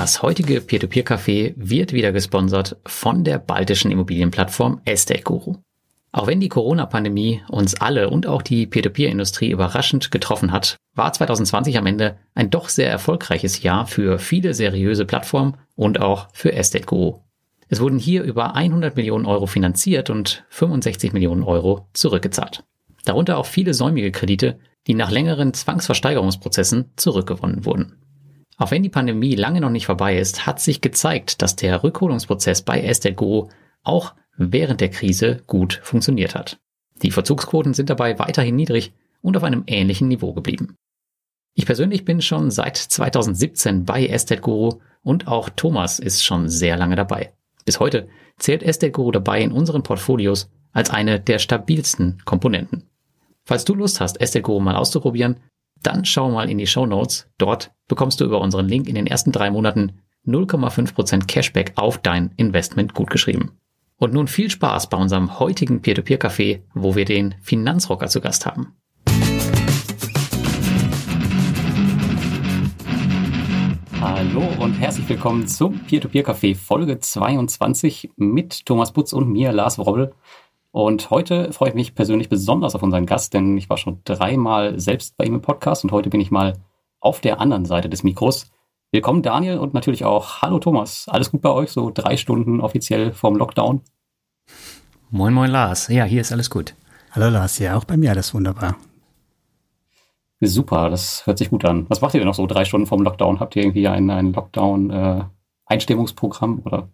[0.00, 5.56] Das heutige Peer-to-Peer-Café wird wieder gesponsert von der baltischen Immobilienplattform Estate Guru.
[6.10, 11.76] Auch wenn die Corona-Pandemie uns alle und auch die Peer-to-Peer-Industrie überraschend getroffen hat, war 2020
[11.76, 16.86] am Ende ein doch sehr erfolgreiches Jahr für viele seriöse Plattformen und auch für Estate
[16.86, 17.18] Guru.
[17.68, 22.64] Es wurden hier über 100 Millionen Euro finanziert und 65 Millionen Euro zurückgezahlt.
[23.04, 27.96] Darunter auch viele säumige Kredite, die nach längeren Zwangsversteigerungsprozessen zurückgewonnen wurden.
[28.60, 32.60] Auch wenn die Pandemie lange noch nicht vorbei ist, hat sich gezeigt, dass der Rückholungsprozess
[32.60, 33.48] bei Estate Guru
[33.82, 36.60] auch während der Krise gut funktioniert hat.
[37.02, 40.76] Die Verzugsquoten sind dabei weiterhin niedrig und auf einem ähnlichen Niveau geblieben.
[41.54, 46.76] Ich persönlich bin schon seit 2017 bei Estate Guru und auch Thomas ist schon sehr
[46.76, 47.32] lange dabei.
[47.64, 48.08] Bis heute
[48.38, 52.84] zählt Estate Guru dabei in unseren Portfolios als eine der stabilsten Komponenten.
[53.42, 55.36] Falls du Lust hast, Estate Guru mal auszuprobieren,
[55.82, 57.28] dann schau mal in die Show Notes.
[57.38, 62.32] Dort bekommst du über unseren Link in den ersten drei Monaten 0,5% Cashback auf dein
[62.36, 63.52] Investment gutgeschrieben.
[63.96, 68.74] Und nun viel Spaß bei unserem heutigen Peer-to-Peer-Café, wo wir den Finanzrocker zu Gast haben.
[74.00, 80.14] Hallo und herzlich willkommen zum Peer-to-Peer-Café Folge 22 mit Thomas Putz und mir, Lars Wrobbel.
[80.72, 84.78] Und heute freue ich mich persönlich besonders auf unseren Gast, denn ich war schon dreimal
[84.78, 86.52] selbst bei ihm im Podcast und heute bin ich mal
[87.00, 88.52] auf der anderen Seite des Mikros.
[88.92, 91.08] Willkommen Daniel und natürlich auch Hallo Thomas.
[91.08, 91.72] Alles gut bei euch?
[91.72, 93.80] So drei Stunden offiziell vorm Lockdown?
[95.10, 95.88] Moin, moin Lars.
[95.88, 96.76] Ja, hier ist alles gut.
[97.10, 98.76] Hallo Lars, ja, auch bei mir alles wunderbar.
[100.40, 101.86] Super, das hört sich gut an.
[101.88, 103.40] Was macht ihr denn noch so drei Stunden vorm Lockdown?
[103.40, 106.88] Habt ihr irgendwie ein, ein Lockdown-Einstimmungsprogramm äh, oder?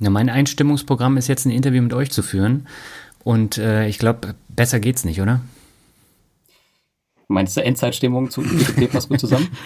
[0.00, 2.66] Ja, mein Einstimmungsprogramm ist jetzt ein Interview mit euch zu führen.
[3.24, 5.40] Und äh, ich glaube, besser geht's nicht, oder?
[7.28, 9.48] Meinst du Endzeitstimmung zu IPP passt gut zusammen?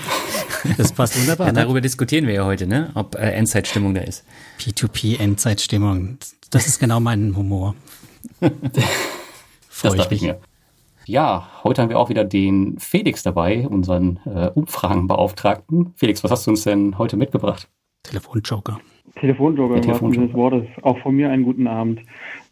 [0.78, 1.46] Das passt wunderbar.
[1.46, 1.60] Ja, ne?
[1.60, 2.90] darüber diskutieren wir ja heute, ne?
[2.94, 4.24] ob äh, Endzeitstimmung da ist.
[4.58, 6.18] P2P Endzeitstimmung.
[6.50, 7.76] Das ist genau mein Humor.
[9.68, 10.22] Freue ich mich.
[10.22, 10.40] Mir.
[11.06, 15.92] Ja, heute haben wir auch wieder den Felix dabei, unseren äh, Umfragenbeauftragten.
[15.94, 17.68] Felix, was hast du uns denn heute mitgebracht?
[18.02, 18.80] Telefonjoker.
[19.14, 20.66] Telefonjoker, des Wortes.
[20.82, 22.00] Auch von mir einen guten Abend.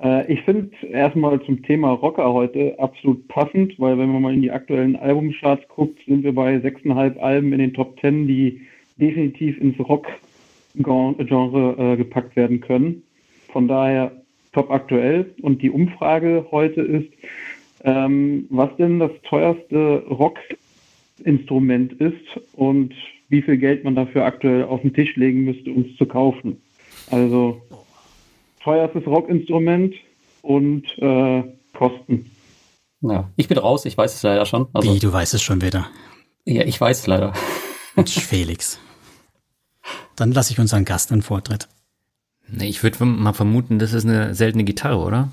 [0.04, 4.42] Äh, ich finde erstmal zum Thema Rocker heute absolut passend, weil wenn man mal in
[4.42, 8.60] die aktuellen Albumcharts guckt, sind wir bei sechseinhalb Alben in den Top Ten, die
[8.96, 13.02] definitiv ins Rock-Genre äh, gepackt werden können.
[13.48, 14.12] Von daher
[14.52, 15.34] top aktuell.
[15.42, 17.08] Und die Umfrage heute ist,
[17.82, 22.94] ähm, was denn das teuerste Rock-Instrument ist und
[23.28, 26.60] wie viel Geld man dafür aktuell auf den Tisch legen müsste, um es zu kaufen.
[27.10, 27.60] Also
[28.64, 29.94] teuerstes Rockinstrument
[30.42, 31.44] und äh,
[31.76, 32.30] Kosten.
[33.02, 34.66] Ja, ich bin raus, ich weiß es leider schon.
[34.72, 35.86] Also, Wie, du weißt es schon wieder?
[36.46, 37.34] Ja, ich weiß es leider.
[37.94, 38.80] Mensch, Felix.
[40.16, 41.68] Dann lasse ich unseren Gast einen Vortritt.
[42.48, 45.28] Nee, ich würde mal vermuten, das ist eine seltene Gitarre, oder?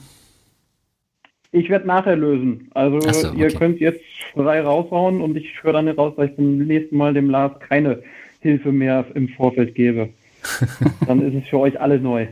[1.52, 2.70] Ich werde nachher lösen.
[2.74, 3.40] Also so, okay.
[3.40, 4.04] ihr könnt jetzt
[4.34, 8.02] frei raushauen und ich höre dann raus, dass ich beim nächsten Mal dem Lars keine
[8.40, 10.10] Hilfe mehr im Vorfeld gebe.
[11.08, 12.28] dann ist es für euch alle neu.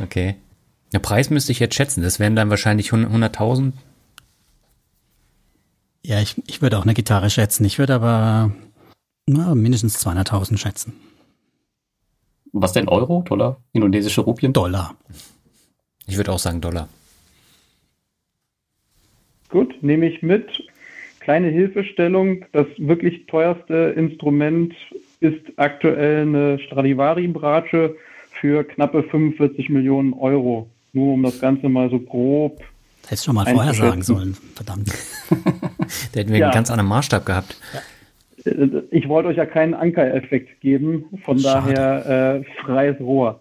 [0.00, 0.36] Okay.
[0.92, 2.02] Der Preis müsste ich jetzt schätzen.
[2.02, 3.72] Das wären dann wahrscheinlich 100.000.
[6.04, 7.64] Ja, ich, ich würde auch eine Gitarre schätzen.
[7.64, 8.52] Ich würde aber
[9.26, 10.92] na, mindestens 200.000 schätzen.
[12.52, 14.52] Was denn Euro, Dollar, indonesische Rupien?
[14.52, 14.94] Dollar.
[16.06, 16.88] Ich würde auch sagen Dollar.
[19.48, 20.62] Gut, nehme ich mit.
[21.20, 22.44] Kleine Hilfestellung.
[22.52, 24.74] Das wirklich teuerste Instrument
[25.20, 27.96] ist aktuell eine Stradivari-Bratsche
[28.44, 30.68] für knappe 45 Millionen Euro.
[30.92, 32.60] Nur um das Ganze mal so grob.
[33.06, 34.90] Hättest du schon mal vorher sagen sollen, verdammt.
[36.12, 36.48] da hätten wir ja.
[36.48, 37.58] einen ganz anderen Maßstab gehabt.
[38.44, 41.72] Äh, ich wollte euch ja keinen Ankereffekt geben, von Schade.
[41.72, 43.40] daher äh, freies Rohr.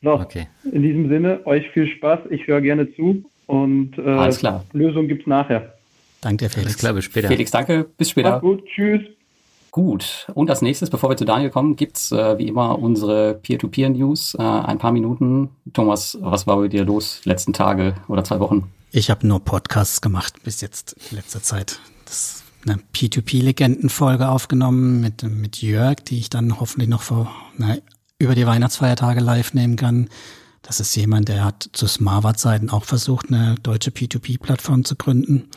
[0.00, 0.46] So, okay.
[0.70, 4.64] in diesem Sinne, euch viel Spaß, ich höre gerne zu und äh, Alles klar.
[4.72, 5.74] Lösung gibt's nachher.
[6.20, 6.66] Danke Felix.
[6.66, 7.26] Alles klar, bis später.
[7.26, 8.30] Felix, danke, bis später.
[8.30, 9.00] Mach's gut, tschüss.
[9.76, 14.34] Gut, und als nächstes, bevor wir zu Daniel kommen, gibt's äh, wie immer unsere Peer-to-Peer-News.
[14.38, 15.50] Äh, ein paar Minuten.
[15.74, 18.72] Thomas, was war bei dir los letzten Tage oder zwei Wochen?
[18.90, 21.78] Ich habe nur Podcasts gemacht bis jetzt in letzter Zeit.
[22.06, 27.76] Das eine P2P-Legendenfolge aufgenommen mit, mit Jörg, die ich dann hoffentlich noch vor, na,
[28.18, 30.08] über die Weihnachtsfeiertage live nehmen kann.
[30.62, 35.50] Das ist jemand, der hat zu Smava-Zeiten auch versucht, eine deutsche P2P-Plattform zu gründen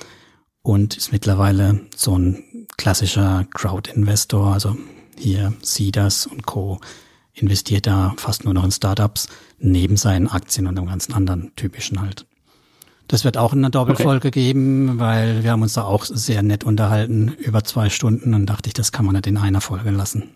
[0.62, 4.78] und ist mittlerweile so ein klassischer Crowd-Investor, also
[5.18, 6.80] hier Seeders und Co.
[7.34, 9.28] investiert da fast nur noch in Startups,
[9.58, 12.26] neben seinen Aktien und dem ganzen anderen typischen halt.
[13.08, 14.44] Das wird auch in einer Doppelfolge okay.
[14.44, 18.68] geben, weil wir haben uns da auch sehr nett unterhalten, über zwei Stunden, und dachte
[18.68, 20.36] ich, das kann man nicht in einer Folge lassen.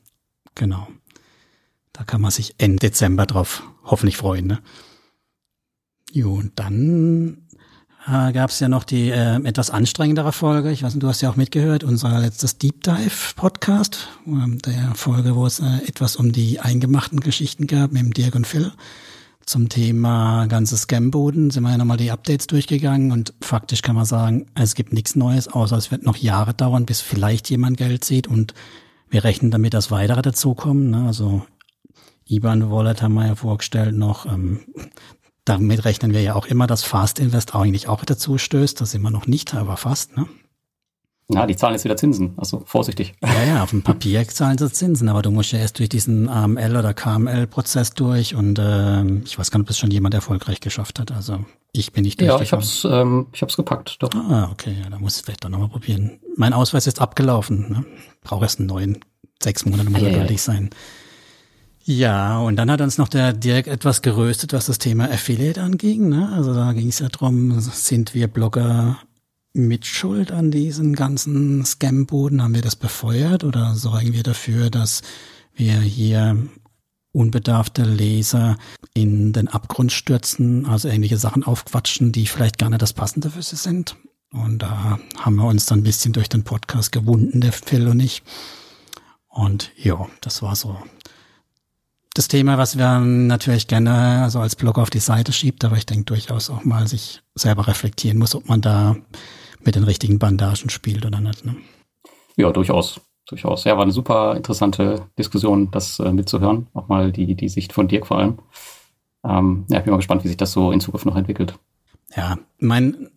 [0.55, 0.87] Genau.
[1.93, 4.47] Da kann man sich Ende Dezember drauf hoffentlich freuen.
[4.47, 4.59] Ne?
[6.11, 7.42] Jo, und dann
[8.07, 10.71] äh, gab es ja noch die äh, etwas anstrengendere Folge.
[10.71, 14.93] Ich weiß nicht, du hast ja auch mitgehört, unser letztes Deep Dive Podcast, äh, der
[14.95, 18.71] Folge, wo es äh, etwas um die eingemachten Geschichten gab mit dem Dirk und Phil.
[19.45, 24.05] Zum Thema ganzes Scam-Boden sind wir ja nochmal die Updates durchgegangen und faktisch kann man
[24.05, 28.05] sagen, es gibt nichts Neues, außer es wird noch Jahre dauern, bis vielleicht jemand Geld
[28.05, 28.53] sieht und
[29.09, 30.91] wir rechnen damit, dass weitere dazukommen.
[30.91, 31.05] Ne?
[31.07, 31.45] Also
[32.29, 34.25] IBAN Wallet haben wir ja vorgestellt noch.
[34.25, 34.61] Ähm,
[35.45, 38.79] damit rechnen wir ja auch immer, dass Fast Invest eigentlich auch dazu stößt.
[38.79, 40.27] Das sind wir noch nicht, aber fast, ne?
[41.31, 43.13] Ja, die zahlen jetzt wieder Zinsen, also vorsichtig.
[43.23, 46.27] Ja, ja, auf dem Papier zahlen sie Zinsen, aber du musst ja erst durch diesen
[46.27, 50.59] AML oder KML-Prozess durch und äh, ich weiß gar nicht, ob es schon jemand erfolgreich
[50.59, 51.11] geschafft hat.
[51.11, 54.09] Also ich bin nicht Ja, ich hab's, ähm, ich hab's gepackt, doch.
[54.13, 56.19] Ah, okay, ja, da muss ich vielleicht doch nochmal probieren.
[56.35, 57.85] Mein Ausweis ist abgelaufen, ne?
[58.21, 58.99] Brauche erst einen neuen.
[59.41, 60.69] Sechs Monate muss er gültig sein.
[61.85, 66.07] Ja, und dann hat uns noch der Dirk etwas geröstet, was das Thema Affiliate anging.
[66.07, 66.29] Ne?
[66.33, 68.99] Also da ging es ja drum, sind wir Blogger
[69.51, 72.41] mit Schuld an diesen ganzen Scam-Boden?
[72.41, 75.01] Haben wir das befeuert oder sorgen wir dafür, dass
[75.53, 76.37] wir hier
[77.11, 78.57] unbedarfte Leser
[78.93, 83.41] in den Abgrund stürzen, also ähnliche Sachen aufquatschen, die vielleicht gar nicht das Passende für
[83.41, 83.97] sie sind?
[84.31, 87.99] Und da haben wir uns dann ein bisschen durch den Podcast gewunden, der Phil und
[87.99, 88.23] ich.
[89.27, 90.77] Und ja, das war so
[92.13, 95.85] das Thema, was wir natürlich gerne also als Blog auf die Seite schiebt, aber ich
[95.85, 98.95] denke durchaus auch mal sich selber reflektieren muss, ob man da
[99.63, 101.45] mit den richtigen Bandagen spielt oder nicht.
[101.45, 101.55] Ne?
[102.35, 103.01] Ja, durchaus.
[103.27, 103.63] Durchaus.
[103.63, 106.67] Ja, war eine super interessante Diskussion, das äh, mitzuhören.
[106.73, 108.39] Auch mal die, die Sicht von Dirk vor allem.
[109.23, 111.57] Ähm, ja, ich bin mal gespannt, wie sich das so in Zukunft noch entwickelt.
[112.15, 113.09] Ja, mein,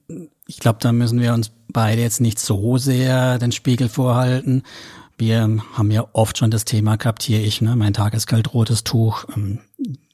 [0.47, 4.63] ich glaube, da müssen wir uns beide jetzt nicht so sehr den Spiegel vorhalten.
[5.19, 5.41] Wir
[5.73, 9.25] haben ja oft schon das Thema gehabt, hier ich, ne, mein Tagesgeld rotes Tuch.
[9.35, 9.61] Ähm,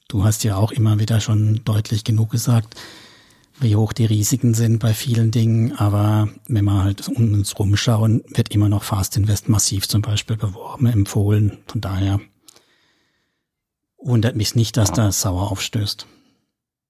[0.07, 2.75] du hast ja auch immer wieder schon deutlich genug gesagt,
[3.59, 5.73] wie hoch die Risiken sind bei vielen Dingen.
[5.73, 10.37] Aber wenn wir halt um uns rumschauen, wird immer noch Fast Invest massiv zum Beispiel
[10.37, 11.57] beworben, empfohlen.
[11.67, 12.19] Von daher
[13.97, 16.07] wundert mich nicht, dass das sauer aufstößt.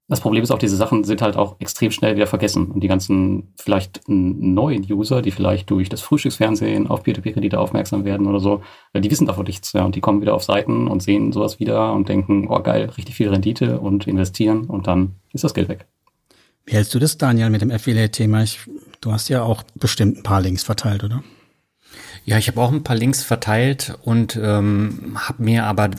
[0.09, 2.69] Das Problem ist auch, diese Sachen sind halt auch extrem schnell wieder vergessen.
[2.71, 8.27] Und die ganzen vielleicht neuen User, die vielleicht durch das Frühstücksfernsehen auf Peer-to-Peer-Kredite aufmerksam werden
[8.27, 8.61] oder so,
[8.93, 9.71] die wissen davon nichts.
[9.71, 12.91] Ja, und die kommen wieder auf Seiten und sehen sowas wieder und denken, oh geil,
[12.97, 15.87] richtig viel Rendite und investieren und dann ist das Geld weg.
[16.65, 18.43] Wie hältst du das, Daniel, mit dem Affiliate-Thema?
[18.99, 21.23] Du hast ja auch bestimmt ein paar Links verteilt, oder?
[22.25, 25.89] Ja, ich habe auch ein paar Links verteilt und ähm, habe mir aber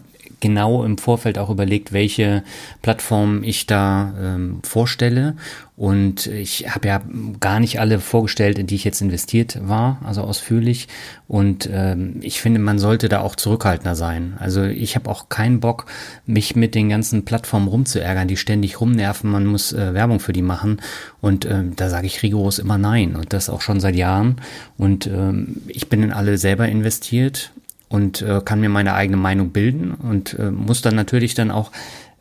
[0.45, 2.45] genau im Vorfeld auch überlegt, welche
[2.83, 5.37] Plattform ich da ähm, vorstelle.
[5.75, 7.01] Und ich habe ja
[7.41, 10.87] gar nicht alle vorgestellt, in die ich jetzt investiert war, also ausführlich.
[11.29, 14.35] Und ähm, ich finde, man sollte da auch zurückhaltender sein.
[14.39, 15.87] Also ich habe auch keinen Bock,
[16.27, 19.31] mich mit den ganzen Plattformen rumzuärgern, die ständig rumnerven.
[19.31, 20.83] Man muss äh, Werbung für die machen.
[21.23, 23.17] Und ähm, da sage ich rigoros immer nein.
[23.17, 24.43] Und das auch schon seit Jahren.
[24.77, 27.51] Und ähm, ich bin in alle selber investiert
[27.95, 31.71] und äh, kann mir meine eigene Meinung bilden und äh, muss dann natürlich dann auch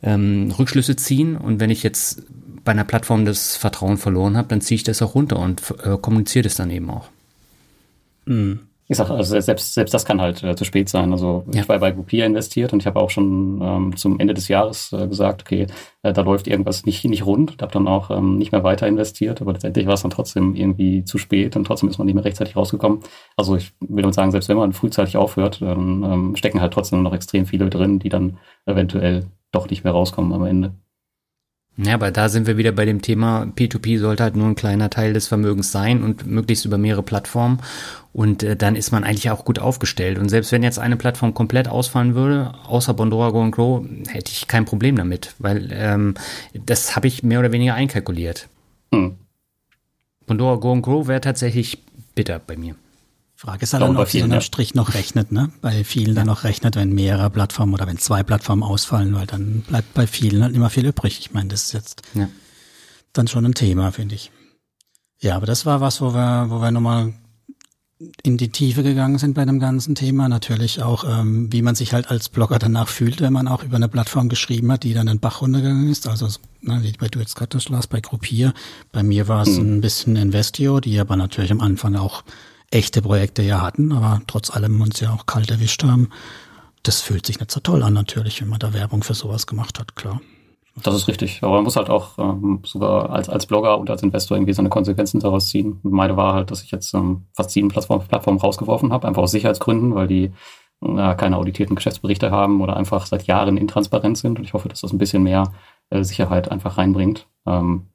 [0.04, 1.36] ähm, Rückschlüsse ziehen.
[1.36, 2.22] Und wenn ich jetzt
[2.64, 5.98] bei einer Plattform das Vertrauen verloren habe, dann ziehe ich das auch runter und äh,
[5.98, 7.10] kommuniziere das dann eben auch.
[8.26, 11.12] Mhm ich sag, also selbst, selbst das kann halt äh, zu spät sein.
[11.14, 11.62] Also ja.
[11.62, 14.92] ich war bei Groupier investiert und ich habe auch schon ähm, zum Ende des Jahres
[14.92, 15.68] äh, gesagt, okay,
[16.02, 17.62] äh, da läuft irgendwas nicht, nicht rund.
[17.62, 21.06] habe dann auch ähm, nicht mehr weiter investiert, aber letztendlich war es dann trotzdem irgendwie
[21.06, 23.00] zu spät und trotzdem ist man nicht mehr rechtzeitig rausgekommen.
[23.38, 27.04] Also ich will damit sagen, selbst wenn man frühzeitig aufhört, dann ähm, stecken halt trotzdem
[27.04, 30.74] noch extrem viele drin, die dann eventuell doch nicht mehr rauskommen am Ende.
[31.76, 34.92] Ja, aber da sind wir wieder bei dem Thema, P2P sollte halt nur ein kleiner
[34.92, 37.62] Teil des Vermögens sein und möglichst über mehrere Plattformen.
[38.14, 40.20] Und äh, dann ist man eigentlich auch gut aufgestellt.
[40.20, 44.32] Und selbst wenn jetzt eine Plattform komplett ausfallen würde, außer Bondora Go and Grow, hätte
[44.32, 46.14] ich kein Problem damit, weil ähm,
[46.54, 48.48] das habe ich mehr oder weniger einkalkuliert.
[48.94, 49.16] Hm.
[50.28, 51.80] Bondora Go and Grow wäre tatsächlich
[52.14, 52.76] bitter bei mir.
[53.44, 55.52] Frage ist halt dann, ob sie unterm Strich noch rechnet, ne?
[55.60, 56.14] Bei vielen ja.
[56.14, 60.08] dann noch rechnet, wenn mehrere Plattformen oder wenn zwei Plattformen ausfallen, weil dann bleibt bei
[60.08, 61.20] vielen halt immer viel übrig.
[61.20, 62.30] Ich meine, das ist jetzt ja.
[63.12, 64.32] dann schon ein Thema, finde ich.
[65.20, 67.16] Ja, aber das war was, wo wir, wo wir nochmal
[68.24, 70.30] in die Tiefe gegangen sind bei dem ganzen Thema.
[70.30, 73.76] Natürlich auch, ähm, wie man sich halt als Blogger danach fühlt, wenn man auch über
[73.76, 76.08] eine Plattform geschrieben hat, die dann den Bach runtergegangen ist.
[76.08, 76.30] Also,
[76.62, 78.54] na, wie bei du jetzt gerade las, bei Gruppier.
[78.94, 79.76] Bei mir war es hm.
[79.76, 82.24] ein bisschen Investio, die aber natürlich am Anfang auch
[82.74, 86.10] echte Projekte ja hatten, aber trotz allem uns ja auch kalt erwischt haben.
[86.84, 89.80] Das fühlt sich nicht so toll an natürlich, wenn man da Werbung für sowas gemacht
[89.80, 90.20] hat, klar.
[90.82, 91.44] Das ist richtig.
[91.44, 94.70] Aber man muss halt auch ähm, sogar als, als Blogger und als Investor irgendwie seine
[94.70, 95.80] Konsequenzen daraus ziehen.
[95.84, 99.22] Und meine war halt, dass ich jetzt ähm, fast sieben Plattformen Plattform rausgeworfen habe, einfach
[99.22, 100.32] aus Sicherheitsgründen, weil die
[100.82, 104.40] äh, keine auditierten Geschäftsberichte haben oder einfach seit Jahren intransparent sind.
[104.40, 105.54] Und ich hoffe, dass das ein bisschen mehr
[105.92, 107.28] äh, Sicherheit einfach reinbringt.
[107.46, 107.93] Ähm,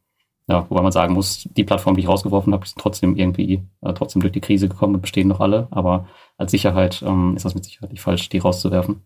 [0.48, 3.92] ja, wobei man sagen muss, die Plattformen, die ich rausgeworfen habe, sind trotzdem irgendwie äh,
[3.92, 5.68] trotzdem durch die Krise gekommen und bestehen noch alle.
[5.70, 9.02] Aber als Sicherheit ähm, ist das mit Sicherheit nicht falsch, die rauszuwerfen.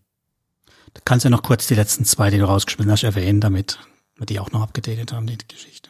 [0.93, 3.79] Du kannst ja noch kurz die letzten zwei, die du rausgeschmissen hast, erwähnen, damit
[4.15, 5.89] wir die auch noch abgedatet haben, die Geschichte.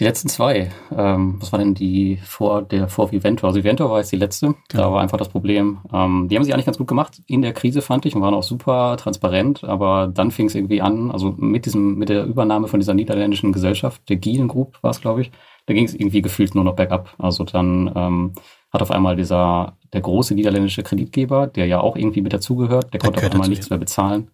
[0.00, 3.48] Die letzten zwei, ähm, was war denn die vor der vor Viventor?
[3.48, 4.54] Also Viventor war jetzt die letzte.
[4.68, 4.82] Genau.
[4.82, 5.78] Da war einfach das Problem.
[5.92, 8.34] Ähm, die haben sich eigentlich ganz gut gemacht in der Krise, fand ich, und waren
[8.34, 9.62] auch super transparent.
[9.62, 13.52] Aber dann fing es irgendwie an, also mit diesem, mit der Übernahme von dieser niederländischen
[13.52, 15.30] Gesellschaft, der Gielen Group war es, glaube ich,
[15.66, 17.14] da ging es irgendwie gefühlt nur noch bergab.
[17.18, 18.32] Also dann ähm,
[18.72, 22.98] hat auf einmal dieser der große niederländische Kreditgeber, der ja auch irgendwie mit dazugehört, der,
[22.98, 24.28] der konnte auf einmal nichts mehr bezahlen.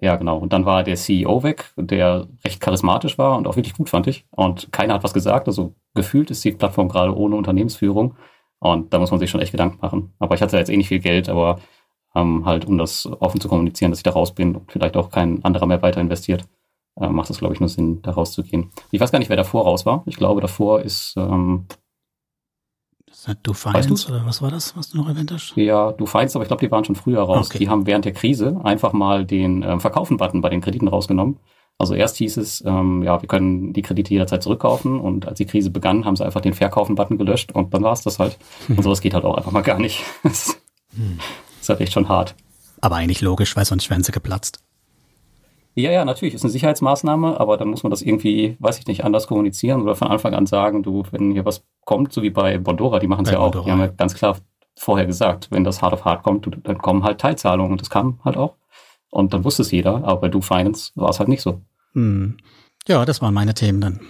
[0.00, 0.38] Ja, genau.
[0.38, 4.06] Und dann war der CEO weg, der recht charismatisch war und auch wirklich gut, fand
[4.06, 4.26] ich.
[4.30, 5.48] Und keiner hat was gesagt.
[5.48, 8.16] Also gefühlt ist die Plattform gerade ohne Unternehmensführung.
[8.58, 10.14] Und da muss man sich schon echt Gedanken machen.
[10.18, 11.60] Aber ich hatte jetzt eh nicht viel Geld, aber
[12.14, 15.10] ähm, halt, um das offen zu kommunizieren, dass ich da raus bin und vielleicht auch
[15.10, 16.44] kein anderer mehr weiter investiert,
[17.00, 18.70] äh, macht es, glaube ich, nur Sinn, da rauszugehen.
[18.90, 20.02] Ich weiß gar nicht, wer davor raus war.
[20.06, 21.66] Ich glaube, davor ist ähm,
[23.42, 25.54] Du Finance weißt oder was war das, was du noch erwähnt hast?
[25.56, 27.48] Ja, Du Finance, aber ich glaube, die waren schon früher raus.
[27.48, 27.58] Okay.
[27.58, 31.38] Die haben während der Krise einfach mal den ähm, Verkaufen-Button bei den Krediten rausgenommen.
[31.78, 35.44] Also erst hieß es, ähm, ja, wir können die Kredite jederzeit zurückkaufen und als die
[35.46, 38.38] Krise begann, haben sie einfach den Verkaufen-Button gelöscht und dann war es das halt.
[38.68, 40.02] Und sowas geht halt auch einfach mal gar nicht.
[40.22, 40.56] das
[41.60, 42.34] ist halt echt schon hart.
[42.80, 44.60] Aber eigentlich logisch, weil sonst wären sie geplatzt.
[45.78, 49.04] Ja, ja, natürlich, ist eine Sicherheitsmaßnahme, aber dann muss man das irgendwie, weiß ich nicht,
[49.04, 52.56] anders kommunizieren oder von Anfang an sagen, du, wenn hier was kommt, so wie bei
[52.56, 54.38] Bondora, die machen es ja auch, die haben ja ganz klar
[54.74, 58.18] vorher gesagt, wenn das hart auf hart kommt, dann kommen halt Teilzahlungen und das kam
[58.24, 58.54] halt auch.
[59.10, 61.60] Und dann wusste es jeder, aber bei Do Finance war es halt nicht so.
[61.92, 62.38] Hm.
[62.88, 64.00] Ja, das waren meine Themen dann.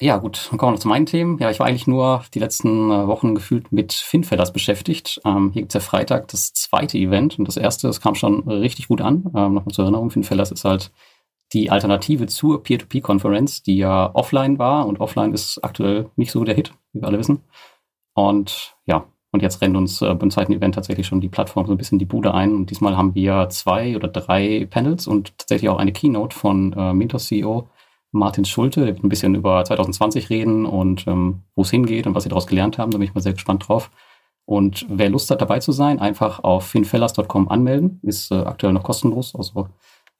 [0.00, 1.38] Ja, gut, dann kommen wir noch zu meinen Themen.
[1.38, 5.22] Ja, ich war eigentlich nur die letzten äh, Wochen gefühlt mit Finfellers beschäftigt.
[5.24, 8.88] Ähm, hier gibt's ja Freitag das zweite Event und das erste, das kam schon richtig
[8.88, 9.24] gut an.
[9.34, 10.92] Ähm, Nochmal zur Erinnerung, Finfellers ist halt
[11.54, 16.54] die Alternative zur Peer-to-Peer-Konferenz, die ja offline war und offline ist aktuell nicht so der
[16.54, 17.42] Hit, wie wir alle wissen.
[18.14, 21.72] Und ja, und jetzt rennt uns äh, beim zweiten Event tatsächlich schon die Plattform so
[21.72, 22.54] ein bisschen die Bude ein.
[22.54, 26.92] Und diesmal haben wir zwei oder drei Panels und tatsächlich auch eine Keynote von äh,
[26.92, 27.68] Mintos CEO
[28.18, 32.14] Martin Schulte, der wird ein bisschen über 2020 reden und ähm, wo es hingeht und
[32.14, 32.90] was sie daraus gelernt haben.
[32.90, 33.90] Da bin ich mal sehr gespannt drauf.
[34.44, 38.00] Und wer Lust hat, dabei zu sein, einfach auf finfellers.com anmelden.
[38.02, 39.34] Ist äh, aktuell noch kostenlos.
[39.34, 39.68] Also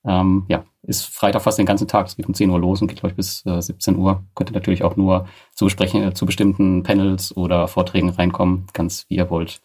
[0.05, 2.07] ähm, ja, ist Freitag fast den ganzen Tag.
[2.07, 4.25] Es geht um 10 Uhr los und geht, glaube ich, bis äh, 17 Uhr.
[4.35, 9.07] Könnt ihr natürlich auch nur zu besprechen, äh, zu bestimmten Panels oder Vorträgen reinkommen, ganz
[9.09, 9.63] wie ihr wollt.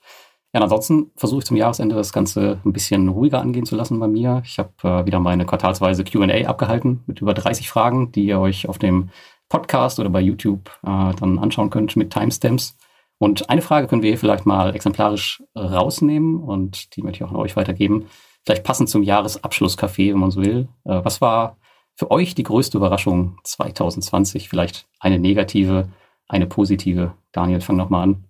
[0.53, 4.07] Ja, ansonsten versuche ich zum Jahresende das Ganze ein bisschen ruhiger angehen zu lassen bei
[4.09, 4.41] mir.
[4.45, 8.67] Ich habe äh, wieder meine quartalsweise QA abgehalten mit über 30 Fragen, die ihr euch
[8.67, 9.09] auf dem
[9.47, 12.77] Podcast oder bei YouTube äh, dann anschauen könnt mit Timestamps.
[13.17, 17.37] Und eine Frage können wir vielleicht mal exemplarisch rausnehmen und die möchte ich auch an
[17.37, 18.07] euch weitergeben.
[18.43, 20.67] Vielleicht passend zum Jahresabschlusscafé, wenn man so will.
[20.83, 21.57] Äh, was war
[21.95, 24.49] für euch die größte Überraschung 2020?
[24.49, 25.87] Vielleicht eine negative,
[26.27, 27.13] eine positive.
[27.31, 28.25] Daniel, fang nochmal an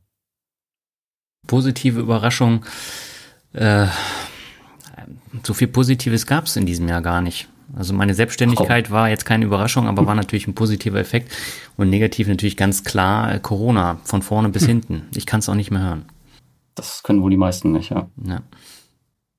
[1.47, 2.65] positive Überraschung.
[3.53, 3.87] Äh,
[5.43, 7.47] so viel Positives gab es in diesem Jahr gar nicht.
[7.73, 8.93] Also meine Selbstständigkeit oh.
[8.93, 11.31] war jetzt keine Überraschung, aber war natürlich ein positiver Effekt
[11.77, 14.67] und negativ natürlich ganz klar äh, Corona von vorne bis hm.
[14.81, 15.07] hinten.
[15.15, 16.05] Ich kann es auch nicht mehr hören.
[16.75, 18.09] Das können wohl die meisten nicht, ja.
[18.25, 18.41] ja.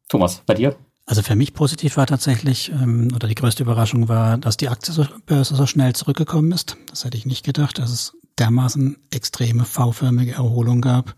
[0.09, 0.77] Thomas, bei dir?
[1.07, 5.55] Also für mich positiv war tatsächlich, ähm, oder die größte Überraschung war, dass die Aktienbörse
[5.55, 6.77] so schnell zurückgekommen ist.
[6.89, 11.17] Das hätte ich nicht gedacht, dass es dermaßen extreme V-förmige Erholung gab.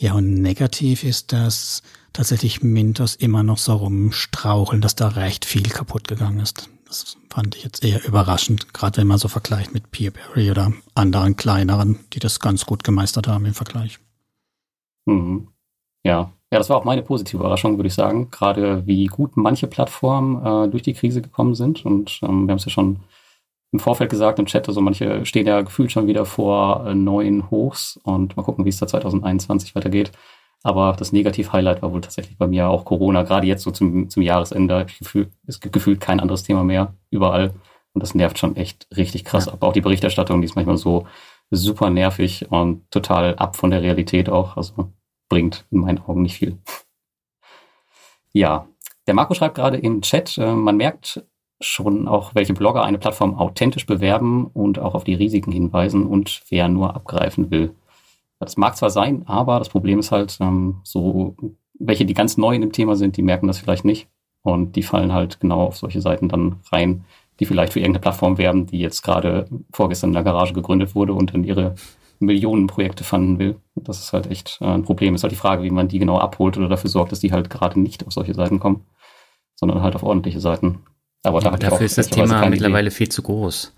[0.00, 1.82] Ja, und negativ ist, dass
[2.14, 6.70] tatsächlich Mintos immer noch so rumstraucheln, dass da recht viel kaputt gegangen ist.
[6.86, 11.36] Das fand ich jetzt eher überraschend, gerade wenn man so vergleicht mit Peerberry oder anderen
[11.36, 13.98] kleineren, die das ganz gut gemeistert haben im Vergleich.
[15.04, 15.48] Mhm.
[16.02, 16.32] Ja.
[16.50, 18.30] Ja, das war auch meine positive Überraschung, würde ich sagen.
[18.30, 21.84] Gerade wie gut manche Plattformen äh, durch die Krise gekommen sind.
[21.84, 23.00] Und ähm, wir haben es ja schon
[23.72, 27.50] im Vorfeld gesagt im Chat, also manche stehen ja gefühlt schon wieder vor äh, neuen
[27.50, 30.12] Hochs und mal gucken, wie es da 2021 weitergeht.
[30.62, 34.22] Aber das Negativ-Highlight war wohl tatsächlich bei mir auch Corona, gerade jetzt so zum, zum
[34.22, 34.86] Jahresende.
[34.98, 37.54] Gefühl, es gibt gefühlt kein anderes Thema mehr, überall.
[37.92, 39.52] Und das nervt schon echt richtig krass ja.
[39.52, 39.62] ab.
[39.62, 41.06] Auch die Berichterstattung, die ist manchmal so
[41.50, 44.56] super nervig und total ab von der Realität auch.
[44.56, 44.92] Also
[45.28, 46.58] bringt in meinen Augen nicht viel.
[48.32, 48.68] Ja,
[49.06, 51.24] der Marco schreibt gerade im Chat, äh, man merkt
[51.60, 56.42] schon auch, welche Blogger eine Plattform authentisch bewerben und auch auf die Risiken hinweisen und
[56.48, 57.74] wer nur abgreifen will.
[58.38, 61.36] Das mag zwar sein, aber das Problem ist halt, ähm, so
[61.78, 64.08] welche, die ganz neu in dem Thema sind, die merken das vielleicht nicht.
[64.42, 67.04] Und die fallen halt genau auf solche Seiten dann rein,
[67.40, 71.12] die vielleicht für irgendeine Plattform werben, die jetzt gerade vorgestern in der Garage gegründet wurde
[71.12, 71.74] und dann ihre
[72.20, 73.56] Millionen Projekte fanden will.
[73.74, 75.14] Das ist halt echt äh, ein Problem.
[75.14, 77.50] Ist halt die Frage, wie man die genau abholt oder dafür sorgt, dass die halt
[77.50, 78.84] gerade nicht auf solche Seiten kommen,
[79.56, 80.80] sondern halt auf ordentliche Seiten.
[81.22, 82.96] Aber, da dafür ist das Thema mittlerweile Idee.
[82.96, 83.72] viel zu groß.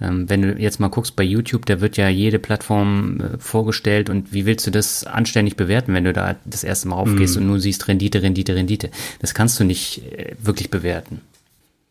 [0.00, 4.10] Ähm, wenn du jetzt mal guckst bei YouTube, da wird ja jede Plattform äh, vorgestellt
[4.10, 7.38] und wie willst du das anständig bewerten, wenn du da das erste Mal aufgehst mm.
[7.38, 8.90] und nur siehst Rendite, Rendite, Rendite.
[9.20, 11.20] Das kannst du nicht äh, wirklich bewerten.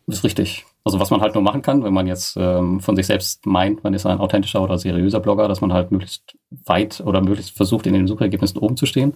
[0.06, 0.64] Das ist richtig.
[0.84, 3.84] Also was man halt nur machen kann, wenn man jetzt ähm, von sich selbst meint,
[3.84, 6.22] man ist ein authentischer oder seriöser Blogger, dass man halt möglichst
[6.64, 9.12] weit oder möglichst versucht, in den Suchergebnissen oben zu stehen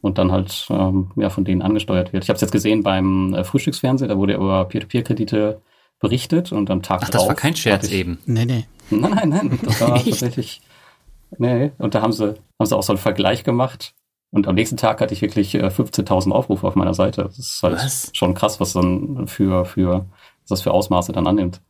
[0.00, 2.24] und dann halt ähm, ja, von denen angesteuert wird.
[2.24, 5.60] Ich habe es jetzt gesehen beim äh, Frühstücksfernsehen, da wurde über Peer-to-Peer-Kredite
[5.98, 8.18] berichtet und am Tag Ach, das war kein Scherz ich, eben.
[8.26, 8.66] Nee, nee.
[8.90, 9.58] Nein, nein, nein.
[9.62, 10.60] Das war tatsächlich.
[11.38, 13.94] Nee, und da haben sie, haben sie auch so einen Vergleich gemacht.
[14.30, 17.22] Und am nächsten Tag hatte ich wirklich 15.000 äh, Aufrufe auf meiner Seite.
[17.22, 18.10] Das ist halt was?
[18.12, 20.06] schon krass, was dann für, für,
[20.42, 21.62] was das für Ausmaße dann annimmt.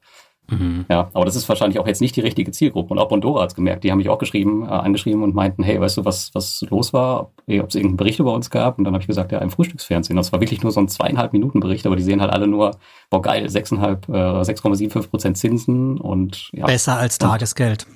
[0.51, 0.87] Mhm.
[0.89, 2.93] Ja, aber das ist wahrscheinlich auch jetzt nicht die richtige Zielgruppe.
[2.93, 3.85] Und auch Bondora hat es gemerkt.
[3.85, 6.93] Die haben mich auch geschrieben, äh, angeschrieben und meinten, hey, weißt du, was, was los
[6.93, 7.21] war?
[7.23, 8.79] Ob es irgendeinen Bericht über uns gab?
[8.79, 10.17] Und dann habe ich gesagt, ja, im Frühstücksfernsehen.
[10.17, 12.73] Das war wirklich nur so ein zweieinhalb Minuten Bericht, aber die sehen halt alle nur,
[13.11, 16.67] boah, geil, 6,5, äh, 6,75 Prozent Zinsen und ja.
[16.67, 17.87] Besser als Tagesgeld.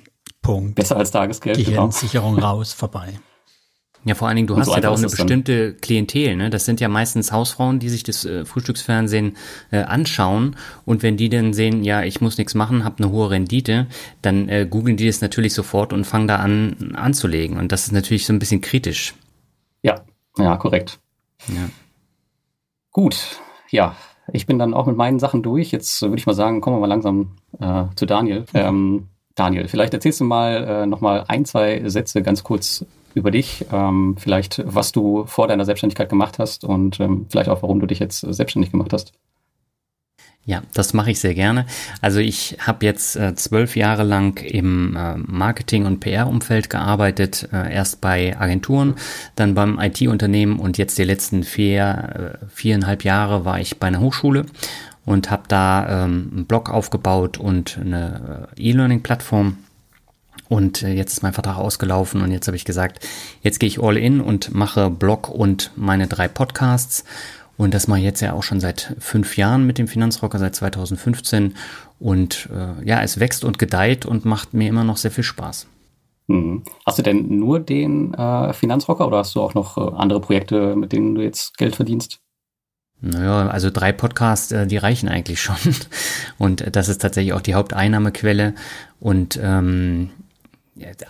[0.41, 0.75] Punkt.
[0.75, 1.57] Besser als Tagesgeld.
[1.57, 2.55] Gehirnsicherung genau.
[2.55, 3.19] raus, vorbei.
[4.03, 6.49] Ja, vor allen Dingen, du und hast so ja da auch eine bestimmte Klientel, ne?
[6.49, 9.37] Das sind ja meistens Hausfrauen, die sich das äh, Frühstücksfernsehen
[9.69, 10.55] äh, anschauen
[10.85, 13.85] und wenn die dann sehen, ja, ich muss nichts machen, habe eine hohe Rendite,
[14.23, 17.91] dann äh, googeln die das natürlich sofort und fangen da an anzulegen und das ist
[17.91, 19.13] natürlich so ein bisschen kritisch.
[19.83, 20.01] Ja,
[20.37, 20.99] ja, korrekt.
[21.47, 21.69] Ja.
[22.91, 23.39] Gut,
[23.69, 23.95] ja,
[24.33, 25.71] ich bin dann auch mit meinen Sachen durch.
[25.71, 28.45] Jetzt würde ich mal sagen, kommen wir mal langsam äh, zu Daniel.
[28.53, 33.31] Ähm, Daniel, vielleicht erzählst du mal äh, noch mal ein, zwei Sätze ganz kurz über
[33.31, 37.79] dich, ähm, vielleicht was du vor deiner Selbstständigkeit gemacht hast und ähm, vielleicht auch, warum
[37.79, 39.13] du dich jetzt selbstständig gemacht hast.
[40.43, 41.67] Ja, das mache ich sehr gerne.
[42.01, 47.71] Also ich habe jetzt äh, zwölf Jahre lang im äh, Marketing- und PR-Umfeld gearbeitet, äh,
[47.71, 48.95] erst bei Agenturen,
[49.35, 53.99] dann beim IT-Unternehmen und jetzt die letzten vier, äh, viereinhalb Jahre war ich bei einer
[53.99, 54.47] Hochschule
[55.05, 59.57] und habe da ähm, einen Blog aufgebaut und eine äh, E-Learning-Plattform
[60.51, 63.07] und äh, jetzt ist mein Vertrag ausgelaufen und jetzt habe ich gesagt,
[63.41, 67.05] jetzt gehe ich all in und mache Blog und meine drei Podcasts.
[67.55, 70.53] Und das mache ich jetzt ja auch schon seit fünf Jahren mit dem Finanzrocker, seit
[70.53, 71.55] 2015.
[72.01, 75.67] Und äh, ja, es wächst und gedeiht und macht mir immer noch sehr viel Spaß.
[76.27, 76.63] Mhm.
[76.85, 80.75] Hast du denn nur den äh, Finanzrocker oder hast du auch noch äh, andere Projekte,
[80.75, 82.19] mit denen du jetzt Geld verdienst?
[82.99, 85.55] Naja, also drei Podcasts, äh, die reichen eigentlich schon.
[86.37, 88.53] Und das ist tatsächlich auch die Haupteinnahmequelle.
[88.99, 90.09] Und ähm,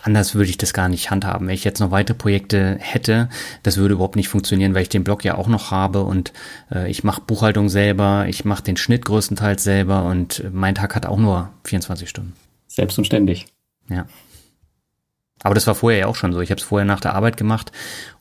[0.02, 1.46] anders würde ich das gar nicht handhaben.
[1.46, 3.28] Wenn ich jetzt noch weitere Projekte hätte,
[3.62, 6.32] das würde überhaupt nicht funktionieren, weil ich den Blog ja auch noch habe und
[6.70, 11.06] äh, ich mache Buchhaltung selber, ich mache den Schnitt größtenteils selber und mein Tag hat
[11.06, 12.34] auch nur 24 Stunden.
[12.68, 13.46] Selbst und ständig.
[13.88, 14.06] Ja.
[15.42, 16.40] Aber das war vorher ja auch schon so.
[16.40, 17.72] Ich habe es vorher nach der Arbeit gemacht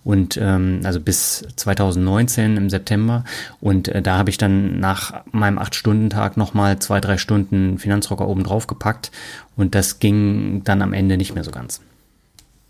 [0.04, 3.24] und ähm, also bis 2019 im September
[3.60, 7.18] und äh, da habe ich dann nach meinem acht Stunden Tag noch mal zwei drei
[7.18, 9.12] Stunden Finanzrocker oben drauf gepackt
[9.56, 11.82] und das ging dann am Ende nicht mehr so ganz.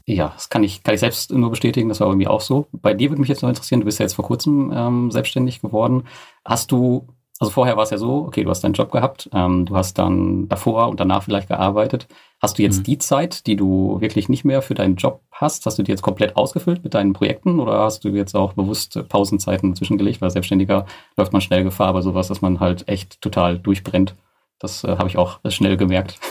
[0.05, 1.87] Ja, das kann ich kann ich selbst nur bestätigen.
[1.87, 2.67] Das war bei mir auch so.
[2.71, 3.81] Bei dir würde mich jetzt noch interessieren.
[3.81, 6.03] Du bist ja jetzt vor kurzem ähm, selbstständig geworden.
[6.43, 7.07] Hast du
[7.39, 9.97] also vorher war es ja so, okay, du hast deinen Job gehabt, ähm, du hast
[9.97, 12.07] dann davor und danach vielleicht gearbeitet.
[12.41, 12.83] Hast du jetzt mhm.
[12.83, 16.01] die Zeit, die du wirklich nicht mehr für deinen Job hast, hast du die jetzt
[16.01, 20.21] komplett ausgefüllt mit deinen Projekten oder hast du jetzt auch bewusst Pausenzeiten zwischengelegt?
[20.21, 24.15] Weil Selbstständiger läuft man schnell Gefahr bei sowas, dass man halt echt total durchbrennt.
[24.57, 26.19] Das äh, habe ich auch schnell gemerkt.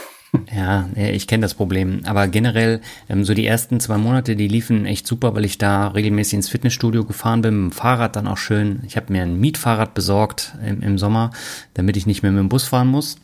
[0.54, 2.02] Ja, ich kenne das Problem.
[2.04, 5.88] Aber generell, ähm, so die ersten zwei Monate, die liefen echt super, weil ich da
[5.88, 8.80] regelmäßig ins Fitnessstudio gefahren bin, mit dem Fahrrad dann auch schön.
[8.86, 11.32] Ich habe mir ein Mietfahrrad besorgt im, im Sommer,
[11.74, 13.16] damit ich nicht mehr mit dem Bus fahren muss.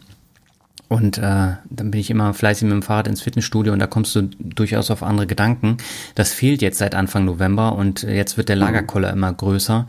[0.89, 4.15] Und äh, dann bin ich immer fleißig mit dem Fahrrad ins Fitnessstudio und da kommst
[4.15, 5.79] du durchaus auf andere Gedanken.
[6.15, 9.87] Das fehlt jetzt seit Anfang November und jetzt wird der Lagerkoller immer größer.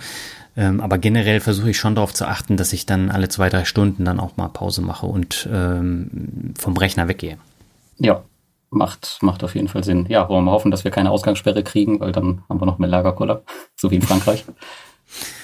[0.58, 3.64] Ähm, aber generell versuche ich schon darauf zu achten, dass ich dann alle zwei, drei
[3.64, 7.38] Stunden dann auch mal Pause mache und ähm, vom Rechner weggehe.
[8.00, 8.24] Ja,
[8.72, 10.08] macht, macht auf jeden Fall Sinn.
[10.10, 12.90] Ja, wollen wir hoffen, dass wir keine Ausgangssperre kriegen, weil dann haben wir noch mehr
[12.90, 13.44] Lagerkoller,
[13.76, 14.46] so wie in Frankreich.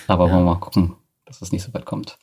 [0.08, 0.34] Aber ja.
[0.34, 2.18] wollen wir mal gucken, dass es nicht so weit kommt.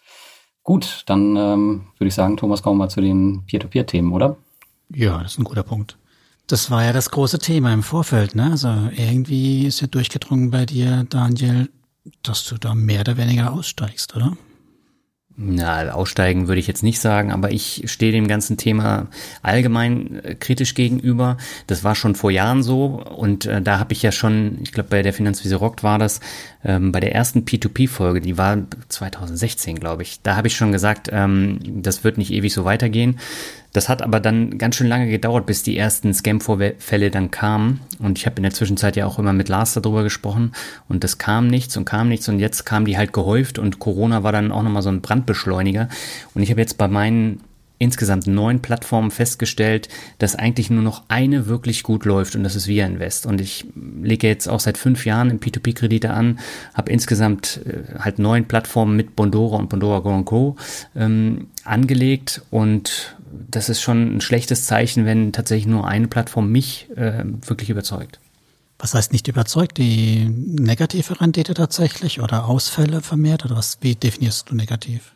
[0.62, 4.36] Gut, dann ähm, würde ich sagen, Thomas, kommen wir mal zu den Peer-to-Peer-Themen, oder?
[4.90, 5.96] Ja, das ist ein guter Punkt.
[6.46, 8.50] Das war ja das große Thema im Vorfeld, ne?
[8.50, 11.70] Also irgendwie ist ja durchgedrungen bei dir, Daniel,
[12.22, 14.36] dass du da mehr oder weniger aussteigst, oder?
[15.42, 19.06] Na, aussteigen würde ich jetzt nicht sagen, aber ich stehe dem ganzen Thema
[19.40, 21.38] allgemein äh, kritisch gegenüber.
[21.66, 24.90] Das war schon vor Jahren so und äh, da habe ich ja schon, ich glaube
[24.90, 26.20] bei der Finanzwiese Rockt war das,
[26.62, 31.08] ähm, bei der ersten P2P-Folge, die war 2016, glaube ich, da habe ich schon gesagt,
[31.10, 33.18] ähm, das wird nicht ewig so weitergehen.
[33.72, 37.80] Das hat aber dann ganz schön lange gedauert, bis die ersten Scam-Vorfälle dann kamen.
[37.98, 40.52] Und ich habe in der Zwischenzeit ja auch immer mit Lars darüber gesprochen.
[40.88, 42.28] Und das kam nichts und kam nichts.
[42.28, 43.58] Und jetzt kamen die halt gehäuft.
[43.58, 45.88] Und Corona war dann auch nochmal so ein Brandbeschleuniger.
[46.34, 47.40] Und ich habe jetzt bei meinen
[47.80, 52.68] insgesamt neun Plattformen festgestellt, dass eigentlich nur noch eine wirklich gut läuft und das ist
[52.68, 53.24] Via Invest.
[53.24, 56.38] Und ich lege jetzt auch seit fünf Jahren im P2P-Kredite an,
[56.74, 60.56] habe insgesamt äh, halt neun Plattformen mit Bondora und Bondora Go Co.
[60.94, 66.88] Ähm, angelegt und das ist schon ein schlechtes Zeichen, wenn tatsächlich nur eine Plattform mich
[66.96, 68.20] äh, wirklich überzeugt.
[68.78, 69.76] Was heißt nicht überzeugt?
[69.76, 73.78] Die negative Rendite tatsächlich oder Ausfälle vermehrt oder was?
[73.82, 75.12] Wie definierst du negativ?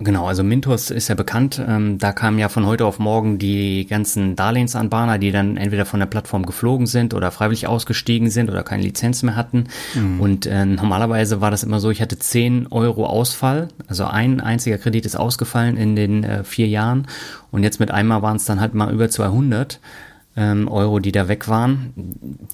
[0.00, 1.60] Genau, also Mintos ist ja bekannt.
[1.66, 5.98] Ähm, da kamen ja von heute auf morgen die ganzen Darlehensanbahner, die dann entweder von
[5.98, 9.64] der Plattform geflogen sind oder freiwillig ausgestiegen sind oder keine Lizenz mehr hatten.
[9.96, 10.20] Mhm.
[10.20, 14.78] Und äh, normalerweise war das immer so, ich hatte 10 Euro Ausfall, also ein einziger
[14.78, 17.08] Kredit ist ausgefallen in den äh, vier Jahren.
[17.50, 19.80] Und jetzt mit einmal waren es dann halt mal über 200
[20.36, 21.92] ähm, Euro, die da weg waren.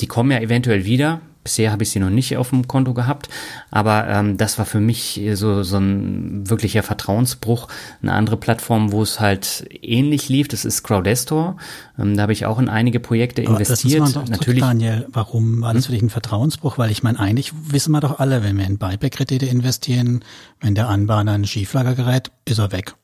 [0.01, 3.29] Die kommen ja eventuell wieder, Bisher habe ich sie noch nicht auf dem Konto gehabt,
[3.71, 7.69] aber ähm, das war für mich so, so ein wirklicher Vertrauensbruch.
[8.03, 11.57] Eine andere Plattform, wo es halt ähnlich lief, das ist Crowdestor.
[11.99, 14.01] Ähm, da habe ich auch in einige Projekte aber investiert.
[14.01, 15.87] Das doch Natürlich, Daniel, warum war das hm?
[15.87, 16.79] für dich ein Vertrauensbruch?
[16.79, 20.25] Weil ich meine, eigentlich wissen wir doch alle, wenn wir in Buyback-Kredite investieren,
[20.61, 22.95] wenn der Anbahner ein Schieflager gerät, ist er weg.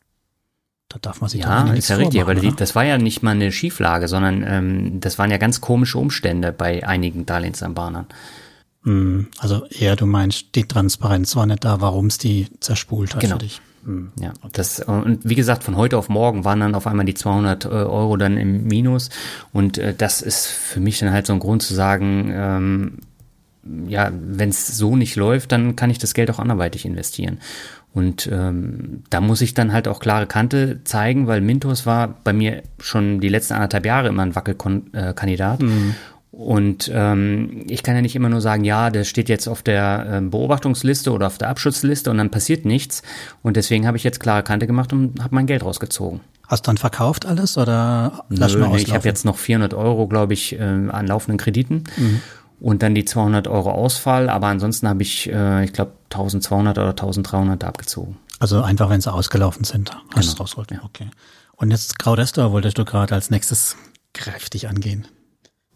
[0.91, 3.23] Da darf man sich ja, doch ist ja richtig, aber die, das war ja nicht
[3.23, 8.07] mal eine Schieflage, sondern ähm, das waren ja ganz komische Umstände bei einigen Darlehensanbahnern.
[8.83, 13.21] Hm, also eher du meinst, die Transparenz war nicht da, warum es die zerspult hat
[13.21, 13.37] genau.
[13.37, 13.61] für dich.
[13.85, 17.15] Hm, ja, das und wie gesagt, von heute auf morgen waren dann auf einmal die
[17.15, 19.11] 200 äh, Euro dann im Minus
[19.53, 22.99] und äh, das ist für mich dann halt so ein Grund zu sagen, ähm,
[23.87, 27.39] ja, wenn es so nicht läuft, dann kann ich das Geld auch anderweitig investieren.
[27.93, 32.33] Und ähm, da muss ich dann halt auch klare Kante zeigen, weil Mintos war bei
[32.33, 35.61] mir schon die letzten anderthalb Jahre immer ein Wackelkandidat.
[35.61, 35.97] Mhm.
[36.31, 40.07] Und ähm, ich kann ja nicht immer nur sagen, ja, der steht jetzt auf der
[40.09, 43.03] äh, Beobachtungsliste oder auf der Abschutzliste und dann passiert nichts.
[43.43, 46.21] Und deswegen habe ich jetzt klare Kante gemacht und habe mein Geld rausgezogen.
[46.47, 49.75] Hast du dann verkauft alles oder lass Nö, mal nee, ich habe jetzt noch 400
[49.75, 51.85] Euro, glaube ich, äh, an laufenden Krediten.
[51.97, 52.21] Mhm
[52.61, 54.29] und dann die 200 Euro Ausfall.
[54.29, 58.17] Aber ansonsten habe ich, äh, ich glaube, 1200 oder 1300 abgezogen.
[58.39, 60.35] Also einfach, wenn sie ausgelaufen sind, hast genau.
[60.35, 60.71] du rausgeholt.
[60.71, 60.83] Ja.
[60.85, 61.09] Okay.
[61.57, 63.77] Und jetzt Crowdestor wolltest du gerade als nächstes
[64.15, 65.07] kräftig angehen.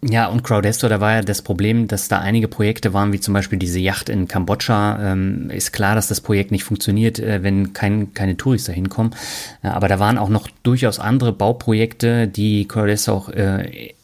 [0.07, 3.33] Ja, und Crowdestor, da war ja das Problem, dass da einige Projekte waren, wie zum
[3.33, 5.13] Beispiel diese Yacht in Kambodscha.
[5.13, 9.15] Ähm, ist klar, dass das Projekt nicht funktioniert, äh, wenn kein, keine Touristen da hinkommen.
[9.63, 13.95] Äh, aber da waren auch noch durchaus andere Bauprojekte, die Crowdestor auch äh,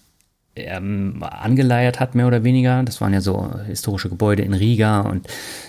[0.56, 2.82] ähm, angeleiert hat, mehr oder weniger.
[2.82, 5.26] Das waren ja so historische Gebäude in Riga und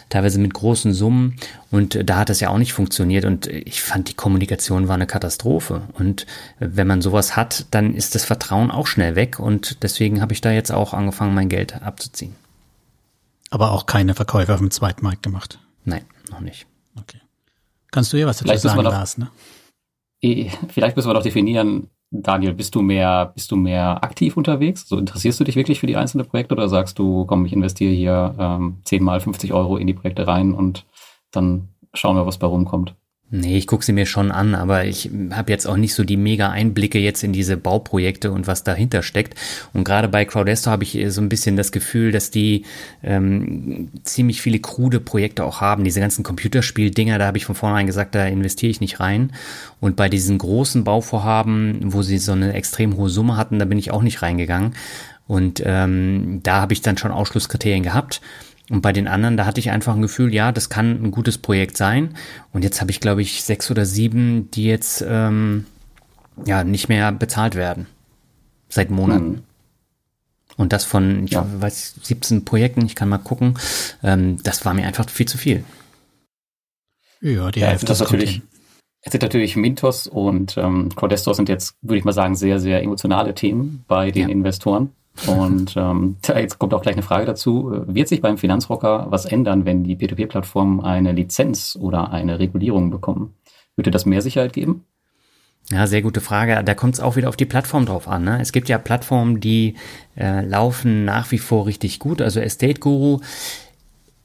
[0.09, 1.37] teilweise mit großen Summen.
[1.69, 3.25] Und da hat das ja auch nicht funktioniert.
[3.25, 5.83] Und ich fand, die Kommunikation war eine Katastrophe.
[5.93, 6.25] Und
[6.59, 9.39] wenn man sowas hat, dann ist das Vertrauen auch schnell weg.
[9.39, 12.35] Und deswegen habe ich da jetzt auch angefangen, mein Geld abzuziehen.
[13.49, 15.59] Aber auch keine Verkäufe auf dem Zweitmarkt gemacht?
[15.83, 16.67] Nein, noch nicht.
[16.97, 17.19] Okay.
[17.91, 19.17] Kannst du hier was dazu sagen, Lars?
[19.17, 19.29] Ne?
[20.69, 24.87] Vielleicht müssen wir doch definieren, Daniel, bist du mehr, bist du mehr aktiv unterwegs?
[24.87, 27.93] So interessierst du dich wirklich für die einzelnen Projekte oder sagst du, komm, ich investiere
[27.93, 30.85] hier ähm, 10 mal 50 Euro in die Projekte rein und
[31.31, 32.95] dann schauen wir, was bei rumkommt?
[33.33, 36.17] Nee, ich gucke sie mir schon an, aber ich habe jetzt auch nicht so die
[36.17, 39.39] mega Einblicke jetzt in diese Bauprojekte und was dahinter steckt.
[39.71, 42.65] Und gerade bei Crowdestor habe ich so ein bisschen das Gefühl, dass die
[43.03, 45.85] ähm, ziemlich viele krude Projekte auch haben.
[45.85, 49.31] Diese ganzen Computerspieldinger, da habe ich von vornherein gesagt, da investiere ich nicht rein.
[49.79, 53.79] Und bei diesen großen Bauvorhaben, wo sie so eine extrem hohe Summe hatten, da bin
[53.79, 54.73] ich auch nicht reingegangen.
[55.25, 58.19] Und ähm, da habe ich dann schon Ausschlusskriterien gehabt.
[58.71, 61.37] Und bei den anderen, da hatte ich einfach ein Gefühl, ja, das kann ein gutes
[61.37, 62.15] Projekt sein.
[62.53, 65.65] Und jetzt habe ich, glaube ich, sechs oder sieben, die jetzt ähm,
[66.45, 67.87] ja nicht mehr bezahlt werden.
[68.69, 69.27] Seit Monaten.
[69.27, 69.43] Mhm.
[70.55, 71.45] Und das von, ich ja.
[71.59, 73.55] weiß, 17 Projekten, ich kann mal gucken.
[74.03, 75.65] Ähm, das war mir einfach viel zu viel.
[77.19, 78.41] Ja, die ja, Hälfte das natürlich.
[79.01, 82.81] Es sind natürlich Mintos und ähm, Cordestor sind jetzt, würde ich mal sagen, sehr, sehr
[82.81, 84.29] emotionale Themen bei den ja.
[84.29, 84.91] Investoren.
[85.27, 87.83] Und ähm, jetzt kommt auch gleich eine Frage dazu.
[87.85, 93.35] Wird sich beim Finanzrocker was ändern, wenn die P2P-Plattformen eine Lizenz oder eine Regulierung bekommen?
[93.75, 94.85] Würde das mehr Sicherheit geben?
[95.69, 96.63] Ja, sehr gute Frage.
[96.63, 98.23] Da kommt es auch wieder auf die Plattform drauf an.
[98.23, 98.41] Ne?
[98.41, 99.75] Es gibt ja Plattformen, die
[100.17, 102.21] äh, laufen nach wie vor richtig gut.
[102.21, 103.19] Also Estate Guru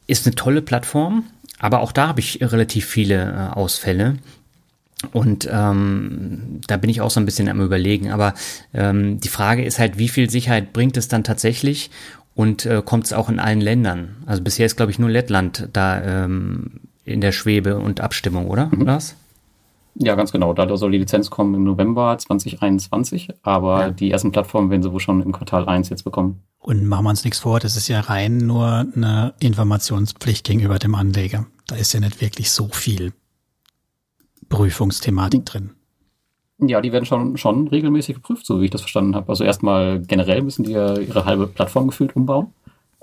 [0.07, 1.25] ist eine tolle Plattform,
[1.59, 4.17] aber auch da habe ich relativ viele äh, Ausfälle.
[5.13, 8.11] Und ähm, da bin ich auch so ein bisschen am Überlegen.
[8.11, 8.35] Aber
[8.73, 11.91] ähm, die Frage ist halt, wie viel Sicherheit bringt es dann tatsächlich
[12.35, 14.17] und äh, kommt es auch in allen Ländern?
[14.27, 18.67] Also bisher ist, glaube ich, nur Lettland da ähm, in der Schwebe und Abstimmung, oder,
[18.67, 18.87] mhm.
[18.87, 19.17] Lars?
[19.99, 20.53] Ja, ganz genau.
[20.53, 23.91] Da soll die Lizenz kommen im November 2021, aber ja.
[23.91, 26.43] die ersten Plattformen werden sie wohl schon im Quartal 1 jetzt bekommen.
[26.59, 30.95] Und machen wir uns nichts vor, das ist ja rein nur eine Informationspflicht gegenüber dem
[30.95, 31.47] Anleger.
[31.67, 33.13] Da ist ja nicht wirklich so viel
[34.49, 35.71] Prüfungsthematik drin.
[36.59, 39.29] Ja, die werden schon, schon regelmäßig geprüft, so wie ich das verstanden habe.
[39.29, 42.49] Also erstmal generell müssen die ja ihre halbe Plattform gefühlt umbauen.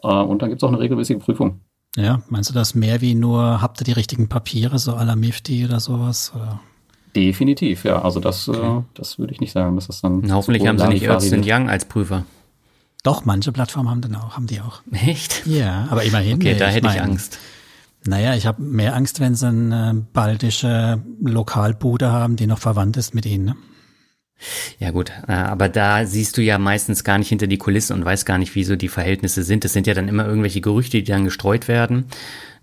[0.02, 1.60] Äh, und dann gibt es auch eine regelmäßige Prüfung.
[1.96, 5.16] Ja, meinst du das mehr wie nur, habt ihr die richtigen Papiere, so à la
[5.16, 6.34] MIFTI oder sowas?
[6.36, 6.60] Oder?
[7.16, 8.02] Definitiv, ja.
[8.02, 8.78] Also das, äh, okay.
[8.80, 10.34] äh, das würde ich nicht sagen, dass das dann.
[10.34, 12.26] hoffentlich haben sie nicht Ernst Young als Prüfer.
[13.04, 14.82] Doch, manche Plattformen haben dann auch, haben die auch.
[14.92, 15.46] Echt?
[15.46, 16.36] Ja, aber immerhin.
[16.36, 17.38] Okay, da hätte ich, mein, Angst.
[18.06, 23.16] Naja, ich habe mehr Angst, wenn sie eine baltische Lokalbude haben, die noch verwandt ist
[23.16, 23.46] mit ihnen.
[23.46, 23.56] Ne?
[24.80, 28.04] Ja gut, äh, aber da siehst du ja meistens gar nicht hinter die Kulissen und
[28.04, 29.63] weißt gar nicht, wie so die Verhältnisse sind.
[29.63, 32.06] Das sind ja dann immer irgendwelche Gerüchte, die dann gestreut werden.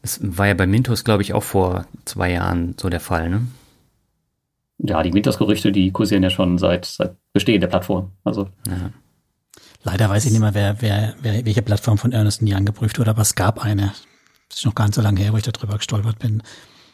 [0.02, 3.46] Das war ja bei Mintos, glaube ich, auch vor zwei Jahren so der Fall, ne?
[4.82, 8.12] Ja, die Mintos-Gerüchte, die kursieren ja schon seit, seit Bestehen der Plattform.
[8.24, 8.48] Also.
[8.66, 8.90] Ja.
[9.82, 13.10] Leider weiß ich nicht mehr, wer, wer, wer welche Plattform von Ernest Young geprüft wurde,
[13.10, 13.92] aber es gab eine.
[14.50, 16.42] Das ist noch nicht so lange her, wo ich darüber gestolpert bin.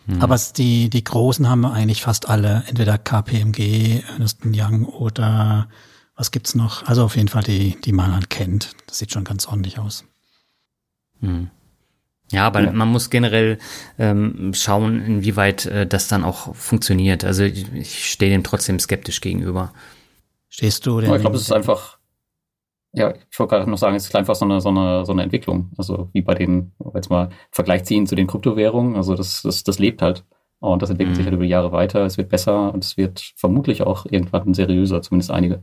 [0.06, 0.22] Hm.
[0.22, 5.68] Aber die, die Großen haben eigentlich fast alle, entweder KPMG, Ernest Young oder
[6.14, 6.86] was gibt's noch?
[6.86, 8.72] Also auf jeden Fall die, die man halt kennt.
[8.86, 10.04] Das sieht schon ganz ordentlich aus.
[11.20, 11.50] Hm.
[12.30, 12.72] Ja, aber ja.
[12.72, 13.58] man muss generell
[13.98, 17.24] ähm, schauen, inwieweit äh, das dann auch funktioniert.
[17.24, 19.72] Also ich, ich stehe dem trotzdem skeptisch gegenüber.
[20.48, 21.12] Stehst du denn?
[21.14, 21.95] ich glaube, es ist einfach,
[22.96, 25.22] ja, ich wollte gerade noch sagen, es ist einfach so eine, so eine, so eine
[25.22, 25.70] Entwicklung.
[25.76, 28.96] Also wie bei den, jetzt mal Vergleich ziehen zu den Kryptowährungen.
[28.96, 30.24] Also das, das, das lebt halt.
[30.60, 31.16] Und das entwickelt mhm.
[31.16, 32.06] sich halt über die Jahre weiter.
[32.06, 35.62] Es wird besser und es wird vermutlich auch irgendwann seriöser, zumindest einige.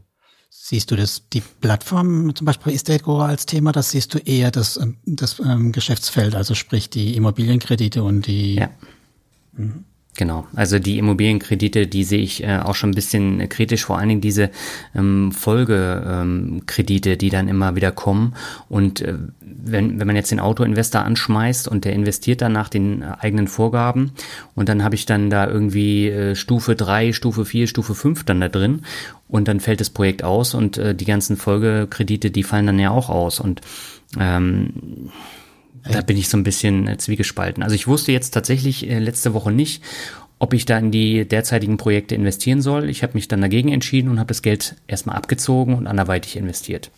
[0.52, 4.52] Siehst du das, die Plattform, zum Beispiel Estate Gora als Thema, das siehst du eher
[4.52, 8.56] das, ähm, das ähm, Geschäftsfeld, also sprich die Immobilienkredite und die.
[8.56, 8.69] Ja.
[9.54, 9.86] Mhm.
[10.15, 14.10] Genau, also die Immobilienkredite, die sehe ich äh, auch schon ein bisschen kritisch, vor allen
[14.10, 14.52] Dingen diese
[14.93, 18.36] ähm, Folgekredite, ähm, die dann immer wieder kommen.
[18.69, 23.02] Und äh, wenn, wenn man jetzt den Autoinvestor anschmeißt und der investiert dann nach den
[23.04, 24.12] eigenen Vorgaben
[24.54, 28.39] und dann habe ich dann da irgendwie äh, Stufe drei, Stufe vier, Stufe fünf dann
[28.39, 28.84] da drin
[29.28, 32.91] und dann fällt das Projekt aus und äh, die ganzen Folgekredite, die fallen dann ja
[32.91, 33.39] auch aus.
[33.39, 33.62] Und
[34.19, 35.10] ähm,
[35.84, 37.63] da bin ich so ein bisschen äh, zwiegespalten.
[37.63, 39.84] Also ich wusste jetzt tatsächlich äh, letzte Woche nicht,
[40.39, 42.89] ob ich da in die derzeitigen Projekte investieren soll.
[42.89, 46.91] Ich habe mich dann dagegen entschieden und habe das Geld erstmal abgezogen und anderweitig investiert.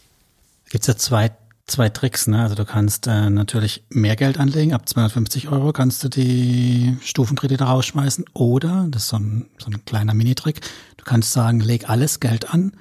[0.70, 1.32] Gibt's ja zwei,
[1.68, 2.42] zwei Tricks, ne?
[2.42, 7.66] Also du kannst äh, natürlich mehr Geld anlegen, ab 250 Euro kannst du die Stufenkredite
[7.66, 10.62] rausschmeißen oder, das ist so ein, so ein kleiner Minitrick,
[10.98, 12.72] du kannst sagen, leg alles Geld an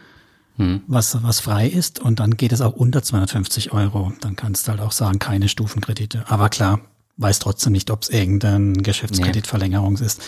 [0.57, 0.83] hm.
[0.87, 4.13] was, was frei ist und dann geht es auch unter 250 Euro.
[4.21, 6.25] Dann kannst du halt auch sagen, keine Stufenkredite.
[6.29, 6.81] Aber klar,
[7.17, 10.23] weiß trotzdem nicht, ob es irgendein Geschäftskreditverlängerung ist.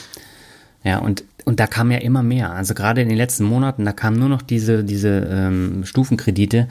[0.85, 2.53] Ja, und, und da kam ja immer mehr.
[2.53, 6.69] Also gerade in den letzten Monaten, da kamen nur noch diese, diese ähm, Stufenkredite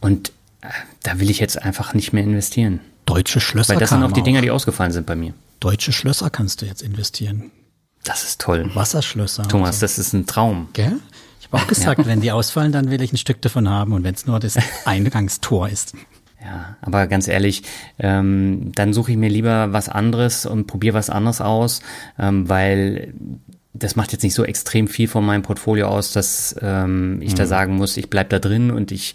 [0.00, 0.68] und äh,
[1.02, 2.80] da will ich jetzt einfach nicht mehr investieren.
[3.04, 3.74] Deutsche Schlösser.
[3.74, 5.34] Weil das sind auch die Dinger, die ausgefallen sind bei mir.
[5.60, 7.50] Deutsche Schlösser kannst du jetzt investieren.
[8.04, 8.70] Das ist toll.
[8.74, 9.48] Wasserschlösser.
[9.48, 9.84] Thomas, so.
[9.84, 10.68] das ist ein Traum.
[10.72, 10.98] Gell?
[11.50, 12.06] Habe auch gesagt, ja.
[12.06, 14.56] wenn die ausfallen, dann will ich ein Stück davon haben und wenn es nur das
[14.84, 15.94] Eingangstor ist.
[16.42, 17.62] Ja, aber ganz ehrlich,
[17.98, 21.82] ähm, dann suche ich mir lieber was anderes und probiere was anderes aus,
[22.18, 23.12] ähm, weil
[23.74, 27.36] das macht jetzt nicht so extrem viel von meinem Portfolio aus, dass ähm, ich mhm.
[27.36, 29.14] da sagen muss, ich bleib da drin und ich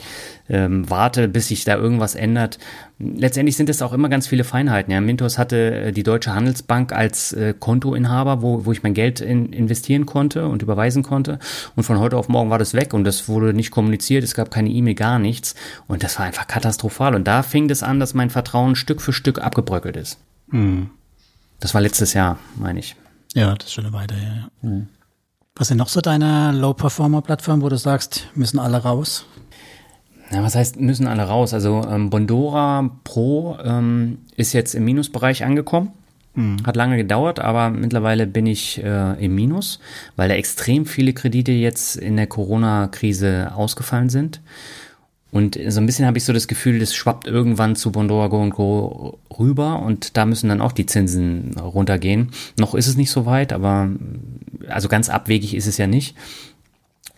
[0.53, 2.59] ähm, warte, bis sich da irgendwas ändert.
[2.99, 4.93] Letztendlich sind es auch immer ganz viele Feinheiten.
[4.93, 9.19] Ja, Mintos hatte äh, die Deutsche Handelsbank als äh, Kontoinhaber, wo, wo ich mein Geld
[9.19, 11.39] in, investieren konnte und überweisen konnte.
[11.75, 14.23] Und von heute auf morgen war das weg und das wurde nicht kommuniziert.
[14.23, 15.55] Es gab keine E-Mail, gar nichts.
[15.87, 17.15] Und das war einfach katastrophal.
[17.15, 20.19] Und da fing es an, dass mein Vertrauen Stück für Stück abgebröckelt ist.
[20.47, 20.91] Mhm.
[21.59, 22.95] Das war letztes Jahr, meine ich.
[23.33, 24.49] Ja, das ist schon eine Weile her.
[24.61, 24.69] Ja.
[24.69, 24.87] Mhm.
[25.55, 29.25] Was sind noch so deine Low-Performer-Plattformen, wo du sagst, müssen alle raus?
[30.31, 31.53] Ja, was heißt, müssen alle raus?
[31.53, 35.91] Also ähm, Bondora Pro ähm, ist jetzt im Minusbereich angekommen.
[36.35, 36.57] Mhm.
[36.65, 39.79] Hat lange gedauert, aber mittlerweile bin ich äh, im Minus,
[40.15, 44.41] weil da extrem viele Kredite jetzt in der Corona-Krise ausgefallen sind.
[45.31, 48.39] Und so ein bisschen habe ich so das Gefühl, das schwappt irgendwann zu Bondora Go
[48.39, 52.29] und Go rüber und da müssen dann auch die Zinsen runtergehen.
[52.59, 53.89] Noch ist es nicht so weit, aber
[54.67, 56.15] also ganz abwegig ist es ja nicht.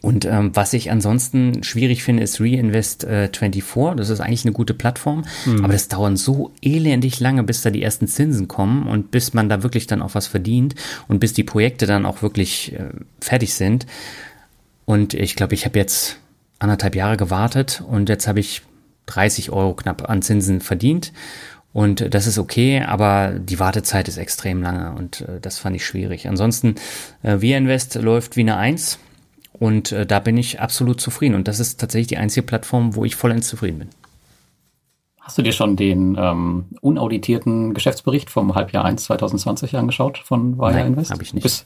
[0.06, 3.96] Und ähm, was ich ansonsten schwierig finde, ist Reinvest äh, 24.
[3.98, 5.64] Das ist eigentlich eine gute Plattform, mhm.
[5.64, 9.50] aber das dauert so elendig lange, bis da die ersten Zinsen kommen und bis man
[9.50, 10.76] da wirklich dann auch was verdient
[11.08, 12.90] und bis die Projekte dann auch wirklich äh,
[13.20, 13.88] fertig sind.
[14.86, 16.20] Und ich glaube, ich habe jetzt
[16.60, 18.62] anderthalb Jahre gewartet und jetzt habe ich
[19.08, 21.14] 30 Euro knapp an Zinsen verdient.
[21.74, 25.84] Und das ist okay, aber die Wartezeit ist extrem lange und äh, das fand ich
[25.84, 26.28] schwierig.
[26.28, 26.76] Ansonsten,
[27.24, 29.00] äh, Via Invest läuft wie eine Eins
[29.60, 31.36] und äh, da bin ich absolut zufrieden.
[31.36, 33.90] Und das ist tatsächlich die einzige Plattform, wo ich vollends zufrieden bin.
[35.22, 40.72] Hast du dir schon den ähm, unauditierten Geschäftsbericht vom Halbjahr 1 2020 angeschaut von Via
[40.72, 41.12] Nein, Invest?
[41.12, 41.42] habe ich nicht.
[41.42, 41.66] Bis,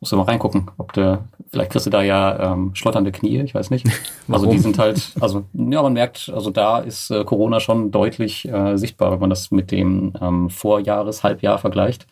[0.00, 1.22] musst du mal reingucken, ob du,
[1.52, 3.86] vielleicht kriegst du da ja ähm, schlotternde Knie, ich weiß nicht.
[4.28, 8.48] Also die sind halt, also ja, man merkt, also da ist äh, Corona schon deutlich
[8.48, 12.06] äh, sichtbar, wenn man das mit dem ähm, Vorjahres, Halbjahr vergleicht.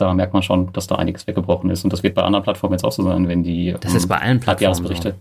[0.00, 1.84] Da merkt man schon, dass da einiges weggebrochen ist.
[1.84, 4.16] Und das wird bei anderen Plattformen jetzt auch so sein, wenn die Das ist bei
[4.16, 5.14] allen Plattformen Halbjahresberichte.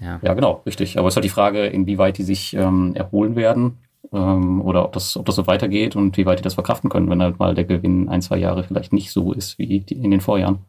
[0.00, 0.20] Ja.
[0.22, 0.98] Ja, genau, richtig.
[0.98, 3.78] Aber es ist halt die Frage, inwieweit die sich ähm, erholen werden
[4.12, 7.10] ähm, oder ob das, ob das so weitergeht und wie weit die das verkraften können,
[7.10, 10.20] wenn halt mal der Gewinn ein, zwei Jahre vielleicht nicht so ist wie in den
[10.20, 10.60] Vorjahren.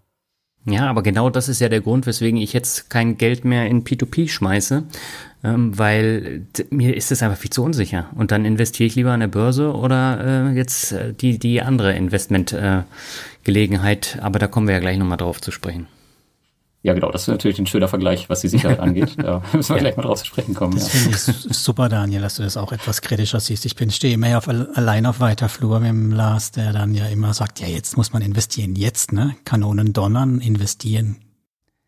[0.66, 3.84] Ja, aber genau das ist ja der Grund, weswegen ich jetzt kein Geld mehr in
[3.84, 4.84] P2P schmeiße,
[5.44, 8.10] ähm, weil mir ist es einfach viel zu unsicher.
[8.16, 11.96] Und dann investiere ich lieber an der Börse oder äh, jetzt äh, die, die andere
[11.96, 14.18] Investmentgelegenheit.
[14.18, 15.88] Äh, aber da kommen wir ja gleich nochmal drauf zu sprechen.
[16.82, 19.16] Ja, genau, das ist natürlich ein schöner Vergleich, was die Sicherheit angeht.
[19.18, 19.82] Da müssen wir Ja.
[19.82, 20.76] gleich mal drauf zu sprechen kommen.
[20.76, 21.22] Das finde ich
[21.58, 23.66] super, Daniel, dass du das auch etwas kritischer siehst.
[23.66, 27.08] Ich bin stehe mehr auf, allein auf weiter Flur mit dem Lars, der dann ja
[27.08, 29.36] immer sagt, ja, jetzt muss man investieren, jetzt, ne?
[29.44, 31.18] Kanonen donnern, investieren.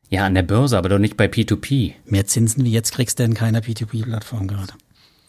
[0.10, 1.93] Ja, an der Börse, aber doch nicht bei P2P.
[2.06, 4.73] Mehr Zinsen wie jetzt kriegst du in keiner P2P-Plattform gerade.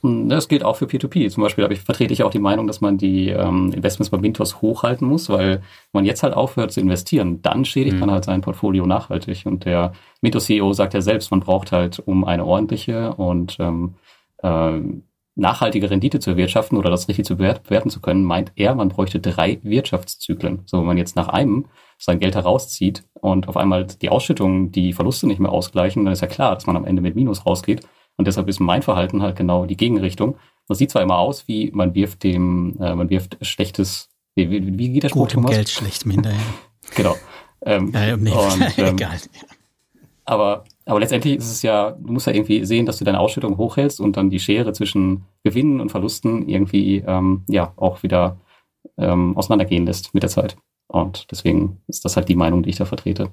[0.02, 1.28] Hm, Das gilt auch für P2P.
[1.30, 4.60] Zum Beispiel ich, vertrete ich auch die Meinung, dass man die ähm, Investments bei Mintos
[4.60, 5.60] hochhalten muss, weil wenn
[5.92, 8.00] man jetzt halt aufhört zu investieren, dann schädigt Mhm.
[8.00, 9.46] man halt sein Portfolio nachhaltig.
[9.46, 13.94] Und der Mintos-CEO sagt ja selbst, man braucht halt, um eine ordentliche und ähm,
[14.42, 18.74] ähm, nachhaltige Rendite zu erwirtschaften oder das richtig zu bewert- bewerten zu können, meint er,
[18.74, 20.62] man bräuchte drei Wirtschaftszyklen.
[20.66, 24.92] So, wenn man jetzt nach einem sein Geld herauszieht und auf einmal die Ausschüttungen die
[24.92, 27.86] Verluste nicht mehr ausgleichen, dann ist ja klar, dass man am Ende mit Minus rausgeht.
[28.16, 30.36] Und deshalb ist mein Verhalten halt genau die Gegenrichtung.
[30.68, 34.78] Das sieht zwar immer aus, wie man wirft dem, äh, man wirft schlechtes, wie, wie,
[34.78, 35.50] wie geht der Spruch, Gut im Thomas?
[35.52, 36.40] Geld, schlecht Hinterher.
[36.94, 37.16] Genau.
[37.64, 39.16] Ähm, Äh, nee, und, ähm, egal.
[40.24, 43.56] aber, aber letztendlich ist es ja, du musst ja irgendwie sehen, dass du deine Ausschüttung
[43.56, 48.36] hochhältst und dann die Schere zwischen Gewinnen und Verlusten irgendwie ähm, ja auch wieder
[48.98, 50.56] ähm, auseinandergehen lässt mit der Zeit.
[50.88, 53.30] Und deswegen ist das halt die Meinung, die ich da vertrete.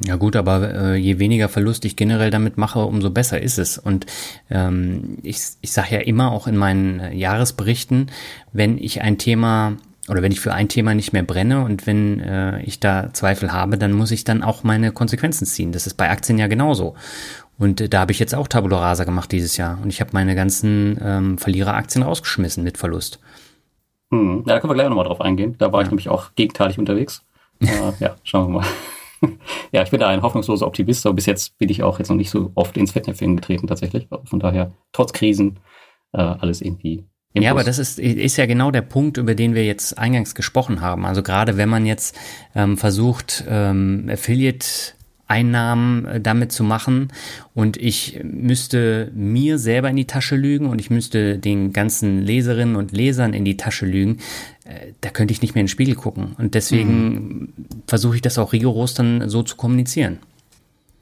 [0.00, 3.78] Ja gut, aber äh, je weniger Verlust ich generell damit mache, umso besser ist es.
[3.78, 4.06] Und
[4.50, 8.10] ähm, ich, ich sage ja immer auch in meinen äh, Jahresberichten,
[8.52, 9.76] wenn ich ein Thema
[10.08, 13.52] oder wenn ich für ein Thema nicht mehr brenne und wenn äh, ich da Zweifel
[13.52, 15.72] habe, dann muss ich dann auch meine Konsequenzen ziehen.
[15.72, 16.94] Das ist bei Aktien ja genauso.
[17.56, 19.78] Und äh, da habe ich jetzt auch Tabula Rasa gemacht dieses Jahr.
[19.80, 23.20] Und ich habe meine ganzen ähm, Verliereraktien rausgeschmissen mit Verlust.
[24.10, 24.42] Hm.
[24.46, 25.54] Ja, da können wir gleich nochmal drauf eingehen.
[25.58, 27.22] Da war ich nämlich auch gegenteilig unterwegs.
[27.60, 28.66] äh, ja, schauen wir mal.
[29.72, 32.16] ja, ich bin da ein hoffnungsloser Optimist, aber bis jetzt bin ich auch jetzt noch
[32.16, 34.08] nicht so oft ins Fettnäpfchen getreten tatsächlich.
[34.24, 35.58] Von daher, trotz Krisen,
[36.12, 37.04] äh, alles irgendwie.
[37.36, 40.80] Ja, aber das ist, ist ja genau der Punkt, über den wir jetzt eingangs gesprochen
[40.80, 41.04] haben.
[41.04, 42.16] Also gerade wenn man jetzt
[42.54, 47.12] ähm, versucht, ähm, Affiliate-Einnahmen äh, damit zu machen
[47.52, 52.76] und ich müsste mir selber in die Tasche lügen und ich müsste den ganzen Leserinnen
[52.76, 54.18] und Lesern in die Tasche lügen,
[55.00, 56.34] da könnte ich nicht mehr in den Spiegel gucken.
[56.38, 57.52] Und deswegen
[57.86, 60.18] versuche ich das auch rigoros dann so zu kommunizieren.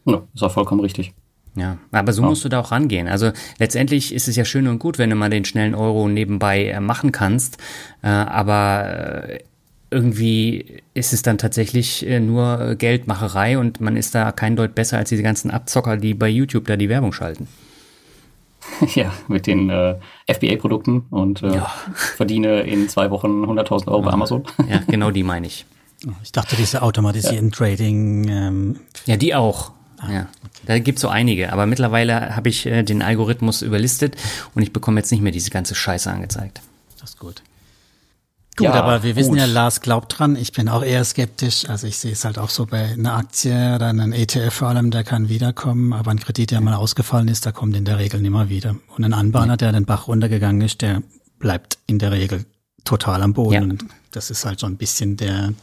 [0.05, 1.13] Ja, ist auch vollkommen richtig.
[1.55, 2.29] Ja, aber so Ja.
[2.29, 3.09] musst du da auch rangehen.
[3.09, 6.67] Also letztendlich ist es ja schön und gut, wenn du mal den schnellen Euro nebenbei
[6.69, 7.59] äh, machen kannst,
[8.03, 9.39] äh, aber äh,
[9.91, 14.75] irgendwie ist es dann tatsächlich äh, nur äh, Geldmacherei und man ist da kein Deut
[14.75, 17.47] besser als diese ganzen Abzocker, die bei YouTube da die Werbung schalten.
[18.95, 19.97] Ja, mit den äh,
[20.29, 21.61] FBA-Produkten und äh,
[21.95, 24.45] verdiene in zwei Wochen 100.000 Euro bei Amazon.
[24.69, 25.67] Ja, genau die meine ich.
[26.23, 29.73] Ich dachte, diese automatisierten Trading, ähm, Ja, die auch.
[30.11, 30.27] Ja,
[30.67, 34.17] da gibt's so einige, aber mittlerweile habe ich äh, den Algorithmus überlistet
[34.55, 36.61] und ich bekomme jetzt nicht mehr diese ganze Scheiße angezeigt.
[37.01, 37.43] das ist gut.
[38.57, 39.39] Gut, Ja, aber wir wissen gut.
[39.39, 40.37] ja, Lars glaubt dran.
[40.37, 41.69] Ich bin auch eher skeptisch.
[41.69, 44.91] Also ich sehe es halt auch so bei einer Aktie oder einem ETF vor allem,
[44.91, 45.95] der kann wiederkommen.
[45.95, 48.77] Aber ein Kredit, der mal ausgefallen ist, der kommt in der Regel nimmer wieder.
[48.95, 51.03] Und ein Anbahner, der den Bach runtergegangen ist, der
[51.39, 52.45] bleibt in der Regel
[52.85, 53.53] total am Boden.
[53.53, 53.63] Ja.
[53.63, 55.55] Und das ist halt so ein bisschen der,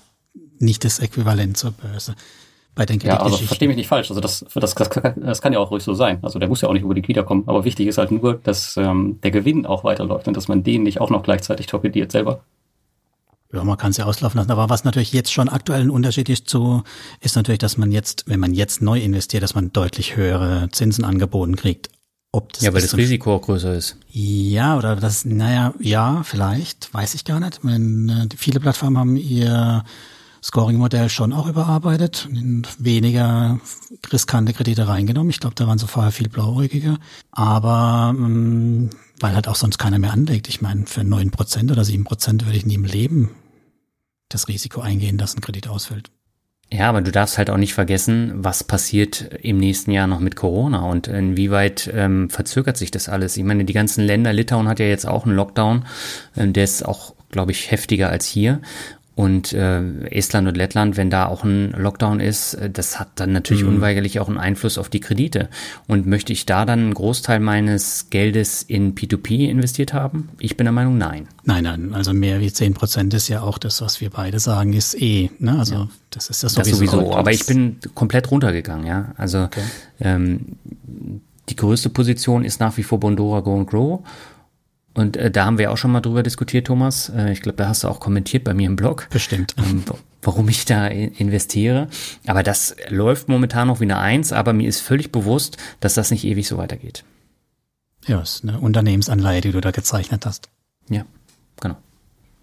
[0.58, 2.16] nicht das Äquivalent zur Börse.
[2.74, 4.10] Bei den Ja, also verstehe mich nicht falsch.
[4.10, 6.18] Also das, das, das, das kann ja auch ruhig so sein.
[6.24, 7.44] Also der muss ja auch nicht unbedingt wiederkommen.
[7.46, 10.84] Aber wichtig ist halt nur, dass ähm, der Gewinn auch weiterläuft und dass man den
[10.84, 12.42] nicht auch noch gleichzeitig torpediert selber.
[13.52, 14.52] Ja, man kann es ja auslaufen lassen.
[14.52, 16.84] Aber was natürlich jetzt schon aktuell ein Unterschied ist zu,
[17.20, 21.04] ist natürlich, dass man jetzt, wenn man jetzt neu investiert, dass man deutlich höhere Zinsen
[21.04, 21.90] angeboten kriegt.
[22.32, 23.98] Ob das Ja, weil das so- Risiko auch größer ist.
[24.12, 27.62] Ja, oder das, naja, ja, vielleicht, weiß ich gar nicht.
[27.64, 29.84] Wenn, äh, viele Plattformen haben ihr
[30.44, 32.30] Scoring-Modell schon auch überarbeitet,
[32.78, 33.60] weniger
[34.14, 35.32] riskante Kredite reingenommen.
[35.32, 36.98] Ich glaube, da waren sie vorher viel blauäugiger.
[37.32, 40.48] Aber ähm, weil halt auch sonst keiner mehr anlegt.
[40.48, 43.32] Ich meine, für neun Prozent oder sieben Prozent würde ich nie im Leben
[44.30, 46.12] das Risiko eingehen, dass ein Kredit ausfällt.
[46.72, 50.36] Ja, aber du darfst halt auch nicht vergessen, was passiert im nächsten Jahr noch mit
[50.36, 53.38] Corona und inwieweit ähm, verzögert sich das alles.
[53.38, 55.86] Ich meine, die ganzen Länder, Litauen hat ja jetzt auch einen Lockdown,
[56.36, 58.62] äh, der ist auch, glaube ich, heftiger als hier.
[59.20, 63.34] Und äh, Estland und Lettland, wenn da auch ein Lockdown ist, äh, das hat dann
[63.34, 63.76] natürlich mhm.
[63.76, 65.50] unweigerlich auch einen Einfluss auf die Kredite.
[65.88, 70.30] Und möchte ich da dann einen Großteil meines Geldes in P2P investiert haben?
[70.40, 71.28] Ich bin der Meinung, nein.
[71.44, 74.72] Nein, nein, also mehr wie zehn Prozent ist ja auch das, was wir beide sagen,
[74.72, 75.30] ist eh.
[75.40, 75.60] Ne?
[75.60, 75.90] Also ja.
[76.12, 76.86] das ist das sowieso.
[76.86, 77.14] Das sowieso.
[77.14, 79.12] Aber ich bin komplett runtergegangen, ja.
[79.18, 79.64] Also okay.
[80.00, 80.56] ähm,
[81.50, 84.00] die größte Position ist nach wie vor Bondora Go and Grow.
[85.00, 87.08] Und äh, da haben wir auch schon mal drüber diskutiert, Thomas.
[87.08, 89.08] Äh, ich glaube, da hast du auch kommentiert bei mir im Blog.
[89.10, 89.56] Bestimmt.
[89.58, 89.86] Ähm,
[90.22, 91.88] warum ich da investiere.
[92.28, 96.12] Aber das läuft momentan noch wie eine Eins, aber mir ist völlig bewusst, dass das
[96.12, 97.06] nicht ewig so weitergeht.
[98.08, 100.50] Ja, ist eine Unternehmensanleihe, die du da gezeichnet hast.
[100.90, 101.06] Ja,
[101.62, 101.78] genau.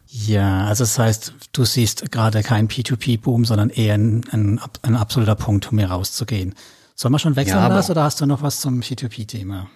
[0.07, 5.35] Ja, also das heißt, du siehst gerade keinen P2P-Boom, sondern eher ein, ein, ein, absoluter
[5.35, 6.55] Punkt, um hier rauszugehen.
[6.95, 9.69] Sollen wir schon wechseln, ja, Lars, oder hast du noch was zum P2P-Thema?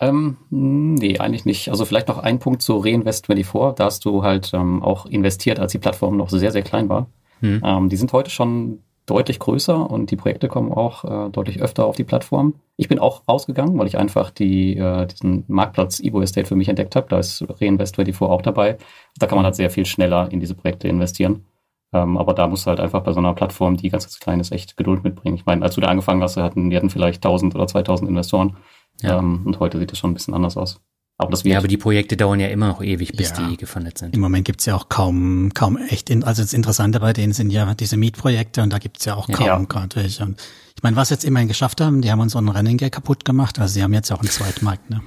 [0.00, 1.68] Ähm, nee, eigentlich nicht.
[1.68, 3.74] Also vielleicht noch ein Punkt zu Reinvest24.
[3.74, 7.06] Da hast du halt ähm, auch investiert, als die Plattform noch sehr, sehr klein war.
[7.40, 7.62] Hm.
[7.64, 11.84] Ähm, die sind heute schon deutlich größer und die Projekte kommen auch äh, deutlich öfter
[11.84, 12.54] auf die Plattform.
[12.76, 16.68] Ich bin auch rausgegangen, weil ich einfach die, äh, diesen Marktplatz Evo Estate für mich
[16.68, 17.08] entdeckt habe.
[17.08, 18.78] Da ist Reinvest24 auch dabei.
[19.18, 21.44] Da kann man halt sehr viel schneller in diese Projekte investieren.
[21.92, 24.38] Ähm, aber da musst du halt einfach bei so einer Plattform, die ganz, ganz klein
[24.38, 25.34] ist, echt Geduld mitbringen.
[25.36, 28.56] Ich meine, als du da angefangen hast, hatten, die hatten vielleicht 1000 oder 2000 Investoren.
[29.02, 29.18] Ja.
[29.18, 30.80] Ähm, und heute sieht es schon ein bisschen anders aus.
[31.20, 33.46] Aber das wird ja, aber die Projekte dauern ja immer noch ewig, bis ja.
[33.46, 34.14] die gefundet sind.
[34.14, 37.50] Im Moment gibt's ja auch kaum, kaum echt, in, also das Interessante bei denen sind
[37.50, 39.58] ja diese Mietprojekte und da gibt's ja auch kaum ja.
[39.58, 40.24] gerade welche.
[40.24, 40.40] Und
[40.74, 43.74] ich meine, was jetzt immerhin geschafft haben, die haben unseren Running Gag kaputt gemacht, also
[43.74, 45.02] sie haben jetzt auch einen Zweitmarkt, ne?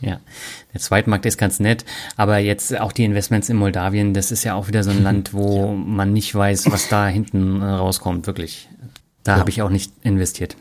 [0.00, 0.20] Ja,
[0.72, 1.84] der Zweitmarkt ist ganz nett,
[2.16, 5.32] aber jetzt auch die Investments in Moldawien, das ist ja auch wieder so ein Land,
[5.32, 8.68] wo man nicht weiß, was da hinten rauskommt, wirklich.
[9.24, 9.38] Da ja.
[9.40, 10.56] habe ich auch nicht investiert.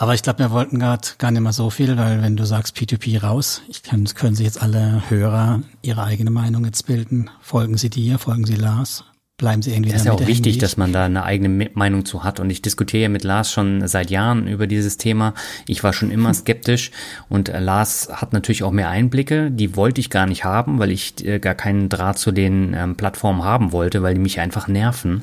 [0.00, 2.76] Aber ich glaube, wir wollten gerade gar nicht mal so viel, weil wenn du sagst
[2.76, 7.30] P2P raus, ich kann, können sich jetzt alle Hörer ihre eigene Meinung jetzt bilden.
[7.40, 9.04] Folgen sie dir, folgen sie Lars?
[9.38, 12.24] Bleiben sie irgendwie Das ist ja auch wichtig, dass man da eine eigene Meinung zu
[12.24, 12.40] hat.
[12.40, 15.32] Und ich diskutiere ja mit Lars schon seit Jahren über dieses Thema.
[15.68, 16.90] Ich war schon immer skeptisch
[17.28, 19.52] und äh, Lars hat natürlich auch mehr Einblicke.
[19.52, 22.96] Die wollte ich gar nicht haben, weil ich äh, gar keinen Draht zu den ähm,
[22.96, 25.22] Plattformen haben wollte, weil die mich einfach nerven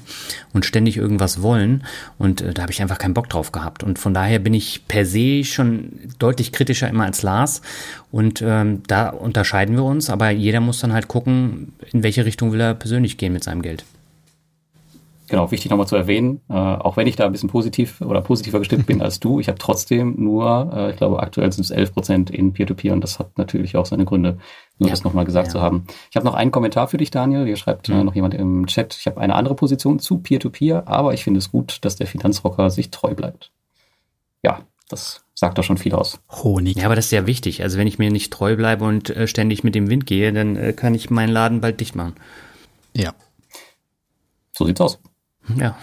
[0.53, 1.83] und ständig irgendwas wollen.
[2.17, 3.83] Und äh, da habe ich einfach keinen Bock drauf gehabt.
[3.83, 7.61] Und von daher bin ich per se schon deutlich kritischer immer als Lars.
[8.13, 12.53] Und ähm, da unterscheiden wir uns, aber jeder muss dann halt gucken, in welche Richtung
[12.53, 13.83] will er persönlich gehen mit seinem Geld.
[15.27, 18.59] Genau, wichtig nochmal zu erwähnen, äh, auch wenn ich da ein bisschen positiv oder positiver
[18.59, 21.93] gestimmt bin als du, ich habe trotzdem nur, äh, ich glaube aktuell sind es 11
[21.93, 24.37] Prozent in Peer-to-Peer -Peer und das hat natürlich auch seine Gründe,
[24.77, 24.93] nur ja.
[24.93, 25.51] das nochmal gesagt ja.
[25.53, 25.85] zu haben.
[26.11, 27.45] Ich habe noch einen Kommentar für dich, Daniel.
[27.45, 27.95] Hier schreibt mhm.
[27.95, 31.23] äh, noch jemand im Chat, ich habe eine andere Position zu Peer-to-Peer, -Peer, aber ich
[31.23, 33.51] finde es gut, dass der Finanzrocker sich treu bleibt.
[34.43, 34.59] Ja,
[34.89, 36.19] das sagt doch schon viel aus.
[36.29, 36.77] Honig.
[36.77, 37.63] Ja, aber das ist ja wichtig.
[37.63, 40.55] Also wenn ich mir nicht treu bleibe und äh, ständig mit dem Wind gehe, dann
[40.55, 42.13] äh, kann ich meinen Laden bald dicht machen.
[42.95, 43.13] Ja.
[44.51, 44.99] So sieht's aus.
[45.55, 45.77] Ja.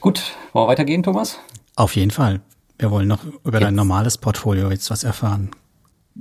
[0.00, 1.38] Gut, wollen wir weitergehen, Thomas?
[1.76, 2.40] Auf jeden Fall.
[2.78, 3.62] Wir wollen noch über jetzt.
[3.62, 5.50] dein normales Portfolio jetzt was erfahren.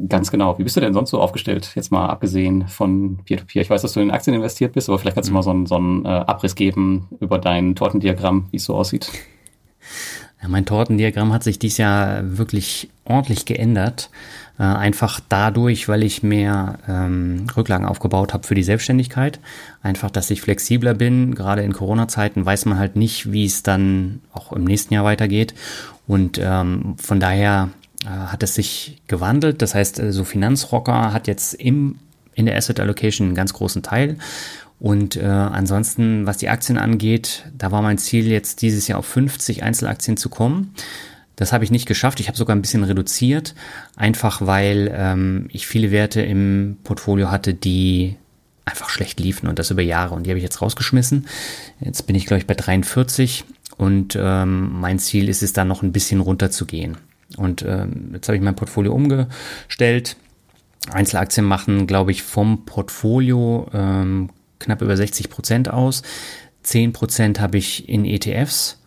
[0.07, 0.57] Ganz genau.
[0.57, 1.71] Wie bist du denn sonst so aufgestellt?
[1.75, 3.61] Jetzt mal abgesehen von Peer-to-Peer.
[3.61, 3.65] -Peer.
[3.65, 5.65] Ich weiß, dass du in Aktien investiert bist, aber vielleicht kannst du mal so einen,
[5.67, 9.11] so einen äh, Abriss geben über dein Tortendiagramm, wie es so aussieht.
[10.41, 14.09] Ja, mein Tortendiagramm hat sich dieses Jahr wirklich ordentlich geändert.
[14.63, 19.39] Äh, einfach dadurch, weil ich mehr ähm, Rücklagen aufgebaut habe für die Selbstständigkeit.
[19.81, 21.35] Einfach, dass ich flexibler bin.
[21.35, 25.53] Gerade in Corona-Zeiten weiß man halt nicht, wie es dann auch im nächsten Jahr weitergeht.
[26.07, 27.71] Und ähm, von daher
[28.05, 29.61] äh, hat es sich gewandelt.
[29.61, 31.97] Das heißt, äh, so Finanzrocker hat jetzt im,
[32.33, 34.17] in der Asset Allocation einen ganz großen Teil.
[34.79, 39.07] Und äh, ansonsten, was die Aktien angeht, da war mein Ziel jetzt dieses Jahr auf
[39.07, 40.73] 50 Einzelaktien zu kommen.
[41.35, 42.19] Das habe ich nicht geschafft.
[42.19, 43.55] Ich habe sogar ein bisschen reduziert,
[43.95, 48.15] einfach weil ähm, ich viele Werte im Portfolio hatte, die
[48.65, 50.15] einfach schlecht liefen und das über Jahre.
[50.15, 51.27] Und die habe ich jetzt rausgeschmissen.
[51.79, 53.45] Jetzt bin ich, glaube ich, bei 43
[53.77, 56.97] und ähm, mein Ziel ist es dann noch ein bisschen runter zu gehen.
[57.37, 60.15] Und ähm, jetzt habe ich mein Portfolio umgestellt.
[60.91, 64.29] Einzelaktien machen, glaube ich, vom Portfolio ähm,
[64.59, 66.03] knapp über 60 Prozent aus.
[66.63, 68.82] 10 Prozent habe ich in ETFs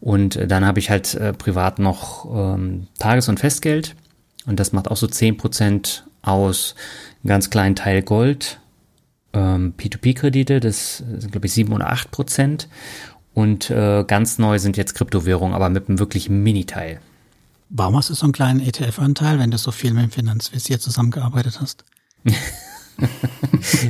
[0.00, 3.96] und äh, dann habe ich halt äh, privat noch ähm, Tages- und Festgeld.
[4.46, 6.74] Und das macht auch so 10% aus.
[7.22, 8.60] Einen ganz kleinen Teil Gold.
[9.32, 12.68] Ähm, P2P-Kredite, das sind, glaube ich, 7 oder 8 Prozent.
[13.34, 17.00] Und äh, ganz neu sind jetzt Kryptowährungen, aber mit einem wirklich Mini-Teil.
[17.70, 21.60] Warum hast du so einen kleinen ETF-Anteil, wenn du so viel mit dem Finanzvisier zusammengearbeitet
[21.60, 21.84] hast?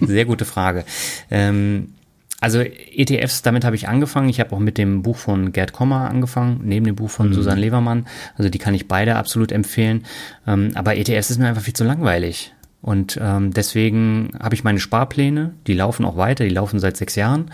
[0.07, 0.85] Sehr gute Frage.
[1.31, 1.95] Ähm,
[2.41, 4.29] also ETFs, damit habe ich angefangen.
[4.29, 7.35] Ich habe auch mit dem Buch von Gerd Kommer angefangen, neben dem Buch von mhm.
[7.35, 8.07] Susanne Levermann.
[8.37, 10.05] Also die kann ich beide absolut empfehlen.
[10.47, 12.55] Ähm, aber ETFs ist mir einfach viel zu langweilig.
[12.81, 17.17] Und ähm, deswegen habe ich meine Sparpläne, die laufen auch weiter, die laufen seit sechs
[17.17, 17.51] Jahren.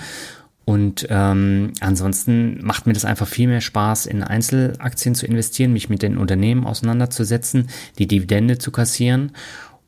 [0.66, 5.90] Und ähm, ansonsten macht mir das einfach viel mehr Spaß, in Einzelaktien zu investieren, mich
[5.90, 7.68] mit den Unternehmen auseinanderzusetzen,
[7.98, 9.32] die Dividende zu kassieren.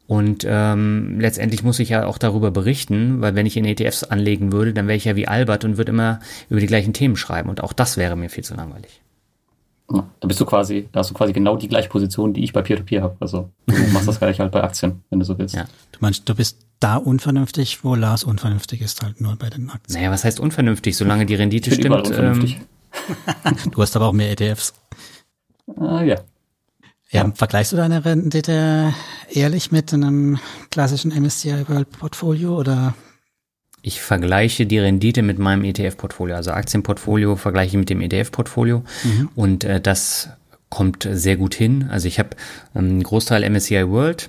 [0.07, 4.53] Und ähm, letztendlich muss ich ja auch darüber berichten, weil wenn ich in ETFs anlegen
[4.53, 7.49] würde, dann wäre ich ja wie Albert und würde immer über die gleichen Themen schreiben.
[7.49, 9.03] Und auch das wäre mir viel zu langweilig.
[9.93, 12.53] Ja, da bist du quasi, da hast du quasi genau die gleiche Position, die ich
[12.53, 13.17] bei Peer-to-Peer habe.
[13.21, 15.55] Also du machst das gleich halt bei Aktien, wenn du so willst.
[15.55, 15.65] Ja.
[15.93, 19.99] Du meinst, du bist da unvernünftig, wo Lars unvernünftig ist, halt nur bei den Aktien.
[19.99, 20.97] Naja, was heißt unvernünftig?
[20.97, 22.13] Solange die Rendite stimmt.
[22.17, 22.57] Ähm,
[23.71, 24.75] du hast aber auch mehr ETFs.
[25.77, 26.17] Ah, ja.
[27.11, 28.93] Ja, vergleichst du deine Rendite
[29.31, 30.39] ehrlich mit einem
[30.71, 32.95] klassischen MSCI World Portfolio oder?
[33.83, 39.29] Ich vergleiche die Rendite mit meinem ETF-Portfolio, also Aktienportfolio vergleiche ich mit dem ETF-Portfolio mhm.
[39.37, 40.31] und äh, das
[40.69, 41.89] kommt sehr gut hin.
[41.91, 42.31] Also ich habe
[42.75, 44.29] ähm, einen Großteil MSCI World,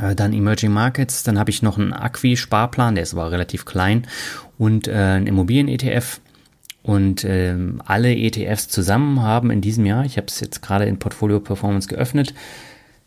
[0.00, 4.06] äh, dann Emerging Markets, dann habe ich noch einen Acqui-Sparplan, der ist aber relativ klein
[4.56, 6.20] und äh, einen Immobilien-ETF
[6.84, 10.98] und ähm, alle ETFs zusammen haben in diesem Jahr, ich habe es jetzt gerade in
[10.98, 12.34] Portfolio Performance geöffnet,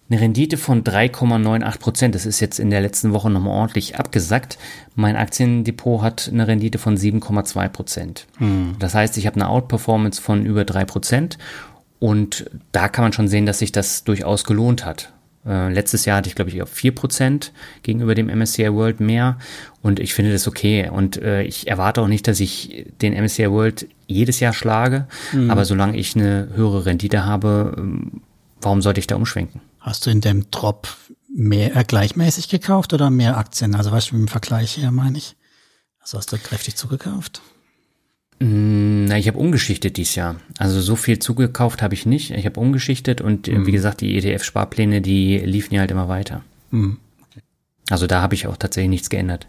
[0.10, 2.16] eine Rendite von 3,98 Prozent.
[2.16, 4.58] Das ist jetzt in der letzten Woche nochmal ordentlich abgesackt.
[4.96, 8.26] Mein Aktiendepot hat eine Rendite von 7,2 Prozent.
[8.38, 8.76] Hm.
[8.80, 11.38] Das heißt, ich habe eine Outperformance von über drei Prozent.
[12.00, 15.14] Und da kann man schon sehen, dass sich das durchaus gelohnt hat.
[15.48, 17.52] Äh, letztes Jahr hatte ich, glaube ich, auf 4%
[17.84, 19.38] gegenüber dem MSCI World mehr.
[19.82, 20.90] Und ich finde das okay.
[20.90, 25.08] Und äh, ich erwarte auch nicht, dass ich den MSCI World jedes Jahr schlage.
[25.32, 25.50] Mhm.
[25.50, 28.22] Aber solange ich eine höhere Rendite habe, ähm,
[28.62, 29.62] warum sollte ich da umschwenken?
[29.80, 30.90] Hast du in dem Drop
[31.34, 33.76] mehr äh, gleichmäßig gekauft oder mehr Aktien?
[33.76, 35.36] Also weißt du, im Vergleich her meine ich.
[36.00, 37.42] Also hast du kräftig zugekauft?
[38.40, 40.36] Mm, na, ich habe umgeschichtet dieses Jahr.
[40.58, 42.32] Also so viel zugekauft habe ich nicht.
[42.32, 43.66] Ich habe umgeschichtet und mhm.
[43.66, 46.44] wie gesagt, die ETF-Sparpläne, die liefen ja halt immer weiter.
[46.72, 46.98] Mhm.
[47.30, 47.42] Okay.
[47.90, 49.48] Also da habe ich auch tatsächlich nichts geändert.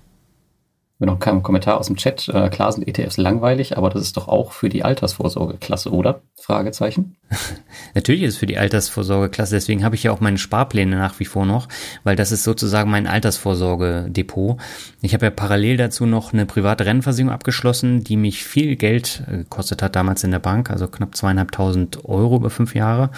[1.01, 2.29] Wir noch keinen Kommentar aus dem Chat.
[2.29, 6.23] Äh, klar sind ETFs langweilig, aber das ist doch auch für die Altersvorsorge klasse, oder?
[6.41, 7.15] Fragezeichen.
[7.95, 11.21] Natürlich ist es für die Altersvorsorge klasse, deswegen habe ich ja auch meine Sparpläne nach
[11.21, 11.69] wie vor noch,
[12.03, 14.59] weil das ist sozusagen mein Altersvorsorge-Depot.
[15.01, 19.39] Ich habe ja parallel dazu noch eine private Rennversicherung abgeschlossen, die mich viel Geld äh,
[19.39, 23.11] gekostet hat damals in der Bank, also knapp zweieinhalbtausend Euro über fünf Jahre.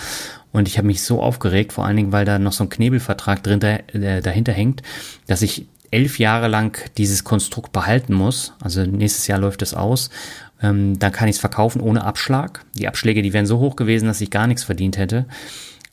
[0.53, 3.43] Und ich habe mich so aufgeregt, vor allen Dingen, weil da noch so ein Knebelvertrag
[3.43, 4.83] drin, äh, dahinter hängt,
[5.27, 10.11] dass ich elf Jahre lang dieses Konstrukt behalten muss, also nächstes Jahr läuft es aus,
[10.63, 12.65] ähm, dann kann ich es verkaufen ohne Abschlag.
[12.75, 15.27] Die Abschläge, die wären so hoch gewesen, dass ich gar nichts verdient hätte.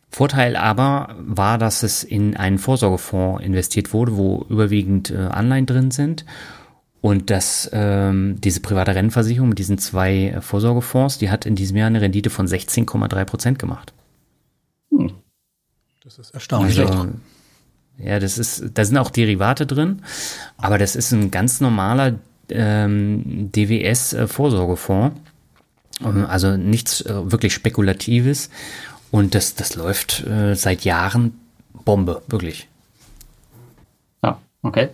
[0.09, 5.91] Vorteil aber war, dass es in einen Vorsorgefonds investiert wurde, wo überwiegend äh, Anleihen drin
[5.91, 6.25] sind.
[6.99, 11.77] Und dass ähm, diese private Rennversicherung mit diesen zwei äh, Vorsorgefonds, die hat in diesem
[11.77, 13.93] Jahr eine Rendite von 16,3 Prozent gemacht.
[14.89, 15.11] Hm.
[16.03, 16.79] Das ist erstaunlich.
[16.79, 17.09] Also,
[17.99, 20.01] ja, das ist, da sind auch Derivate drin,
[20.57, 22.15] aber das ist ein ganz normaler
[22.49, 25.15] ähm, DWS-Vorsorgefonds.
[26.03, 28.49] Ähm, also nichts äh, wirklich Spekulatives.
[29.09, 31.39] Und das, das läuft äh, seit Jahren
[31.85, 32.67] Bombe, wirklich.
[34.23, 34.89] Ja, okay.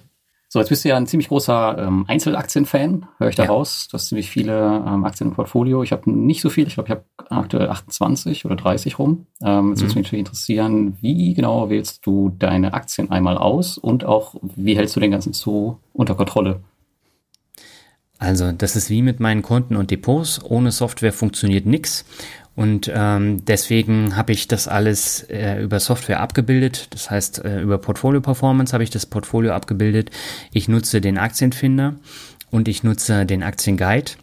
[0.54, 3.86] So, jetzt bist du ja ein ziemlich großer ähm, Einzelaktien-Fan, höre ich daraus.
[3.86, 3.88] Ja.
[3.90, 5.82] Du hast ziemlich viele ähm, Aktien im Portfolio.
[5.82, 9.26] Ich habe nicht so viel, ich glaube, ich habe aktuell 28 oder 30 rum.
[9.44, 9.82] Ähm, jetzt mhm.
[9.82, 14.78] würde mich natürlich interessieren, wie genau wählst du deine Aktien einmal aus und auch, wie
[14.78, 16.60] hältst du den ganzen Zoo unter Kontrolle?
[18.24, 20.42] Also, das ist wie mit meinen Konten und Depots.
[20.42, 22.06] Ohne Software funktioniert nichts.
[22.56, 26.88] Und ähm, deswegen habe ich das alles äh, über Software abgebildet.
[26.92, 30.10] Das heißt, äh, über Portfolio Performance habe ich das Portfolio abgebildet.
[30.54, 31.96] Ich nutze den Aktienfinder
[32.50, 34.14] und ich nutze den Aktienguide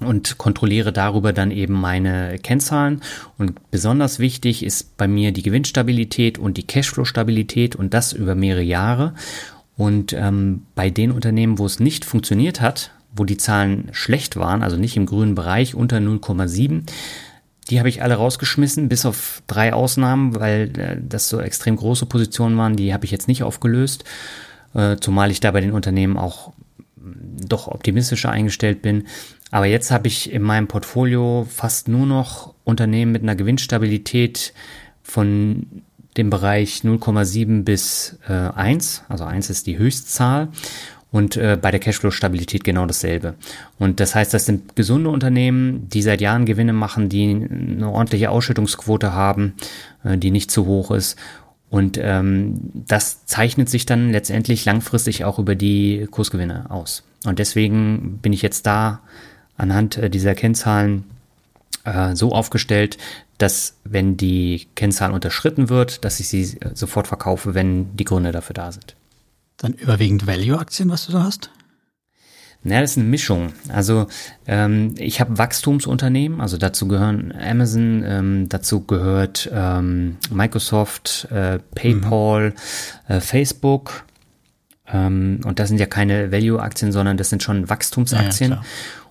[0.00, 3.00] und kontrolliere darüber dann eben meine Kennzahlen.
[3.38, 8.62] Und besonders wichtig ist bei mir die Gewinnstabilität und die Cashflow-Stabilität und das über mehrere
[8.62, 9.14] Jahre.
[9.78, 14.62] Und ähm, bei den Unternehmen, wo es nicht funktioniert hat, wo die Zahlen schlecht waren,
[14.62, 16.82] also nicht im grünen Bereich unter 0,7,
[17.70, 22.06] die habe ich alle rausgeschmissen, bis auf drei Ausnahmen, weil äh, das so extrem große
[22.06, 22.76] Positionen waren.
[22.76, 24.04] Die habe ich jetzt nicht aufgelöst,
[24.74, 26.52] äh, zumal ich da bei den Unternehmen auch
[26.96, 29.04] mm, doch optimistischer eingestellt bin.
[29.50, 34.52] Aber jetzt habe ich in meinem Portfolio fast nur noch Unternehmen mit einer Gewinnstabilität
[35.02, 35.82] von
[36.16, 39.04] dem Bereich 0,7 bis äh, 1.
[39.08, 40.48] Also 1 ist die Höchstzahl.
[41.14, 43.34] Und äh, bei der Cashflow-Stabilität genau dasselbe.
[43.78, 48.30] Und das heißt, das sind gesunde Unternehmen, die seit Jahren Gewinne machen, die eine ordentliche
[48.30, 49.54] Ausschüttungsquote haben,
[50.02, 51.16] äh, die nicht zu hoch ist.
[51.70, 57.04] Und ähm, das zeichnet sich dann letztendlich langfristig auch über die Kursgewinne aus.
[57.24, 58.98] Und deswegen bin ich jetzt da
[59.56, 61.04] anhand äh, dieser Kennzahlen
[61.84, 62.98] äh, so aufgestellt,
[63.38, 68.32] dass wenn die Kennzahl unterschritten wird, dass ich sie äh, sofort verkaufe, wenn die Gründe
[68.32, 68.96] dafür da sind.
[69.64, 71.50] Dann überwiegend Value-Aktien, was du da hast?
[72.64, 73.54] Naja, das ist eine Mischung.
[73.70, 74.08] Also
[74.46, 82.50] ähm, ich habe Wachstumsunternehmen, also dazu gehören Amazon, ähm, dazu gehört ähm, Microsoft, äh, PayPal,
[82.50, 83.14] mhm.
[83.14, 84.04] äh, Facebook.
[84.86, 88.50] Ähm, und das sind ja keine Value-Aktien, sondern das sind schon Wachstumsaktien.
[88.50, 88.62] Ja, ja,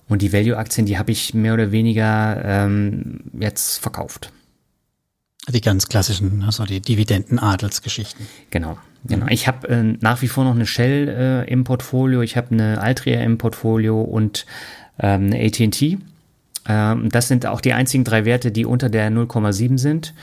[0.08, 4.30] und die Value-Aktien, die habe ich mehr oder weniger ähm, jetzt verkauft.
[5.48, 8.26] Die ganz klassischen, also die Dividenden-Adelsgeschichten.
[8.50, 9.26] Genau, genau.
[9.28, 12.80] Ich habe äh, nach wie vor noch eine Shell äh, im Portfolio, ich habe eine
[12.80, 14.46] Altria im Portfolio und
[14.98, 15.98] ähm, eine AT&T.
[16.66, 20.14] Ähm, das sind auch die einzigen drei Werte, die unter der 0,7 sind.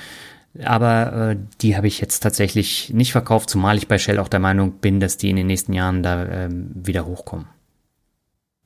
[0.63, 4.39] Aber äh, die habe ich jetzt tatsächlich nicht verkauft, zumal ich bei Shell auch der
[4.39, 7.45] Meinung bin, dass die in den nächsten Jahren da ähm, wieder hochkommen.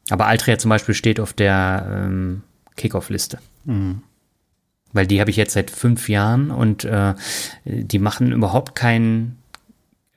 [0.10, 2.44] Aber Altria zum Beispiel steht auf der ähm,
[2.76, 3.40] Kickoff-Liste.
[3.66, 4.02] Mhm.
[4.96, 7.14] Weil die habe ich jetzt seit fünf Jahren und äh,
[7.66, 9.36] die machen überhaupt kein,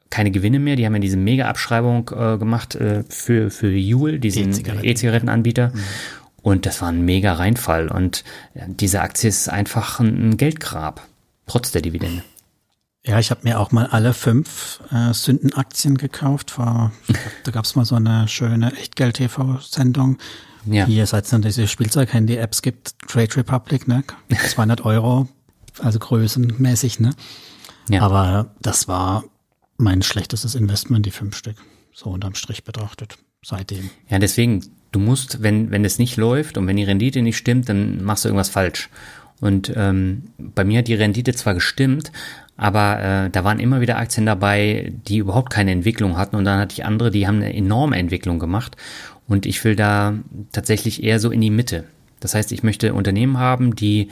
[0.08, 0.76] keine Gewinne mehr.
[0.76, 4.52] Die haben ja diese Mega-Abschreibung äh, gemacht äh, für, für Juul, diesen
[4.84, 5.72] E-Zigarettenanbieter.
[5.74, 5.84] Mhm.
[6.42, 7.88] Und das war ein mega Reinfall.
[7.88, 8.22] Und
[8.54, 11.06] diese Aktie ist einfach ein, ein Geldgrab,
[11.48, 12.22] trotz der Dividende.
[13.04, 16.52] Ja, ich habe mir auch mal alle fünf äh, Sündenaktien gekauft.
[16.52, 20.18] Vor, glaub, da gab es mal so eine schöne Echtgeld-TV-Sendung.
[20.70, 20.86] Ja.
[20.86, 24.04] Wie es jetzt dann diese Spielzeug-Handy-Apps gibt, Trade Republic, ne?
[24.48, 25.28] 200 Euro,
[25.78, 27.10] also größenmäßig, ne?
[27.88, 28.02] Ja.
[28.02, 29.24] Aber das war
[29.76, 31.56] mein schlechtestes Investment, die fünf Stück.
[31.94, 33.16] So unterm Strich betrachtet.
[33.42, 33.90] Seitdem.
[34.08, 37.68] Ja, deswegen, du musst, wenn, wenn es nicht läuft und wenn die Rendite nicht stimmt,
[37.68, 38.90] dann machst du irgendwas falsch.
[39.40, 42.10] Und ähm, bei mir hat die Rendite zwar gestimmt,
[42.56, 46.34] aber äh, da waren immer wieder Aktien dabei, die überhaupt keine Entwicklung hatten.
[46.34, 48.76] Und dann hatte ich andere, die haben eine enorme Entwicklung gemacht.
[49.28, 50.14] Und ich will da
[50.52, 51.84] tatsächlich eher so in die Mitte.
[52.20, 54.08] Das heißt, ich möchte Unternehmen haben, die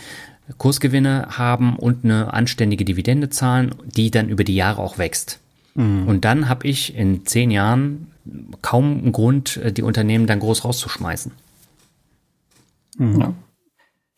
[0.59, 5.41] Kursgewinne haben und eine anständige Dividende zahlen, die dann über die Jahre auch wächst.
[5.75, 6.07] Mhm.
[6.07, 8.13] Und dann habe ich in zehn Jahren
[8.63, 11.33] kaum einen Grund, die Unternehmen dann groß rauszuschmeißen.
[12.99, 13.21] Mhm.
[13.21, 13.35] Ja.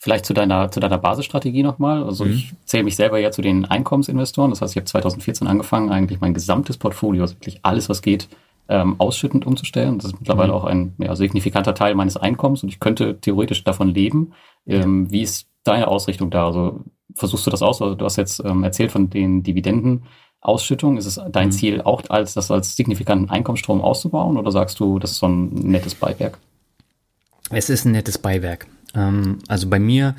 [0.01, 2.05] Vielleicht zu deiner, zu deiner Basisstrategie nochmal.
[2.05, 2.33] Also mhm.
[2.33, 4.51] ich zähle mich selber ja zu den Einkommensinvestoren.
[4.51, 8.29] Das heißt, ich habe 2014 angefangen, eigentlich mein gesamtes Portfolio, also wirklich alles, was geht,
[8.69, 9.99] ähm, ausschüttend umzustellen.
[9.99, 10.55] Das ist mittlerweile mhm.
[10.55, 14.33] auch ein ja, signifikanter Teil meines Einkommens und ich könnte theoretisch davon leben.
[14.67, 16.47] Ähm, wie ist deine Ausrichtung da?
[16.47, 16.81] Also
[17.15, 17.81] versuchst du das aus?
[17.81, 20.99] Also du hast jetzt ähm, erzählt von den Dividendenausschüttungen.
[20.99, 21.53] Ist es dein mhm.
[21.53, 25.49] Ziel auch, als das als signifikanten Einkommensstrom auszubauen oder sagst du, das ist so ein
[25.49, 26.39] nettes Beiwerk?
[27.51, 28.67] Es ist ein nettes Beiwerk.
[28.95, 30.15] Ähm, also bei mir,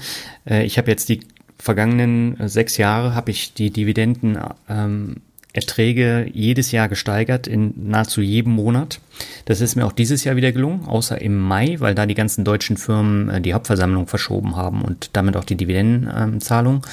[0.45, 1.21] äh, ich habe jetzt die
[1.59, 4.39] vergangenen sechs Jahre, habe ich die Dividenden
[4.69, 5.17] ähm,
[5.51, 8.99] Erträge jedes Jahr gesteigert in nahezu jedem Monat.
[9.45, 12.45] Das ist mir auch dieses Jahr wieder gelungen, außer im Mai, weil da die ganzen
[12.45, 16.85] deutschen Firmen äh, die Hauptversammlung verschoben haben und damit auch die Dividendenzahlung.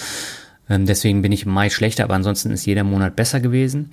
[0.71, 3.91] Ähm, deswegen bin ich im Mai schlechter, aber ansonsten ist jeder Monat besser gewesen.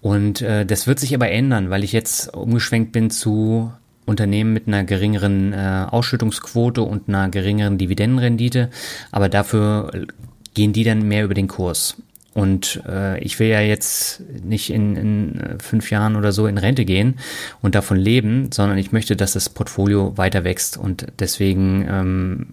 [0.00, 3.72] Und äh, das wird sich aber ändern, weil ich jetzt umgeschwenkt bin zu
[4.06, 8.70] Unternehmen mit einer geringeren äh, Ausschüttungsquote und einer geringeren Dividendenrendite,
[9.12, 10.06] aber dafür
[10.54, 11.96] gehen die dann mehr über den Kurs.
[12.34, 16.58] Und äh, ich will ja jetzt nicht in, in äh, fünf Jahren oder so in
[16.58, 17.18] Rente gehen
[17.62, 20.76] und davon leben, sondern ich möchte, dass das Portfolio weiter wächst.
[20.76, 22.46] Und deswegen ähm,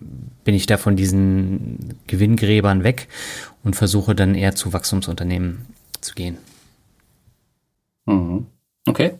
[0.43, 3.09] bin ich da von diesen Gewinngräbern weg
[3.63, 5.65] und versuche dann eher zu Wachstumsunternehmen
[6.01, 6.37] zu gehen.
[8.05, 8.47] Mhm.
[8.87, 9.15] Okay.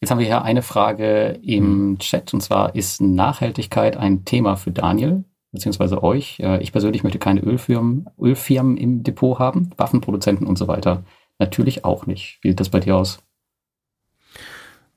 [0.00, 1.98] Jetzt haben wir hier eine Frage im mhm.
[1.98, 6.40] Chat und zwar ist Nachhaltigkeit ein Thema für Daniel beziehungsweise euch.
[6.40, 11.04] Äh, ich persönlich möchte keine Ölfirmen, Ölfirmen im Depot haben, Waffenproduzenten und so weiter.
[11.38, 12.38] Natürlich auch nicht.
[12.42, 13.20] Wie sieht das bei dir aus?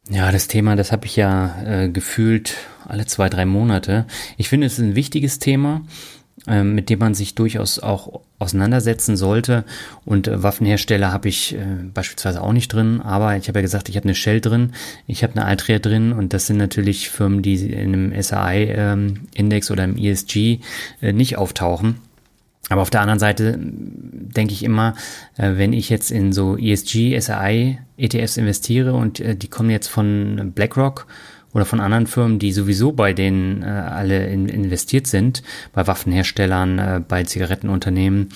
[0.09, 4.07] Ja, das Thema, das habe ich ja äh, gefühlt alle zwei, drei Monate.
[4.37, 5.83] Ich finde, es ist ein wichtiges Thema.
[6.47, 9.63] Ähm, mit dem man sich durchaus auch auseinandersetzen sollte.
[10.05, 11.59] Und äh, Waffenhersteller habe ich äh,
[11.93, 14.71] beispielsweise auch nicht drin, aber ich habe ja gesagt, ich habe eine Shell drin,
[15.05, 19.73] ich habe eine Altria drin und das sind natürlich Firmen, die in einem SAI-Index ähm,
[19.73, 20.61] oder im ESG
[21.03, 21.97] äh, nicht auftauchen.
[22.69, 24.95] Aber auf der anderen Seite denke ich immer,
[25.35, 31.05] wenn ich jetzt in so ESG, SAI, ETFs investiere und die kommen jetzt von BlackRock
[31.53, 35.43] oder von anderen Firmen, die sowieso bei denen äh, alle in, investiert sind,
[35.73, 38.29] bei Waffenherstellern, äh, bei Zigarettenunternehmen,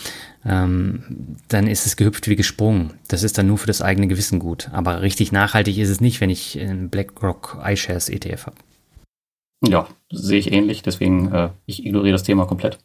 [0.46, 2.94] ähm, dann ist es gehüpft wie gesprungen.
[3.08, 4.70] Das ist dann nur für das eigene Gewissen gut.
[4.74, 8.58] Aber richtig nachhaltig ist es nicht, wenn ich einen BlackRock iShares ETF habe.
[9.68, 10.84] Ja, sehe ich ähnlich.
[10.84, 12.78] Deswegen, äh, ich ignoriere das Thema komplett.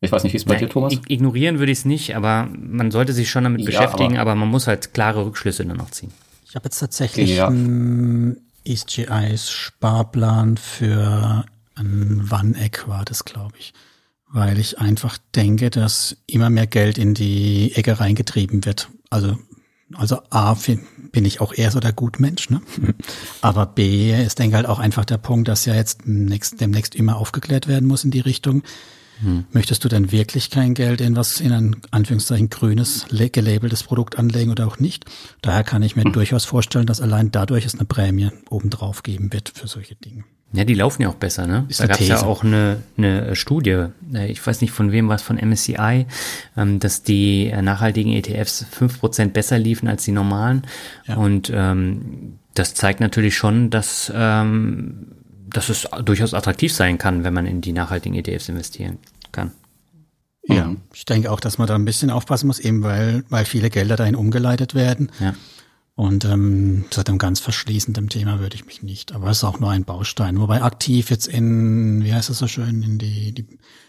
[0.00, 1.00] Ich weiß nicht, wie es bei Nein, dir, Thomas?
[1.08, 4.34] Ignorieren würde ich es nicht, aber man sollte sich schon damit Ja, beschäftigen, aber- aber,
[4.34, 6.10] man muss halt klare Rückschlüsse dann noch ziehen.
[6.46, 7.48] Ich habe jetzt tatsächlich Ja.
[8.64, 11.44] EastGIs Sparplan für
[11.74, 13.72] ein Wanneck war das, glaube ich.
[14.28, 18.88] Weil ich einfach denke, dass immer mehr Geld in die Ecke reingetrieben wird.
[19.10, 19.38] Also,
[19.94, 20.56] also A,
[21.12, 22.60] bin ich auch eher so der Gutmensch, ne?
[23.40, 27.16] Aber B, ist denke halt auch einfach der Punkt, dass ja jetzt demnächst, demnächst immer
[27.16, 28.62] aufgeklärt werden muss in die Richtung.
[29.52, 34.50] Möchtest du denn wirklich kein Geld in was, in ein Anführungszeichen grünes, gelabeltes Produkt anlegen
[34.50, 35.04] oder auch nicht?
[35.42, 39.52] Daher kann ich mir durchaus vorstellen, dass allein dadurch es eine Prämie obendrauf geben wird
[39.54, 40.24] für solche Dinge.
[40.54, 41.64] Ja, die laufen ja auch besser, ne?
[41.68, 45.08] Ist da gab es ja auch eine, eine Studie, äh, ich weiß nicht von wem
[45.08, 46.06] was, von MSCI,
[46.56, 50.62] ähm, dass die äh, nachhaltigen ETFs 5% besser liefen als die normalen.
[51.08, 51.16] Ja.
[51.16, 55.08] Und ähm, das zeigt natürlich schon, dass, ähm,
[55.54, 58.98] dass es durchaus attraktiv sein kann, wenn man in die nachhaltigen ETFs investieren
[59.32, 59.52] kann.
[60.46, 60.82] Ja, Mhm.
[60.92, 63.96] ich denke auch, dass man da ein bisschen aufpassen muss, eben weil, weil viele Gelder
[63.96, 65.10] dahin umgeleitet werden.
[65.18, 65.34] Ja.
[65.96, 69.12] Und ähm, zu einem ganz verschließenden Thema würde ich mich nicht.
[69.12, 70.40] Aber es ist auch nur ein Baustein.
[70.40, 73.46] Wobei aktiv jetzt in, wie heißt es so schön, in die, die,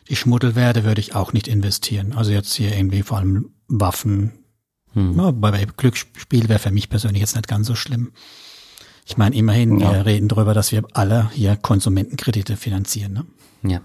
[0.07, 2.13] die Schmuddelwerte würde ich auch nicht investieren.
[2.13, 4.33] Also jetzt hier irgendwie vor allem Waffen.
[4.93, 5.17] Hm.
[5.17, 8.11] Ja, bei, bei Glücksspiel wäre für mich persönlich jetzt nicht ganz so schlimm.
[9.05, 9.93] Ich meine, immerhin, Ja.
[9.93, 13.13] wir reden darüber, dass wir alle hier Konsumentenkredite finanzieren.
[13.13, 13.71] Ne?
[13.71, 13.81] Ja.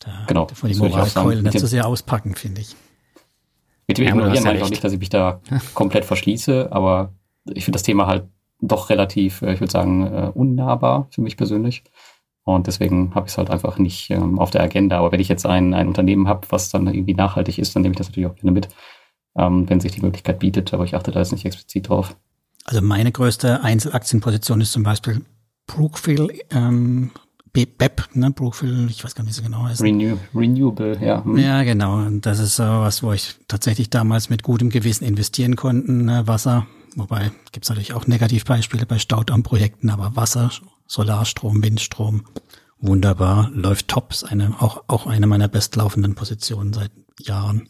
[0.00, 1.24] Da Genau, man die das würde ich auch sagen.
[1.26, 2.74] Moralkeule nicht so sehr auspacken, finde ich.
[3.86, 5.40] Mit dem Ja, Ignorieren meine ich auch nicht, dass ich mich da
[5.74, 7.12] komplett verschließe, aber
[7.52, 8.24] ich finde das Thema halt
[8.60, 11.84] doch relativ, äh, ich würde sagen, äh, unnahbar für mich persönlich.
[12.44, 14.98] Und deswegen habe ich es halt einfach nicht ähm, auf der Agenda.
[14.98, 17.92] Aber wenn ich jetzt ein, ein Unternehmen habe, was dann irgendwie nachhaltig ist, dann nehme
[17.92, 18.68] ich das natürlich auch gerne mit,
[19.36, 20.74] ähm, wenn sich die Möglichkeit bietet.
[20.74, 22.16] Aber ich achte da jetzt nicht explizit drauf.
[22.64, 25.22] Also meine größte Einzelaktienposition ist zum Beispiel
[25.66, 27.10] Brookfield, ähm,
[27.52, 29.80] B- BEP, ne, Brookfield, ich weiß gar nicht, wie sie genau heißt.
[29.82, 31.24] Renew, renewable, ja.
[31.24, 31.36] hm.
[31.38, 31.98] Ja, genau.
[31.98, 36.04] Und das ist so was, wo ich tatsächlich damals mit gutem Gewissen investieren konnten.
[36.06, 36.26] Ne?
[36.26, 40.50] Wasser, wobei gibt's natürlich auch Negativbeispiele bei Staudammprojekten, aber Wasser,
[40.86, 42.24] Solarstrom, Windstrom,
[42.80, 44.10] wunderbar, läuft top.
[44.12, 46.90] Ist eine, auch, auch eine meiner bestlaufenden Positionen seit
[47.20, 47.68] Jahren.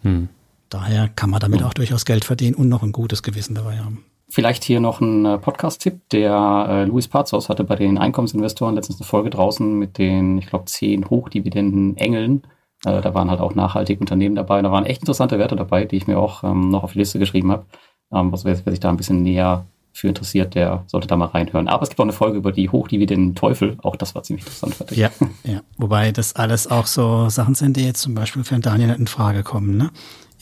[0.00, 0.28] Hm.
[0.68, 4.04] Daher kann man damit auch durchaus Geld verdienen und noch ein gutes Gewissen dabei haben.
[4.32, 6.08] Vielleicht hier noch ein äh, Podcast-Tipp.
[6.10, 10.46] Der äh, Luis Pazos hatte bei den Einkommensinvestoren letztens eine Folge draußen mit den, ich
[10.46, 12.42] glaube, zehn Hochdividenden-Engeln.
[12.86, 14.62] Äh, da waren halt auch nachhaltige Unternehmen dabei.
[14.62, 17.18] Da waren echt interessante Werte dabei, die ich mir auch ähm, noch auf die Liste
[17.18, 17.66] geschrieben habe.
[18.10, 21.26] Ähm, also wer, wer sich da ein bisschen näher für interessiert, der sollte da mal
[21.26, 21.68] reinhören.
[21.68, 23.76] Aber es gibt auch eine Folge über die Hochdividenden-Teufel.
[23.82, 24.96] Auch das war ziemlich interessant, fand ich.
[24.96, 25.10] Ja,
[25.44, 25.60] ja.
[25.76, 29.08] Wobei das alles auch so Sachen sind, die jetzt zum Beispiel für den Daniel in
[29.08, 29.90] Frage kommen, ne?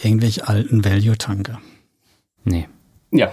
[0.01, 1.59] Irgendwelche alten Value-Tanker.
[2.45, 2.69] Nee.
[3.11, 3.33] Ja,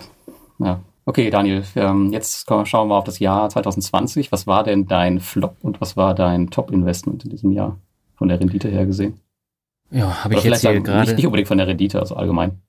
[0.59, 0.81] ja.
[1.05, 4.31] Okay, Daniel, ähm, jetzt schauen wir auf das Jahr 2020.
[4.33, 7.77] Was war denn dein Flop und was war dein Top-Investment in diesem Jahr
[8.15, 9.21] von der Rendite her gesehen?
[9.89, 11.13] Ja, habe ich jetzt hier sagen, gerade.
[11.15, 12.59] nicht, unbedingt von der Rendite, also allgemein.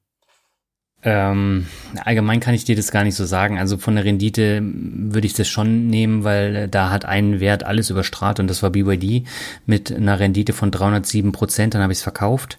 [1.03, 1.67] Ähm,
[2.05, 3.59] allgemein kann ich dir das gar nicht so sagen.
[3.59, 7.65] Also von der Rendite würde ich das schon nehmen, weil äh, da hat ein Wert
[7.65, 9.27] alles überstrahlt und das war BYD
[9.65, 11.75] mit einer Rendite von 307 Prozent.
[11.75, 12.59] Dann habe ich es verkauft.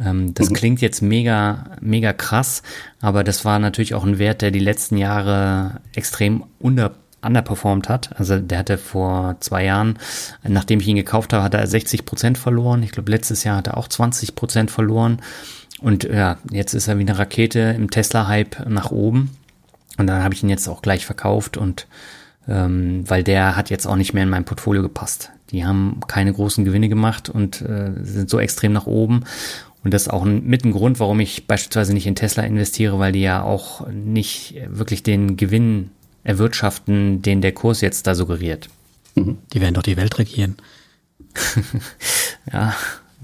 [0.00, 0.54] Ähm, das Mhm.
[0.54, 2.62] klingt jetzt mega, mega krass,
[3.00, 6.92] aber das war natürlich auch ein Wert, der die letzten Jahre extrem unter
[7.22, 8.10] underperformed hat.
[8.20, 9.98] Also der hatte vor zwei Jahren,
[10.46, 12.82] nachdem ich ihn gekauft habe, hat er 60 Prozent verloren.
[12.82, 15.22] Ich glaube, letztes Jahr hat er auch 20 Prozent verloren.
[15.80, 19.30] Und ja, jetzt ist er wie eine Rakete im Tesla-Hype nach oben.
[19.96, 21.86] Und dann habe ich ihn jetzt auch gleich verkauft und
[22.46, 25.30] ähm, weil der hat jetzt auch nicht mehr in mein Portfolio gepasst.
[25.50, 29.24] Die haben keine großen Gewinne gemacht und äh, sind so extrem nach oben.
[29.84, 32.98] Und das ist auch ein, mit ein Grund, warum ich beispielsweise nicht in Tesla investiere,
[32.98, 35.90] weil die ja auch nicht wirklich den Gewinn
[36.24, 38.70] erwirtschaften, den der Kurs jetzt da suggeriert.
[39.16, 40.56] Die werden doch die Welt regieren.
[42.52, 42.74] Ja,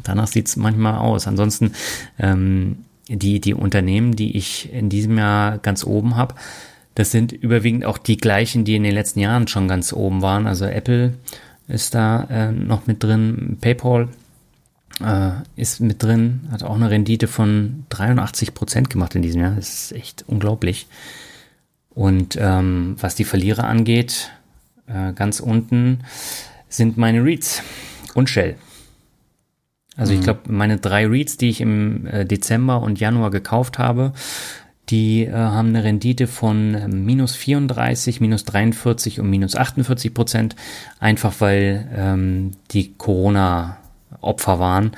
[0.03, 1.27] danach sieht's manchmal aus.
[1.27, 1.73] Ansonsten
[2.19, 6.37] ähm, die, die Unternehmen, die ich in diesem Jahr ganz oben habe,
[6.95, 10.47] das sind überwiegend auch die gleichen, die in den letzten Jahren schon ganz oben waren.
[10.47, 11.13] Also Apple
[11.69, 14.09] ist da äh, noch mit drin, PayPal
[15.05, 19.55] äh, ist mit drin, hat auch eine Rendite von 83 Prozent gemacht in diesem Jahr.
[19.55, 20.86] Das ist echt unglaublich.
[21.90, 24.30] Und ähm, was die Verlierer angeht,
[24.86, 26.01] äh, ganz unten
[26.68, 27.62] sind meine Reads
[28.14, 28.57] und Shell.
[29.96, 34.12] Also ich glaube, meine drei Reads, die ich im äh, Dezember und Januar gekauft habe,
[34.88, 40.57] die äh, haben eine Rendite von äh, minus 34, minus 43 und minus 48 Prozent,
[40.98, 42.94] einfach weil ähm, die
[44.21, 44.93] Corona-Opfer waren.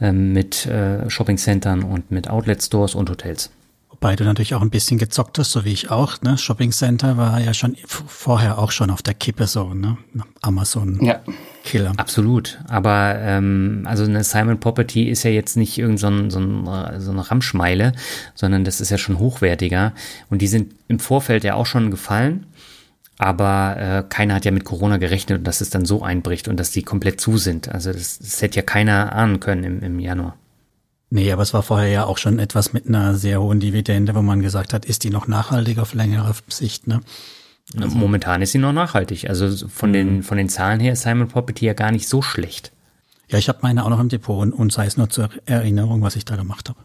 [0.00, 3.50] äh, mit äh, Shoppingcentern und mit Outlet-Stores und Hotels.
[3.90, 6.22] Wobei du natürlich auch ein bisschen gezockt hast, so wie ich auch.
[6.22, 6.38] Ne?
[6.38, 9.96] Shopping Center war ja schon vorher auch schon auf der Kippe so, ne?
[10.40, 11.04] Amazon.
[11.04, 11.20] Ja.
[11.64, 11.94] Killer.
[11.96, 12.60] Absolut.
[12.68, 17.00] Aber ähm, also eine Simon Property ist ja jetzt nicht irgend so, ein, so, ein,
[17.00, 17.92] so eine Ramschmeile,
[18.36, 19.92] sondern das ist ja schon hochwertiger.
[20.30, 22.46] Und die sind im Vorfeld ja auch schon gefallen.
[23.18, 26.70] Aber äh, keiner hat ja mit Corona gerechnet, dass es dann so einbricht und dass
[26.70, 27.68] die komplett zu sind.
[27.68, 30.36] Also das, das hätte ja keiner ahnen können im, im Januar.
[31.10, 34.22] Nee, aber es war vorher ja auch schon etwas mit einer sehr hohen Dividende, wo
[34.22, 37.00] man gesagt hat, ist die noch nachhaltig auf längere Sicht, ne?
[37.76, 39.28] Also Momentan ist sie noch nachhaltig.
[39.28, 40.22] Also von den, mhm.
[40.22, 42.72] von den Zahlen her ist Simon Property ja gar nicht so schlecht.
[43.28, 46.00] Ja, ich habe meine auch noch im Depot und, und sei es nur zur Erinnerung,
[46.00, 46.78] was ich da gemacht habe.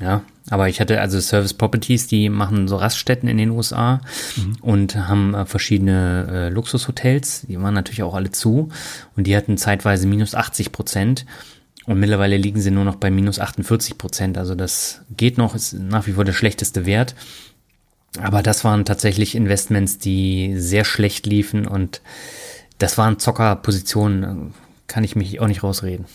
[0.00, 4.00] Ja, aber ich hatte also Service Properties, die machen so Raststätten in den USA
[4.36, 4.56] mhm.
[4.62, 7.46] und haben äh, verschiedene äh, Luxushotels.
[7.48, 8.70] Die waren natürlich auch alle zu
[9.16, 11.26] und die hatten zeitweise minus 80 Prozent.
[11.86, 14.38] Und mittlerweile liegen sie nur noch bei minus 48 Prozent.
[14.38, 17.14] Also das geht noch, ist nach wie vor der schlechteste Wert.
[18.18, 22.00] Aber das waren tatsächlich Investments, die sehr schlecht liefen und
[22.78, 24.54] das waren Zockerpositionen,
[24.88, 26.06] kann ich mich auch nicht rausreden.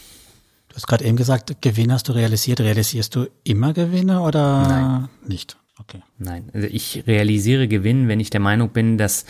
[0.75, 2.59] Du hast gerade eben gesagt, Gewinn hast du realisiert.
[2.59, 5.09] Realisierst du immer Gewinne oder Nein.
[5.25, 5.55] nicht?
[5.79, 6.01] Okay.
[6.17, 9.23] Nein, also ich realisiere Gewinn, wenn ich der Meinung bin, dass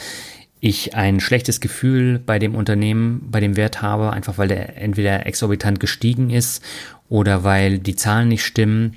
[0.60, 5.28] ich ein schlechtes Gefühl bei dem Unternehmen, bei dem Wert habe, einfach weil der entweder
[5.28, 6.64] exorbitant gestiegen ist
[7.10, 8.96] oder weil die Zahlen nicht stimmen,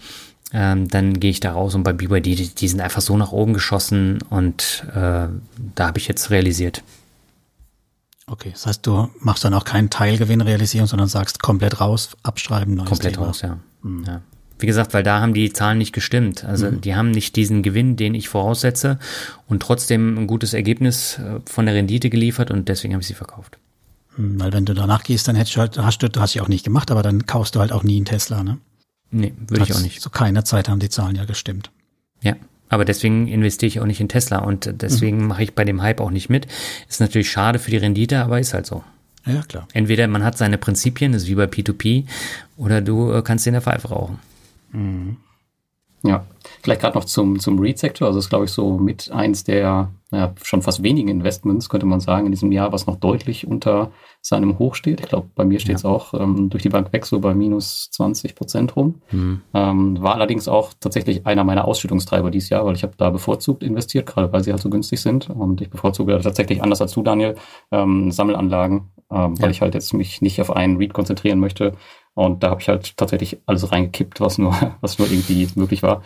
[0.55, 3.33] ähm, dann gehe ich da raus und bei BYD, die, die sind einfach so nach
[3.33, 6.83] oben geschossen und äh, da habe ich jetzt realisiert.
[8.31, 12.75] Okay, das heißt, du machst dann auch keinen Teilgewinn realisieren, sondern sagst komplett raus, abschreiben,
[12.75, 13.27] neues Komplett Thema.
[13.27, 13.59] raus, ja.
[13.83, 14.05] Mhm.
[14.05, 14.23] ja.
[14.61, 16.45] Wie gesagt, weil da haben die Zahlen nicht gestimmt.
[16.45, 16.81] Also mhm.
[16.81, 18.99] die haben nicht diesen Gewinn, den ich voraussetze
[19.47, 23.15] und trotzdem ein gutes Ergebnis äh, von der Rendite geliefert und deswegen habe ich sie
[23.15, 23.59] verkauft.
[24.17, 26.43] Mhm, weil wenn du danach gehst, dann hättest du halt, hast du, du hast ja
[26.43, 28.59] auch nicht gemacht, aber dann kaufst du halt auch nie einen Tesla, ne?
[29.11, 30.03] Nee, würde ich auch nicht.
[30.03, 31.71] Zu keiner Zeit haben die Zahlen ja gestimmt.
[32.21, 32.35] Ja,
[32.69, 35.27] aber deswegen investiere ich auch nicht in Tesla und deswegen mhm.
[35.29, 36.47] mache ich bei dem Hype auch nicht mit.
[36.89, 38.83] Ist natürlich schade für die Rendite, aber ist halt so.
[39.27, 39.69] Ja, klar.
[39.73, 42.07] Entweder man hat seine Prinzipien, das ist wie bei P2P,
[42.57, 44.19] oder du äh, kannst in der Pfeife rauchen.
[44.73, 45.17] Mhm.
[46.03, 46.25] Ja,
[46.63, 48.07] vielleicht gerade noch zum, zum REIT-Sektor.
[48.07, 51.85] Also das ist, glaube ich, so mit eins der naja, schon fast wenigen Investments, könnte
[51.85, 53.93] man sagen, in diesem Jahr, was noch deutlich unter
[54.23, 55.01] seinem Hoch steht.
[55.01, 55.91] Ich glaube, bei mir steht es ja.
[55.91, 59.03] auch ähm, durch die Bank weg so bei minus 20 Prozent rum.
[59.11, 59.43] Mhm.
[59.53, 63.63] Ähm, war allerdings auch tatsächlich einer meiner Ausschüttungstreiber dieses Jahr, weil ich habe da bevorzugt
[63.63, 65.29] investiert, gerade weil sie halt so günstig sind.
[65.29, 67.35] Und ich bevorzuge tatsächlich anders als du, Daniel,
[67.71, 69.51] ähm, Sammelanlagen, ähm, weil ja.
[69.51, 71.75] ich halt jetzt mich nicht auf einen REIT konzentrieren möchte,
[72.19, 76.03] und da habe ich halt tatsächlich alles reingekippt, was nur, was nur irgendwie möglich war.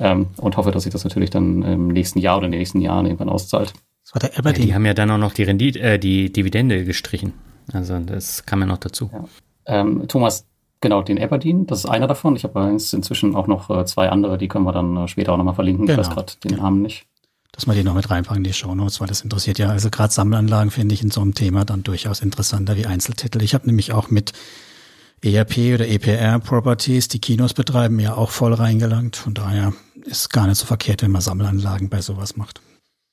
[0.00, 2.80] Ähm, und hoffe, dass sich das natürlich dann im nächsten Jahr oder in den nächsten
[2.80, 3.72] Jahren irgendwann auszahlt.
[4.04, 4.62] Das war der Aberdeen.
[4.62, 7.34] Ja, die haben ja dann auch noch die Rendite, äh, die Dividende gestrichen.
[7.72, 9.10] Also das kam ja noch dazu.
[9.12, 9.24] Ja.
[9.66, 10.46] Ähm, Thomas,
[10.80, 12.36] genau, den Aberdeen, das ist einer davon.
[12.36, 15.36] Ich habe inzwischen auch noch äh, zwei andere, die können wir dann äh, später auch
[15.36, 15.86] nochmal verlinken.
[15.86, 16.00] Genau.
[16.00, 17.06] Ich weiß gerade den Namen nicht.
[17.52, 20.12] Dass wir die noch mit reinpacken, in die Shownotes, weil das interessiert ja, also gerade
[20.12, 23.42] Sammelanlagen finde ich in so einem Thema dann durchaus interessanter wie Einzeltitel.
[23.42, 24.32] Ich habe nämlich auch mit
[25.24, 29.16] ERP oder EPR Properties, die Kinos betreiben, ja auch voll reingelangt.
[29.16, 29.72] Von daher
[30.04, 32.60] ist gar nicht so verkehrt, wenn man Sammelanlagen bei sowas macht.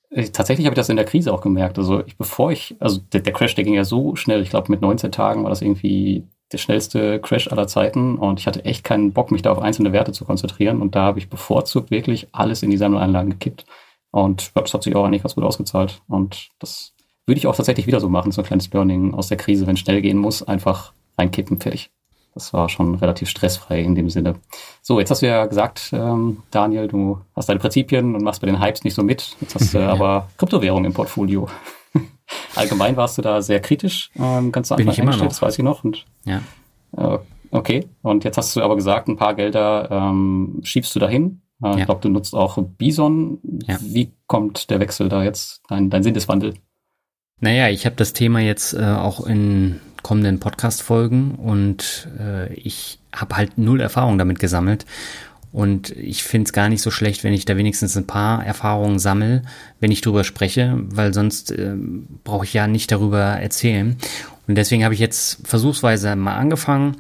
[0.10, 1.78] Äh, tatsächlich habe ich das in der Krise auch gemerkt.
[1.78, 4.42] Also ich, bevor ich, also der, der Crash, der ging ja so schnell.
[4.42, 8.48] Ich glaube, mit 19 Tagen war das irgendwie der schnellste Crash aller Zeiten und ich
[8.48, 10.82] hatte echt keinen Bock, mich da auf einzelne Werte zu konzentrieren.
[10.82, 13.66] Und da habe ich bevorzugt wirklich alles in die Sammelanlagen gekippt.
[14.10, 16.02] Und das hat sich auch eigentlich ganz gut ausgezahlt.
[16.08, 16.94] Und das
[17.28, 19.76] würde ich auch tatsächlich wieder so machen, so ein kleines Learning aus der Krise, wenn
[19.76, 21.92] es schnell gehen muss, einfach reinkippen, fertig
[22.40, 24.36] das war schon relativ stressfrei in dem Sinne.
[24.82, 28.48] So, jetzt hast du ja gesagt, ähm, Daniel, du hast deine Prinzipien und machst bei
[28.48, 29.36] den Hypes nicht so mit.
[29.42, 29.92] Jetzt hast du ja.
[29.92, 31.48] aber Kryptowährung im Portfolio.
[32.56, 35.28] Allgemein warst du da sehr kritisch, ähm, ganz Bin ich immer noch.
[35.28, 35.84] das weiß ich noch.
[35.84, 36.42] Und, ja.
[36.96, 37.20] Äh,
[37.52, 41.42] okay, und jetzt hast du aber gesagt, ein paar Gelder ähm, schiebst du dahin.
[41.62, 41.78] Äh, ja.
[41.80, 43.40] Ich glaube, du nutzt auch Bison.
[43.68, 43.78] Ja.
[43.82, 46.54] Wie kommt der Wechsel da jetzt, dein, dein Sinneswandel?
[47.42, 53.36] Naja, ich habe das Thema jetzt äh, auch in kommenden Podcast-Folgen und äh, ich habe
[53.38, 54.86] halt null Erfahrung damit gesammelt.
[55.52, 59.00] Und ich finde es gar nicht so schlecht, wenn ich da wenigstens ein paar Erfahrungen
[59.00, 59.42] sammle,
[59.80, 61.74] wenn ich drüber spreche, weil sonst äh,
[62.24, 63.98] brauche ich ja nicht darüber erzählen.
[64.48, 66.98] Und deswegen habe ich jetzt versuchsweise mal angefangen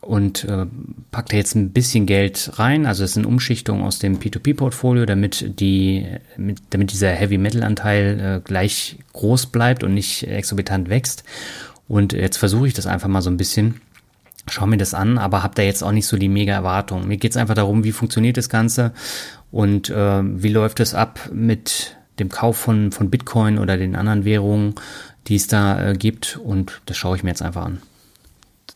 [0.00, 0.64] und äh,
[1.10, 2.86] packe da jetzt ein bisschen Geld rein.
[2.86, 6.06] Also es ist eine Umschichtung aus dem P2P-Portfolio, damit die,
[6.38, 11.24] mit, damit dieser Heavy Metal-Anteil äh, gleich groß bleibt und nicht exorbitant wächst.
[11.90, 13.80] Und jetzt versuche ich das einfach mal so ein bisschen.
[14.48, 17.08] Schau mir das an, aber habe da jetzt auch nicht so die mega Erwartung.
[17.08, 18.92] Mir geht es einfach darum, wie funktioniert das Ganze
[19.50, 24.24] und äh, wie läuft es ab mit dem Kauf von, von Bitcoin oder den anderen
[24.24, 24.76] Währungen,
[25.26, 26.36] die es da äh, gibt.
[26.36, 27.82] Und das schaue ich mir jetzt einfach an.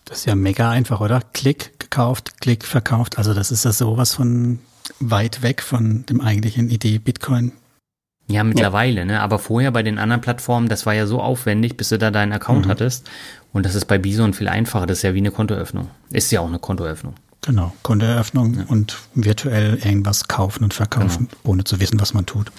[0.07, 1.23] Das ist ja mega einfach, oder?
[1.33, 3.17] Klick gekauft, Klick verkauft.
[3.17, 4.59] Also das ist ja sowas von
[4.99, 7.53] weit weg von dem eigentlichen Idee Bitcoin.
[8.27, 9.05] Ja, mittlerweile, ja.
[9.05, 9.21] ne?
[9.21, 12.33] Aber vorher bei den anderen Plattformen, das war ja so aufwendig, bis du da deinen
[12.33, 12.71] Account mhm.
[12.71, 13.11] hattest.
[13.53, 14.87] Und das ist bei Bison viel einfacher.
[14.87, 15.89] Das ist ja wie eine Kontoöffnung.
[16.11, 17.15] Ist ja auch eine Kontoöffnung.
[17.43, 18.65] Genau, Kontoeröffnung ja.
[18.69, 21.53] und virtuell irgendwas kaufen und verkaufen, genau.
[21.53, 22.51] ohne zu wissen, was man tut.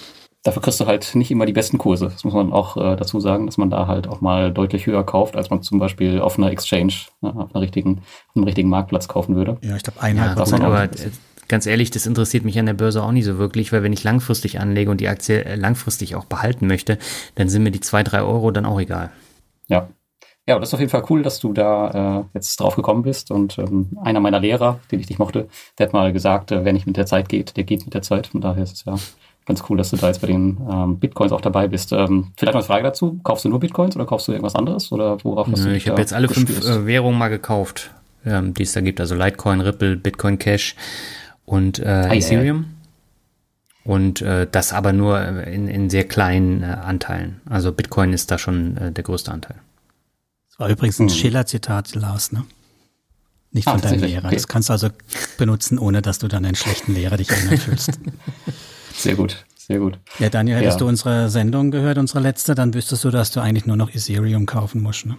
[0.44, 2.04] Dafür kriegst du halt nicht immer die besten Kurse.
[2.06, 5.04] Das muss man auch äh, dazu sagen, dass man da halt auch mal deutlich höher
[5.04, 6.92] kauft, als man zum Beispiel auf einer Exchange,
[7.22, 7.98] äh, auf, einer richtigen,
[8.28, 9.56] auf einem richtigen Marktplatz kaufen würde.
[9.62, 10.62] Ja, ich glaube, eineinhalb ja, Prozent.
[10.62, 11.10] Aber äh,
[11.48, 14.04] ganz ehrlich, das interessiert mich an der Börse auch nicht so wirklich, weil wenn ich
[14.04, 16.98] langfristig anlege und die Aktie äh, langfristig auch behalten möchte,
[17.34, 19.10] dann sind mir die zwei, drei Euro dann auch egal.
[19.68, 19.88] Ja,
[20.48, 23.32] ja, das ist auf jeden Fall cool, dass du da äh, jetzt drauf gekommen bist.
[23.32, 26.72] Und ähm, einer meiner Lehrer, den ich dich mochte, der hat mal gesagt, äh, wer
[26.72, 28.28] nicht mit der Zeit geht, der geht mit der Zeit.
[28.28, 28.94] Von daher ist es ja
[29.44, 31.92] ganz cool, dass du da jetzt bei den ähm, Bitcoins auch dabei bist.
[31.92, 33.18] Ähm, vielleicht noch eine Frage dazu.
[33.24, 34.92] Kaufst du nur Bitcoins oder kaufst du irgendwas anderes?
[34.92, 37.90] Oder worauf hast Nö, du Ich habe jetzt alle fünf äh, Währungen mal gekauft,
[38.24, 39.00] ähm, die es da gibt.
[39.00, 40.76] Also Litecoin, Ripple, Bitcoin Cash
[41.46, 42.66] und äh, ah, Ethereum.
[43.84, 47.40] Und äh, das aber nur in, in sehr kleinen äh, Anteilen.
[47.48, 49.56] Also Bitcoin ist da schon äh, der größte Anteil.
[50.58, 51.14] War übrigens ein hm.
[51.14, 52.44] Schiller-Zitat, Lars, ne?
[53.52, 54.26] Nicht von ah, deinem Lehrer.
[54.26, 54.34] Okay.
[54.34, 54.88] Das kannst du also
[55.38, 57.98] benutzen, ohne dass du dann einen schlechten Lehrer dich erinnern fühlst.
[58.92, 59.98] Sehr gut, sehr gut.
[60.18, 60.78] Ja, Daniel, hättest ja.
[60.78, 64.46] du unsere Sendung gehört, unsere letzte, dann wüsstest du, dass du eigentlich nur noch Ethereum
[64.46, 65.18] kaufen musst, ne?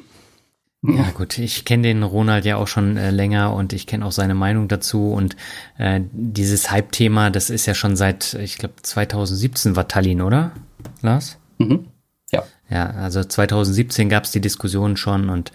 [0.87, 4.11] Ja gut, ich kenne den Ronald ja auch schon äh, länger und ich kenne auch
[4.11, 5.35] seine Meinung dazu und
[5.77, 10.51] äh, dieses Hype-Thema, das ist ja schon seit, ich glaube 2017 war Tallinn, oder,
[11.01, 11.37] Lars?
[11.57, 11.87] Mhm.
[12.31, 12.43] Ja.
[12.69, 15.51] Ja, also 2017 gab es die Diskussion schon und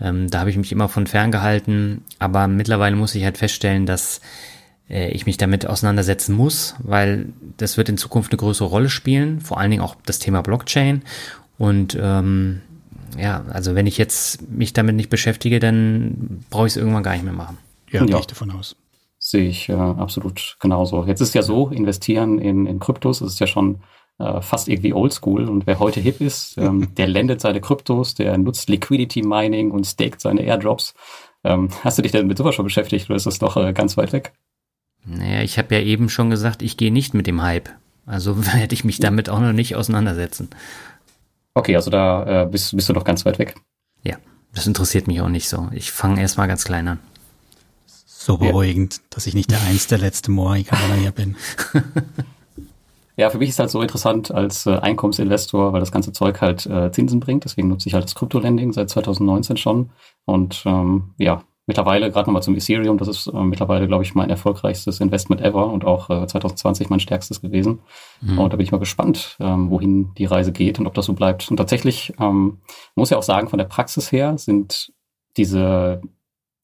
[0.00, 2.04] ähm, da habe ich mich immer von ferngehalten.
[2.18, 4.20] Aber mittlerweile muss ich halt feststellen, dass
[4.90, 9.40] äh, ich mich damit auseinandersetzen muss, weil das wird in Zukunft eine größere Rolle spielen,
[9.40, 11.02] vor allen Dingen auch das Thema Blockchain.
[11.58, 12.62] Und ähm,
[13.18, 17.12] ja, also wenn ich jetzt mich damit nicht beschäftige, dann brauche ich es irgendwann gar
[17.12, 17.58] nicht mehr machen.
[17.90, 18.06] Ja, ja.
[18.06, 18.76] gehe ich davon aus.
[19.18, 21.04] Sehe ich äh, absolut genauso.
[21.04, 23.80] Jetzt ist ja so, investieren in, in Kryptos, das ist ja schon
[24.18, 25.48] äh, fast irgendwie oldschool.
[25.48, 29.86] Und wer heute hip ist, ähm, der lendet seine Kryptos, der nutzt Liquidity Mining und
[29.86, 30.94] staked seine Airdrops.
[31.44, 33.96] Ähm, hast du dich denn mit sowas schon beschäftigt oder ist das doch äh, ganz
[33.96, 34.32] weit weg?
[35.04, 37.70] Naja, ich habe ja eben schon gesagt, ich gehe nicht mit dem Hype.
[38.06, 40.50] Also werde ich mich damit auch noch nicht auseinandersetzen.
[41.56, 43.54] Okay, also da äh, bist, bist du doch ganz weit weg.
[44.02, 44.16] Ja,
[44.52, 45.70] das interessiert mich auch nicht so.
[45.72, 46.98] Ich fange erstmal ganz klein an.
[47.86, 49.02] So beruhigend, ja.
[49.08, 51.34] dass ich nicht der eins der letzte Mohikaner hier bin.
[53.16, 56.66] Ja, für mich ist halt so interessant als äh, Einkommensinvestor, weil das ganze Zeug halt
[56.66, 57.46] äh, Zinsen bringt.
[57.46, 59.88] Deswegen nutze ich halt das Krypto-Lending seit 2019 schon.
[60.26, 64.30] Und ähm, ja, mittlerweile, gerade nochmal zum Ethereum, das ist äh, mittlerweile, glaube ich, mein
[64.30, 67.80] erfolgreichstes Investment ever und auch äh, 2020 mein stärkstes gewesen.
[68.20, 68.38] Mhm.
[68.38, 71.12] Und da bin ich mal gespannt, ähm, wohin die Reise geht und ob das so
[71.12, 71.50] bleibt.
[71.50, 72.58] Und tatsächlich, ähm,
[72.94, 74.92] muss ja auch sagen, von der Praxis her sind
[75.36, 76.00] diese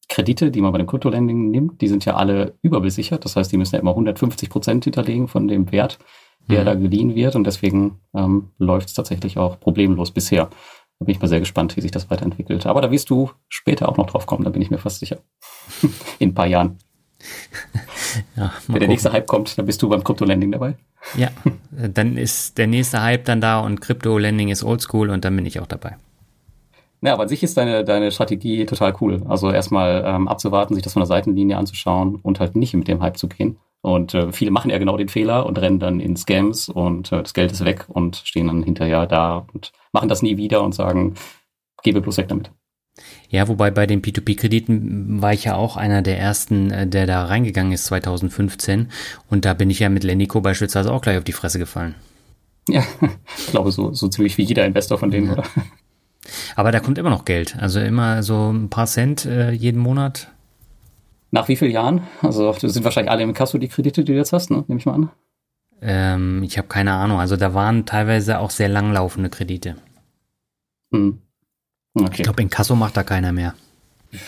[0.09, 3.25] Kredite, die man bei dem Krypto-Lending nimmt, die sind ja alle überbesichert.
[3.25, 5.99] Das heißt, die müssen ja immer 150 Prozent hinterlegen von dem Wert
[6.49, 6.65] der mhm.
[6.65, 7.35] da geliehen wird.
[7.35, 10.49] Und deswegen ähm, läuft es tatsächlich auch problemlos bisher.
[10.99, 12.65] Da bin ich mal sehr gespannt, wie sich das weiterentwickelt.
[12.65, 15.17] Aber da wirst du später auch noch drauf kommen, da bin ich mir fast sicher.
[16.19, 16.77] In ein paar Jahren.
[18.35, 20.75] Ja, Wenn der nächste Hype kommt, dann bist du beim Crypto-Landing dabei.
[21.17, 21.29] Ja,
[21.71, 25.59] dann ist der nächste Hype dann da und Crypto-Landing ist oldschool und dann bin ich
[25.59, 25.97] auch dabei.
[27.01, 29.23] Ja, aber an sich ist deine, deine Strategie total cool.
[29.27, 33.01] Also erstmal ähm, abzuwarten, sich das von der Seitenlinie anzuschauen und halt nicht mit dem
[33.01, 33.57] Hype zu gehen.
[33.83, 37.21] Und äh, viele machen ja genau den Fehler und rennen dann in Scams und äh,
[37.21, 40.73] das Geld ist weg und stehen dann hinterher da und machen das nie wieder und
[40.73, 41.15] sagen,
[41.83, 42.49] gebe bloß weg damit.
[43.27, 47.25] Ja, wobei bei den P2P-Krediten war ich ja auch einer der ersten, äh, der da
[47.25, 48.89] reingegangen ist 2015.
[49.29, 51.95] Und da bin ich ja mit Lendico beispielsweise auch gleich auf die Fresse gefallen.
[52.69, 52.85] Ja,
[53.37, 55.33] ich glaube, so, so ziemlich wie jeder Investor von denen, ja.
[55.33, 55.43] oder?
[56.55, 57.57] Aber da kommt immer noch Geld.
[57.59, 60.29] Also immer so ein paar Cent äh, jeden Monat
[61.33, 62.03] nach wie vielen Jahren?
[62.21, 64.63] Also das sind wahrscheinlich alle im Kasso die Kredite, die du jetzt hast, ne?
[64.67, 65.09] nehme ich mal an.
[65.81, 67.19] Ähm, ich habe keine Ahnung.
[67.19, 69.75] Also da waren teilweise auch sehr langlaufende Kredite.
[70.93, 71.19] Hm.
[71.95, 72.09] Okay.
[72.17, 73.55] Ich glaube, in Kasso macht da keiner mehr.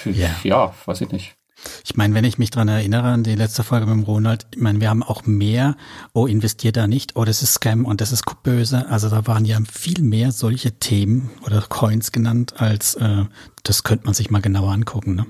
[0.06, 1.36] Ja, ja weiß ich nicht.
[1.84, 4.60] Ich meine, wenn ich mich dran erinnere an die letzte Folge mit dem Ronald, ich
[4.60, 5.78] meine, wir haben auch mehr,
[6.14, 8.88] oh, investiert da nicht, oh, das ist Scam und das ist böse.
[8.90, 13.26] Also da waren ja viel mehr solche Themen oder Coins genannt, als äh,
[13.64, 15.16] das könnte man sich mal genauer angucken.
[15.16, 15.26] Ne?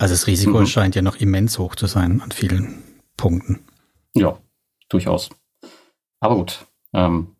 [0.00, 0.66] Also das Risiko mhm.
[0.66, 2.82] scheint ja noch immens hoch zu sein an vielen
[3.18, 3.60] Punkten.
[4.14, 4.38] Ja,
[4.88, 5.28] durchaus.
[6.20, 6.66] Aber gut.
[6.94, 7.36] Ähm,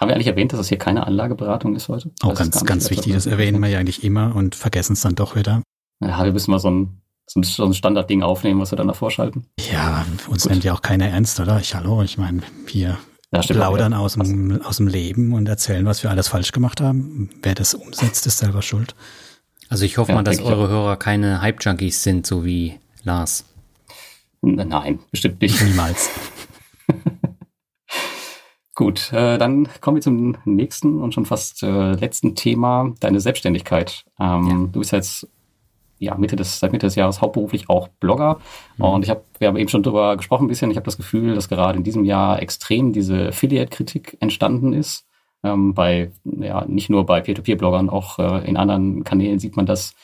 [0.00, 2.12] haben wir eigentlich erwähnt, dass es hier keine Anlageberatung ist heute?
[2.22, 3.12] Auch ganz, ganz wichtig.
[3.12, 5.62] Das erwähnen wir ja eigentlich immer und vergessen es dann doch wieder.
[6.00, 8.88] Ja, wir müssen mal so ein, so ein, so ein Standardding aufnehmen, was wir dann
[8.88, 9.46] davor schalten.
[9.58, 10.52] Ja, uns Gut.
[10.52, 11.58] nimmt ja auch keiner ernst, oder?
[11.58, 12.98] Ich, hallo, ich meine, wir
[13.32, 17.30] ja, plaudern aus dem, aus dem Leben und erzählen, was wir alles falsch gemacht haben.
[17.42, 18.94] Wer das umsetzt, ist selber schuld.
[19.70, 23.46] Also ich hoffe ja, mal, dass eure Hörer keine Hype-Junkies sind, so wie Lars.
[24.42, 25.62] Nein, bestimmt nicht.
[25.62, 26.10] Niemals.
[28.74, 34.04] Gut, äh, dann kommen wir zum nächsten und schon fast äh, letzten Thema, deine Selbstständigkeit.
[34.18, 34.68] Ähm, ja.
[34.72, 35.28] Du bist jetzt
[35.98, 38.40] ja, Mitte des, seit Mitte des Jahres hauptberuflich auch Blogger.
[38.78, 38.84] Mhm.
[38.84, 40.70] Und ich habe, wir haben eben schon drüber gesprochen ein bisschen.
[40.70, 45.06] Ich habe das Gefühl, dass gerade in diesem Jahr extrem diese Affiliate-Kritik entstanden ist.
[45.42, 49.94] Ähm, bei, ja, nicht nur bei Peer-to-Peer-Bloggern, auch äh, in anderen Kanälen sieht man das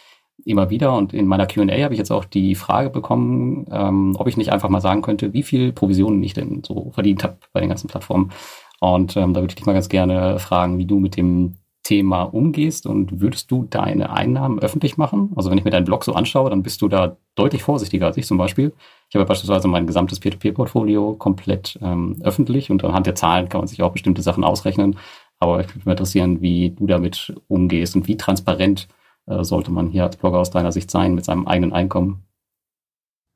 [0.45, 0.95] immer wieder.
[0.97, 4.53] Und in meiner Q&A habe ich jetzt auch die Frage bekommen, ähm, ob ich nicht
[4.53, 7.89] einfach mal sagen könnte, wie viel Provisionen ich denn so verdient habe bei den ganzen
[7.89, 8.33] Plattformen.
[8.81, 11.57] Und ähm, da würde ich dich mal ganz gerne fragen, wie du mit dem
[11.87, 15.31] Thema umgehst und würdest du deine Einnahmen öffentlich machen?
[15.37, 18.17] Also wenn ich mir deinen Blog so anschaue, dann bist du da deutlich vorsichtiger als
[18.17, 18.73] ich zum Beispiel.
[19.09, 23.69] Ich habe beispielsweise mein gesamtes Peer-to-Peer-Portfolio komplett ähm, öffentlich und anhand der Zahlen kann man
[23.69, 24.99] sich auch bestimmte Sachen ausrechnen.
[25.39, 28.89] Aber ich würde mich interessieren, wie du damit umgehst und wie transparent
[29.27, 32.23] äh, sollte man hier als Blogger aus deiner Sicht sein mit seinem eigenen Einkommen.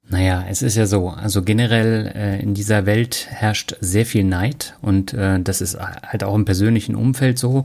[0.08, 4.76] Naja, es ist ja so, also generell äh, in dieser Welt herrscht sehr viel Neid
[4.82, 7.64] und äh, das ist halt auch im persönlichen Umfeld so.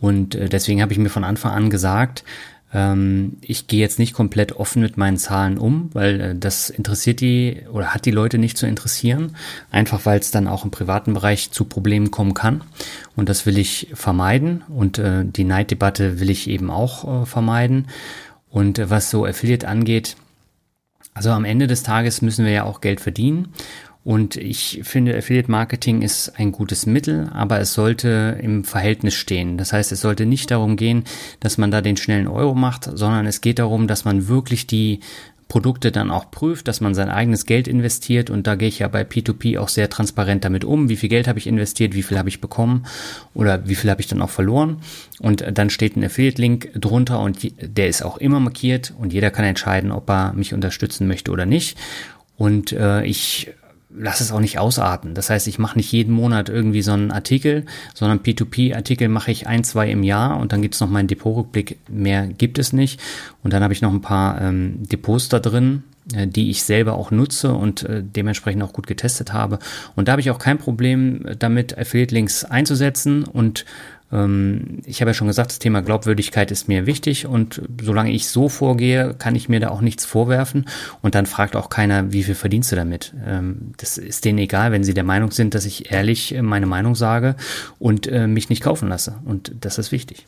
[0.00, 2.24] Und äh, deswegen habe ich mir von Anfang an gesagt,
[3.40, 7.62] ich gehe jetzt nicht komplett offen mit meinen Zahlen um, weil äh, das interessiert die
[7.72, 9.36] oder hat die Leute nicht zu interessieren.
[9.70, 12.62] Einfach weil es dann auch im privaten Bereich zu Problemen kommen kann.
[13.14, 14.62] Und das will ich vermeiden.
[14.68, 17.86] Und äh, die Neiddebatte will ich eben auch äh, vermeiden.
[18.50, 20.16] Und was so Affiliate angeht,
[21.14, 23.52] also am Ende des Tages müssen wir ja auch Geld verdienen.
[24.04, 29.56] Und ich finde, Affiliate Marketing ist ein gutes Mittel, aber es sollte im Verhältnis stehen.
[29.56, 31.04] Das heißt, es sollte nicht darum gehen,
[31.40, 35.00] dass man da den schnellen Euro macht, sondern es geht darum, dass man wirklich die
[35.48, 38.28] Produkte dann auch prüft, dass man sein eigenes Geld investiert.
[38.28, 41.26] Und da gehe ich ja bei P2P auch sehr transparent damit um, wie viel Geld
[41.26, 42.84] habe ich investiert, wie viel habe ich bekommen
[43.32, 44.78] oder wie viel habe ich dann auch verloren.
[45.18, 48.92] Und dann steht ein Affiliate-Link drunter und der ist auch immer markiert.
[48.98, 51.78] Und jeder kann entscheiden, ob er mich unterstützen möchte oder nicht.
[52.36, 53.52] Und äh, ich
[53.96, 55.14] lass es auch nicht ausarten.
[55.14, 57.64] Das heißt, ich mache nicht jeden Monat irgendwie so einen Artikel,
[57.94, 61.78] sondern P2P-Artikel mache ich ein, zwei im Jahr und dann gibt es noch meinen Depotrückblick.
[61.88, 63.00] Mehr gibt es nicht.
[63.42, 66.94] Und dann habe ich noch ein paar ähm, Depots da drin, äh, die ich selber
[66.94, 69.58] auch nutze und äh, dementsprechend auch gut getestet habe.
[69.94, 73.64] Und da habe ich auch kein Problem damit, Affiliate-Links einzusetzen und
[74.86, 78.48] ich habe ja schon gesagt, das Thema Glaubwürdigkeit ist mir wichtig und solange ich so
[78.48, 80.66] vorgehe, kann ich mir da auch nichts vorwerfen
[81.02, 83.12] und dann fragt auch keiner, wie viel verdienst du damit.
[83.26, 86.66] Ähm, das ist denen egal, wenn sie der Meinung sind, dass ich ehrlich äh, meine
[86.66, 87.34] Meinung sage
[87.78, 90.26] und äh, mich nicht kaufen lasse und das ist wichtig.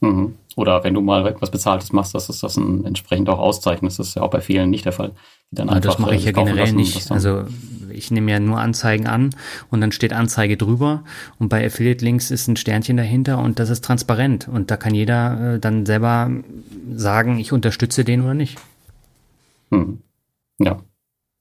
[0.00, 0.34] Mhm.
[0.56, 3.90] Oder wenn du mal etwas Bezahltes machst, dass es das entsprechend auch auszeichnet.
[3.90, 5.12] Das ist ja auch bei vielen nicht der Fall.
[5.50, 7.10] Die dann einfach, das mache ich ja äh, generell nicht.
[7.10, 7.44] Also
[7.90, 9.30] ich nehme ja nur Anzeigen an
[9.70, 11.04] und dann steht Anzeige drüber
[11.38, 14.94] und bei Affiliate Links ist ein Sternchen dahinter und das ist transparent und da kann
[14.94, 16.30] jeder äh, dann selber
[16.94, 18.58] sagen, ich unterstütze den oder nicht.
[19.70, 20.00] Hm.
[20.58, 20.80] Ja,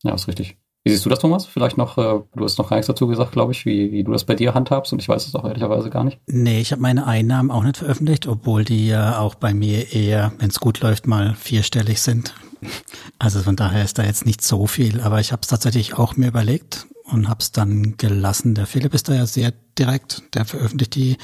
[0.03, 0.57] ja, ist richtig.
[0.83, 1.47] Wie siehst du das, Thomas?
[1.47, 4.11] Vielleicht noch, äh, du hast noch gar nichts dazu gesagt, glaube ich, wie, wie du
[4.11, 6.19] das bei dir handhabst und ich weiß es auch ehrlicherweise gar nicht.
[6.27, 10.33] Nee, ich habe meine Einnahmen auch nicht veröffentlicht, obwohl die ja auch bei mir eher,
[10.37, 12.35] wenn es gut läuft, mal vierstellig sind.
[13.19, 16.15] Also von daher ist da jetzt nicht so viel, aber ich habe es tatsächlich auch
[16.15, 18.55] mir überlegt und habe es dann gelassen.
[18.55, 21.17] Der Philipp ist da ja sehr direkt, der veröffentlicht die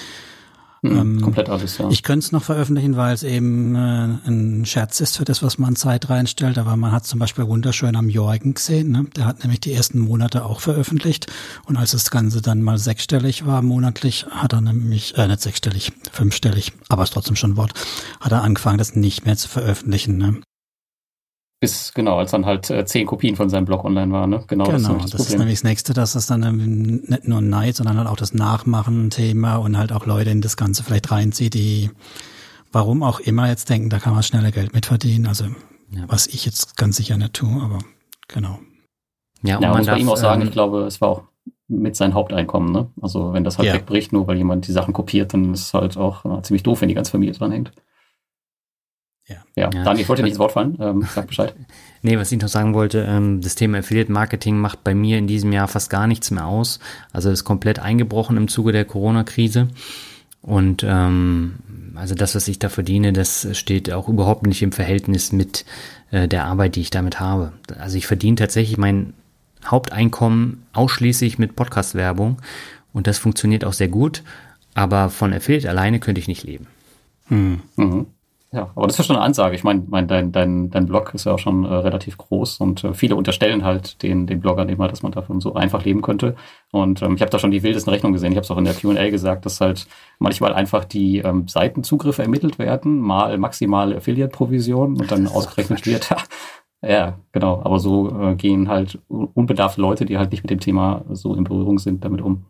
[0.83, 1.89] Mhm, ähm, komplett alles, ja.
[1.89, 5.59] Ich könnte es noch veröffentlichen, weil es eben äh, ein Scherz ist für das, was
[5.59, 6.57] man Zeit reinstellt.
[6.57, 8.91] Aber man hat zum Beispiel wunderschön am Jorgen gesehen.
[8.91, 9.05] Ne?
[9.15, 11.27] Der hat nämlich die ersten Monate auch veröffentlicht.
[11.65, 15.93] Und als das Ganze dann mal sechsstellig war monatlich, hat er nämlich, äh, nicht sechsstellig,
[16.11, 17.73] fünfstellig, aber ist trotzdem schon ein Wort,
[18.19, 20.17] hat er angefangen, das nicht mehr zu veröffentlichen.
[20.17, 20.41] Ne?
[21.61, 24.43] Bis, genau, als dann halt äh, zehn Kopien von seinem Blog online waren, ne?
[24.47, 27.27] Genau, genau das, ist, das, das ist nämlich das Nächste, dass es dann ähm, nicht
[27.27, 31.11] nur Neid, sondern halt auch das Nachmachen-Thema und halt auch Leute in das Ganze vielleicht
[31.11, 31.91] reinzieht, die
[32.71, 35.27] warum auch immer jetzt denken, da kann man schneller Geld mitverdienen.
[35.27, 35.45] Also
[35.91, 36.05] ja.
[36.07, 37.79] was ich jetzt ganz sicher nicht tue, aber
[38.27, 38.59] genau.
[39.43, 41.09] Ja, und ja, man muss darf, bei ihm auch sagen, ähm, ich glaube, es war
[41.09, 41.23] auch
[41.67, 42.89] mit sein Haupteinkommen, ne?
[43.01, 43.73] Also wenn das halt ja.
[43.75, 46.81] wegbricht, nur weil jemand die Sachen kopiert, dann ist es halt auch äh, ziemlich doof,
[46.81, 47.71] wenn die ganze Familie dran hängt.
[49.55, 49.69] Ja.
[49.73, 49.83] ja.
[49.83, 50.77] Daniel, ich wollte nicht ins Wort fallen.
[50.79, 51.53] Ähm, sag Bescheid.
[52.01, 55.27] nee, was ich noch sagen wollte, ähm, das Thema Affiliate Marketing macht bei mir in
[55.27, 56.79] diesem Jahr fast gar nichts mehr aus.
[57.13, 59.67] Also ist komplett eingebrochen im Zuge der Corona-Krise.
[60.41, 61.55] Und ähm,
[61.95, 65.65] also das, was ich da verdiene, das steht auch überhaupt nicht im Verhältnis mit
[66.09, 67.53] äh, der Arbeit, die ich damit habe.
[67.77, 69.13] Also ich verdiene tatsächlich mein
[69.65, 72.37] Haupteinkommen ausschließlich mit Podcast-Werbung
[72.93, 74.23] und das funktioniert auch sehr gut,
[74.73, 76.67] aber von Affiliate alleine könnte ich nicht leben.
[77.27, 77.61] Hm.
[77.75, 78.07] Mhm.
[78.53, 79.55] Ja, aber das ist ja schon eine Ansage.
[79.55, 82.83] Ich meine, mein, dein, dein, dein Blog ist ja auch schon äh, relativ groß und
[82.83, 86.35] äh, viele unterstellen halt den, den Bloggern immer, dass man davon so einfach leben könnte.
[86.71, 88.33] Und ähm, ich habe da schon die wildesten Rechnungen gesehen.
[88.33, 89.87] Ich habe es auch in der Q&A gesagt, dass halt
[90.19, 96.09] manchmal einfach die ähm, Seitenzugriffe ermittelt werden, mal maximale Affiliate-Provision und dann ausgerechnet wird,
[96.81, 97.61] ja, genau.
[97.63, 101.45] Aber so äh, gehen halt unbedarfte Leute, die halt nicht mit dem Thema so in
[101.45, 102.47] Berührung sind, damit um.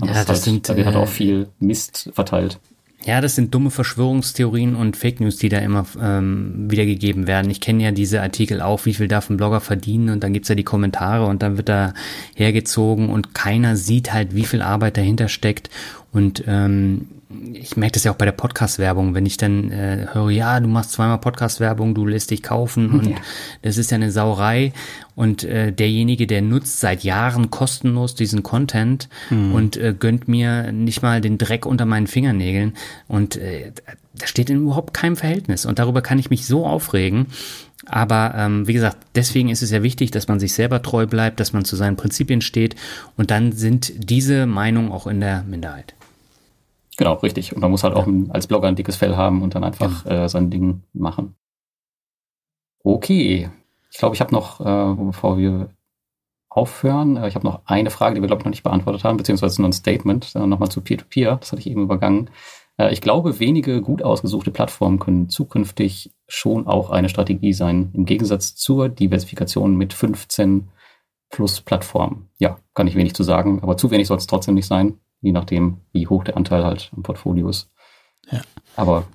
[0.00, 2.58] Und ja, das, das halt, sind, da wird halt auch äh, viel Mist verteilt.
[3.06, 7.50] Ja, das sind dumme Verschwörungstheorien und Fake News, die da immer ähm, wiedergegeben werden.
[7.50, 10.48] Ich kenne ja diese Artikel auch, wie viel darf ein Blogger verdienen und dann gibt's
[10.48, 11.92] ja die Kommentare und dann wird da
[12.34, 15.68] hergezogen und keiner sieht halt, wie viel Arbeit dahinter steckt.
[16.12, 17.08] Und ähm,
[17.52, 20.68] ich merke das ja auch bei der Podcast-Werbung, wenn ich dann äh, höre, ja, du
[20.68, 23.16] machst zweimal Podcast-Werbung, du lässt dich kaufen und ja.
[23.62, 24.72] das ist ja eine Sauerei.
[25.16, 29.54] Und äh, derjenige, der nutzt seit Jahren kostenlos diesen Content mhm.
[29.54, 32.74] und äh, gönnt mir nicht mal den Dreck unter meinen Fingernägeln.
[33.06, 33.72] Und äh,
[34.14, 35.66] das steht in überhaupt keinem Verhältnis.
[35.66, 37.26] Und darüber kann ich mich so aufregen.
[37.86, 41.38] Aber ähm, wie gesagt, deswegen ist es ja wichtig, dass man sich selber treu bleibt,
[41.38, 42.76] dass man zu seinen Prinzipien steht.
[43.16, 45.94] Und dann sind diese Meinungen auch in der Minderheit.
[46.96, 47.54] Genau, richtig.
[47.54, 50.24] Und man muss halt auch als Blogger ein dickes Fell haben und dann einfach ja.
[50.24, 51.34] äh, sein Ding machen.
[52.82, 53.50] Okay.
[53.90, 55.70] Ich glaube, ich habe noch, äh, bevor wir
[56.48, 59.16] aufhören, äh, ich habe noch eine Frage, die wir, glaube ich, noch nicht beantwortet haben,
[59.16, 61.36] beziehungsweise nur ein Statement, äh, nochmal zu Peer-to-Peer.
[61.36, 62.30] Das hatte ich eben übergangen.
[62.76, 68.04] Äh, ich glaube, wenige gut ausgesuchte Plattformen können zukünftig schon auch eine Strategie sein, im
[68.04, 70.68] Gegensatz zur Diversifikation mit 15
[71.30, 72.28] plus Plattformen.
[72.38, 75.32] Ja, kann ich wenig zu sagen, aber zu wenig soll es trotzdem nicht sein je
[75.32, 77.70] nachdem, wie hoch der Anteil halt im Portfolio ist.
[78.30, 78.42] Ja.
[78.76, 79.06] Aber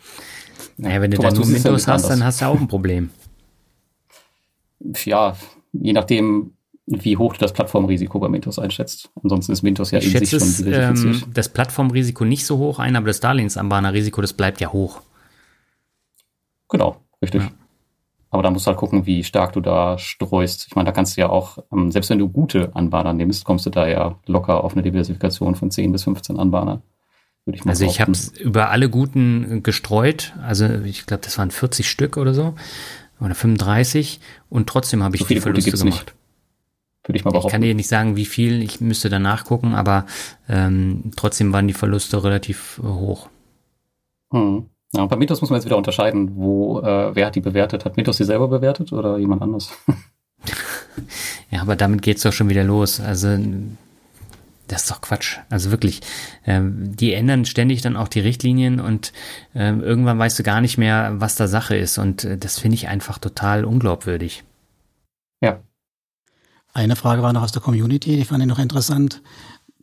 [0.78, 2.08] naja, wenn du dann nur Windows hast, anders.
[2.08, 3.10] dann hast du auch ein Problem.
[5.04, 5.36] Ja,
[5.74, 6.54] je nachdem,
[6.86, 9.10] wie hoch du das Plattformrisiko bei Windows einschätzt.
[9.22, 11.26] Ansonsten ist Windows ja ich in sich schon diversifiziert.
[11.26, 15.02] Ähm, das Plattformrisiko nicht so hoch ein, aber das Darlehensanbahnerrisiko, das bleibt ja hoch.
[16.70, 17.42] Genau, richtig.
[17.42, 17.52] Ja.
[18.32, 20.68] Aber da musst du halt gucken, wie stark du da streust.
[20.68, 23.66] Ich meine, da kannst du ja auch, ähm, selbst wenn du gute Anbahner nimmst, kommst
[23.66, 26.82] du da ja locker auf eine Diversifikation von 10 bis 15 Anbahner.
[27.46, 30.34] Würde ich mal also ich habe es über alle guten gestreut.
[30.44, 32.54] Also ich glaube, das waren 40 Stück oder so.
[33.20, 34.20] Oder 35.
[34.50, 35.86] Und trotzdem habe ich so viele Verluste gemacht.
[35.86, 36.16] Nicht.
[37.08, 37.48] Würde ich mal behaupten.
[37.48, 38.62] Ich kann dir nicht sagen, wie viel.
[38.62, 40.06] Ich müsste danach gucken, aber
[40.48, 43.30] ähm, trotzdem waren die Verluste relativ hoch.
[44.32, 44.70] Hm.
[44.94, 47.86] Ja, und bei Mythos muss man jetzt wieder unterscheiden, wo, äh, wer hat die bewertet?
[47.86, 49.72] Hat Mythos sie selber bewertet oder jemand anders?
[51.52, 53.00] ja, aber damit geht's doch schon wieder los.
[53.00, 53.38] Also,
[54.68, 55.38] das ist doch Quatsch.
[55.50, 56.02] Also wirklich,
[56.46, 59.14] ähm, die ändern ständig dann auch die Richtlinien und
[59.54, 62.00] ähm, irgendwann weißt du gar nicht mehr, was da Sache ist.
[62.00, 64.44] Und äh, das finde ich einfach total unglaubwürdig.
[65.42, 65.60] Ja.
[66.74, 69.22] Eine Frage war noch aus der Community, die fand ich noch interessant.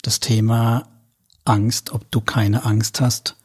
[0.03, 0.89] Das Thema
[1.45, 3.37] Angst, ob du keine Angst hast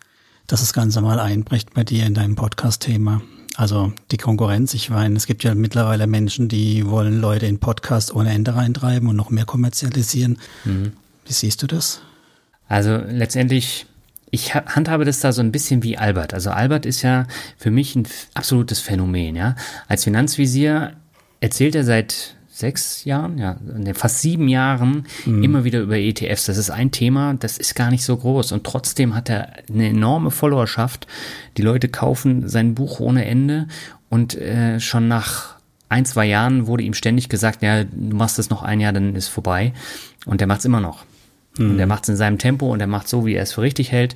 [0.51, 3.21] dass das Ganze mal einbricht bei dir in deinem Podcast-Thema.
[3.55, 8.13] Also die Konkurrenz, ich meine, es gibt ja mittlerweile Menschen, die wollen Leute in Podcast
[8.13, 10.39] ohne Ende reintreiben und noch mehr kommerzialisieren.
[10.65, 10.91] Mhm.
[11.25, 12.01] Wie siehst du das?
[12.67, 13.85] Also letztendlich,
[14.29, 16.33] ich handhabe das da so ein bisschen wie Albert.
[16.33, 19.55] Also Albert ist ja für mich ein absolutes Phänomen, ja.
[19.87, 20.97] Als Finanzvisier
[21.39, 23.57] erzählt er seit sechs Jahren, ja,
[23.93, 25.43] fast sieben Jahren mhm.
[25.43, 26.45] immer wieder über ETFs.
[26.45, 28.53] Das ist ein Thema, das ist gar nicht so groß.
[28.53, 31.07] Und trotzdem hat er eine enorme Followerschaft.
[31.57, 33.67] Die Leute kaufen sein Buch ohne Ende
[34.09, 35.55] und äh, schon nach
[35.89, 39.15] ein, zwei Jahren wurde ihm ständig gesagt, ja, du machst das noch ein Jahr, dann
[39.15, 39.73] ist vorbei.
[40.25, 41.03] Und er macht es immer noch.
[41.57, 41.71] Mhm.
[41.71, 43.61] Und er macht es in seinem Tempo und er macht so, wie er es für
[43.61, 44.15] richtig hält.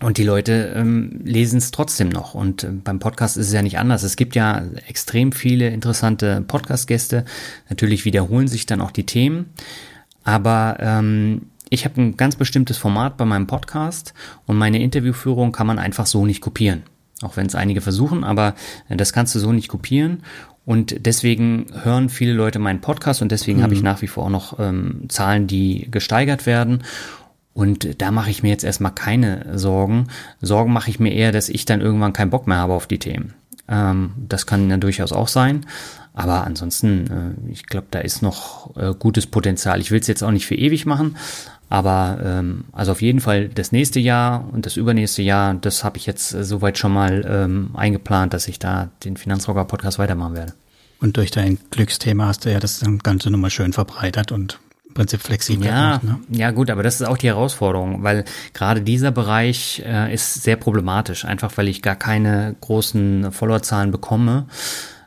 [0.00, 2.34] Und die Leute ähm, lesen es trotzdem noch.
[2.34, 4.02] Und äh, beim Podcast ist es ja nicht anders.
[4.02, 7.24] Es gibt ja extrem viele interessante Podcast-Gäste.
[7.70, 9.46] Natürlich wiederholen sich dann auch die Themen.
[10.24, 14.14] Aber ähm, ich habe ein ganz bestimmtes Format bei meinem Podcast
[14.46, 16.82] und meine Interviewführung kann man einfach so nicht kopieren.
[17.22, 18.54] Auch wenn es einige versuchen, aber
[18.88, 20.22] äh, das kannst du so nicht kopieren.
[20.64, 23.62] Und deswegen hören viele Leute meinen Podcast und deswegen mhm.
[23.62, 26.84] habe ich nach wie vor auch noch ähm, Zahlen, die gesteigert werden.
[27.58, 30.06] Und da mache ich mir jetzt erstmal keine Sorgen.
[30.40, 33.00] Sorgen mache ich mir eher, dass ich dann irgendwann keinen Bock mehr habe auf die
[33.00, 33.34] Themen.
[33.66, 35.66] Ähm, das kann ja durchaus auch sein.
[36.14, 39.80] Aber ansonsten, äh, ich glaube, da ist noch äh, gutes Potenzial.
[39.80, 41.16] Ich will es jetzt auch nicht für ewig machen,
[41.68, 45.96] aber ähm, also auf jeden Fall das nächste Jahr und das übernächste Jahr, das habe
[45.96, 50.36] ich jetzt äh, soweit schon mal ähm, eingeplant, dass ich da den Finanzrocker Podcast weitermachen
[50.36, 50.54] werde.
[51.00, 54.60] Und durch dein Glücksthema hast du ja das Ganze nochmal schön verbreitert und
[54.98, 55.64] Prinzip flexibel.
[55.64, 56.18] Ja, ne?
[56.28, 60.56] ja gut, aber das ist auch die Herausforderung, weil gerade dieser Bereich äh, ist sehr
[60.56, 64.48] problematisch, einfach weil ich gar keine großen Followerzahlen bekomme.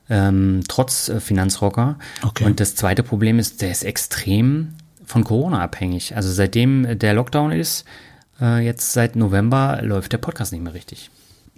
[0.09, 1.99] Ähm, trotz äh, Finanzrocker.
[2.23, 2.45] Okay.
[2.45, 6.15] Und das zweite Problem ist, der ist extrem von Corona abhängig.
[6.15, 7.83] Also seitdem der Lockdown ist,
[8.39, 11.09] äh, jetzt seit November läuft der Podcast nicht mehr richtig.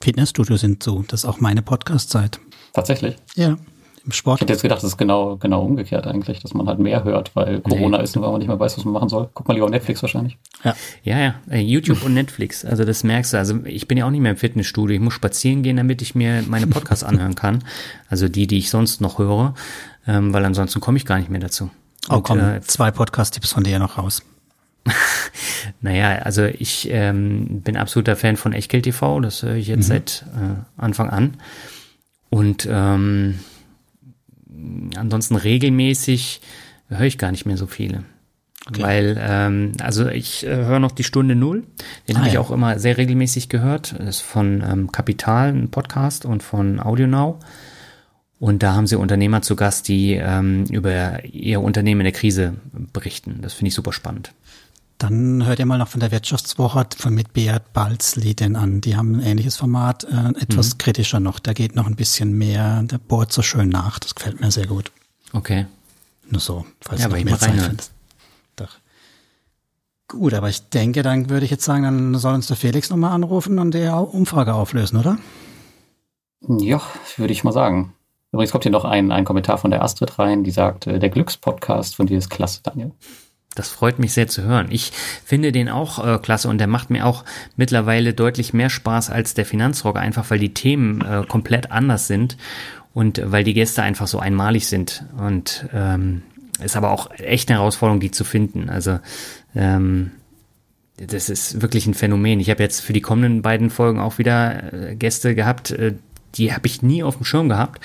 [0.01, 1.05] Fitnessstudio sind so.
[1.07, 2.39] Das ist auch meine Podcast-Zeit.
[2.73, 3.15] Tatsächlich?
[3.35, 3.57] Ja,
[4.05, 4.38] im Sport.
[4.38, 7.35] Ich hätte jetzt gedacht, das ist genau, genau umgekehrt eigentlich, dass man halt mehr hört,
[7.35, 8.03] weil Corona nee.
[8.03, 9.30] ist und weil man nicht mehr weiß, was man machen soll.
[9.34, 10.38] Guckt man lieber auf Netflix wahrscheinlich.
[10.63, 11.35] Ja, ja, ja.
[11.49, 12.65] Äh, YouTube und Netflix.
[12.65, 13.38] Also das merkst du.
[13.38, 14.95] Also ich bin ja auch nicht mehr im Fitnessstudio.
[14.95, 17.63] Ich muss spazieren gehen, damit ich mir meine Podcasts anhören kann.
[18.09, 19.53] Also die, die ich sonst noch höre,
[20.05, 21.69] ähm, weil ansonsten komme ich gar nicht mehr dazu.
[22.09, 24.21] Oh, und, komm, äh, zwei Podcast-Tipps von dir noch raus.
[25.81, 29.93] naja, also ich ähm, bin absoluter Fan von Echtgeld TV, das höre ich jetzt mhm.
[29.93, 31.38] seit äh, Anfang an.
[32.30, 33.39] Und ähm,
[34.95, 36.41] ansonsten regelmäßig
[36.90, 38.03] höre ich gar nicht mehr so viele.
[38.69, 38.81] Okay.
[38.81, 41.64] Weil, ähm, also ich äh, höre noch die Stunde Null.
[42.07, 42.40] Den ah, habe ich ja.
[42.40, 43.95] auch immer sehr regelmäßig gehört.
[43.98, 47.35] Das ist von ähm, Kapital, ein Podcast und von AudioNow.
[48.40, 52.56] Und da haben sie Unternehmer zu Gast, die ähm, über ihr Unternehmen in der Krise
[52.94, 53.40] berichten.
[53.41, 54.34] Das finde ich super spannend.
[55.03, 58.80] Dann hört ihr mal noch von der Wirtschaftswoche von mit Beat Balzli denn an.
[58.80, 60.77] Die haben ein ähnliches Format, äh, etwas mhm.
[60.77, 61.39] kritischer noch.
[61.39, 63.99] Da geht noch ein bisschen mehr, der bohrt so schön nach.
[63.99, 64.93] Das gefällt mir sehr gut.
[65.34, 65.65] Okay.
[66.30, 67.91] Nur so, falls ja, du noch mehr Zeit findest.
[68.55, 68.77] Doch.
[70.07, 73.11] Gut, aber ich denke, dann würde ich jetzt sagen, dann soll uns der Felix nochmal
[73.11, 75.17] anrufen und die Umfrage auflösen, oder?
[76.47, 76.81] Ja,
[77.17, 77.93] würde ich mal sagen.
[78.31, 81.09] Übrigens kommt hier noch ein, ein Kommentar von der Astrid rein, die sagt, äh, der
[81.09, 82.93] Glückspodcast von dir ist klasse, Daniel.
[83.55, 84.67] Das freut mich sehr zu hören.
[84.71, 84.91] Ich
[85.23, 87.23] finde den auch äh, klasse und der macht mir auch
[87.55, 92.38] mittlerweile deutlich mehr Spaß als der Finanzrock, einfach weil die Themen äh, komplett anders sind
[92.93, 95.05] und weil die Gäste einfach so einmalig sind.
[95.17, 96.23] Und ähm,
[96.63, 98.69] ist aber auch echt eine Herausforderung, die zu finden.
[98.69, 98.99] Also
[99.55, 100.11] ähm,
[100.97, 102.39] das ist wirklich ein Phänomen.
[102.39, 105.93] Ich habe jetzt für die kommenden beiden Folgen auch wieder äh, Gäste gehabt, äh,
[106.35, 107.84] die habe ich nie auf dem Schirm gehabt,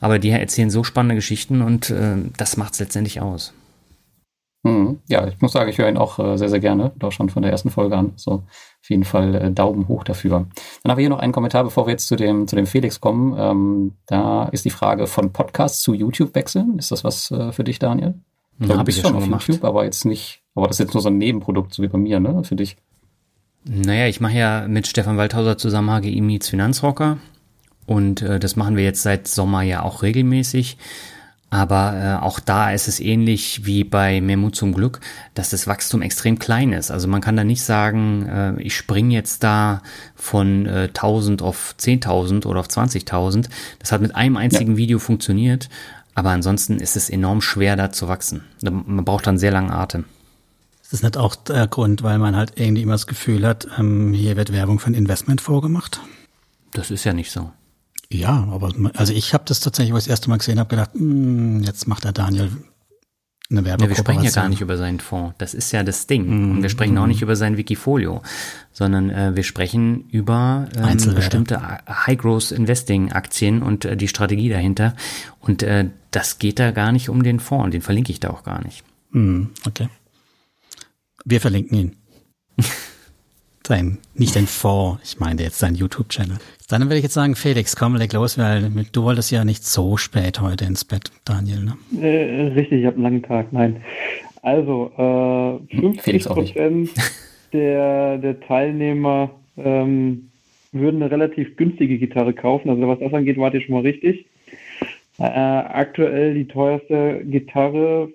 [0.00, 3.54] aber die erzählen so spannende Geschichten und äh, das macht es letztendlich aus.
[4.66, 4.98] Hm.
[5.08, 7.42] Ja, ich muss sagen, ich höre ihn auch äh, sehr, sehr gerne, auch schon von
[7.42, 8.14] der ersten Folge an.
[8.16, 10.48] So auf jeden Fall äh, Daumen hoch dafür.
[10.82, 13.00] Dann haben wir hier noch einen Kommentar, bevor wir jetzt zu dem, zu dem Felix
[13.00, 13.36] kommen.
[13.38, 16.80] Ähm, da ist die Frage von Podcast zu YouTube wechseln.
[16.80, 18.14] Ist das was äh, für dich, Daniel?
[18.58, 19.46] Ja, habe ich ja schon auf gemacht.
[19.46, 21.98] YouTube, aber jetzt nicht, aber das ist jetzt nur so ein Nebenprodukt, so wie bei
[21.98, 22.76] mir, ne, für dich.
[23.64, 27.18] Naja, ich mache ja mit Stefan Waldhauser zusammen HGI Meets Finanzrocker
[27.86, 30.76] und äh, das machen wir jetzt seit Sommer ja auch regelmäßig.
[31.48, 35.00] Aber äh, auch da ist es ähnlich wie bei Mehr Mut zum Glück,
[35.34, 36.90] dass das Wachstum extrem klein ist.
[36.90, 39.82] Also man kann da nicht sagen, äh, ich springe jetzt da
[40.16, 43.48] von äh, 1000 auf 10.000 oder auf 20.000.
[43.78, 44.76] Das hat mit einem einzigen ja.
[44.76, 45.68] Video funktioniert.
[46.14, 48.42] Aber ansonsten ist es enorm schwer, da zu wachsen.
[48.62, 50.06] Man braucht dann sehr langen Atem.
[50.82, 54.12] Ist das nicht auch der Grund, weil man halt irgendwie immer das Gefühl hat, ähm,
[54.12, 56.00] hier wird Werbung für ein Investment vorgemacht?
[56.72, 57.50] Das ist ja nicht so.
[58.12, 60.90] Ja, aber also ich habe das tatsächlich, wo ich das erste Mal gesehen habe, gedacht,
[60.94, 62.50] hm, jetzt macht der Daniel
[63.48, 63.84] eine Werbung.
[63.84, 65.34] Ja, wir sprechen ja gar nicht über seinen Fonds.
[65.38, 66.26] Das ist ja das Ding.
[66.26, 68.22] Mm, Und wir sprechen auch nicht über sein Wikifolio,
[68.72, 74.94] sondern äh, wir sprechen über ähm, bestimmte High-Growth-Investing-Aktien und äh, die Strategie dahinter.
[75.40, 77.70] Und äh, das geht da gar nicht um den Fonds.
[77.70, 78.82] Den verlinke ich da auch gar nicht.
[79.10, 79.88] Mm, okay.
[81.24, 81.96] Wir verlinken ihn.
[83.66, 86.38] sein, nicht den Fonds, ich meine jetzt sein YouTube-Channel.
[86.68, 89.96] Dann würde ich jetzt sagen, Felix, komm, leg los, weil du wolltest ja nicht so
[89.96, 91.64] spät heute ins Bett, Daniel.
[91.64, 92.02] Ne?
[92.02, 93.82] Äh, richtig, ich habe einen langen Tag, nein.
[94.42, 96.90] Also, äh, 50 Prozent
[97.52, 100.30] der, der Teilnehmer ähm,
[100.72, 102.70] würden eine relativ günstige Gitarre kaufen.
[102.70, 104.26] Also was das angeht, wart ihr schon mal richtig.
[105.18, 108.10] Äh, aktuell die teuerste Gitarre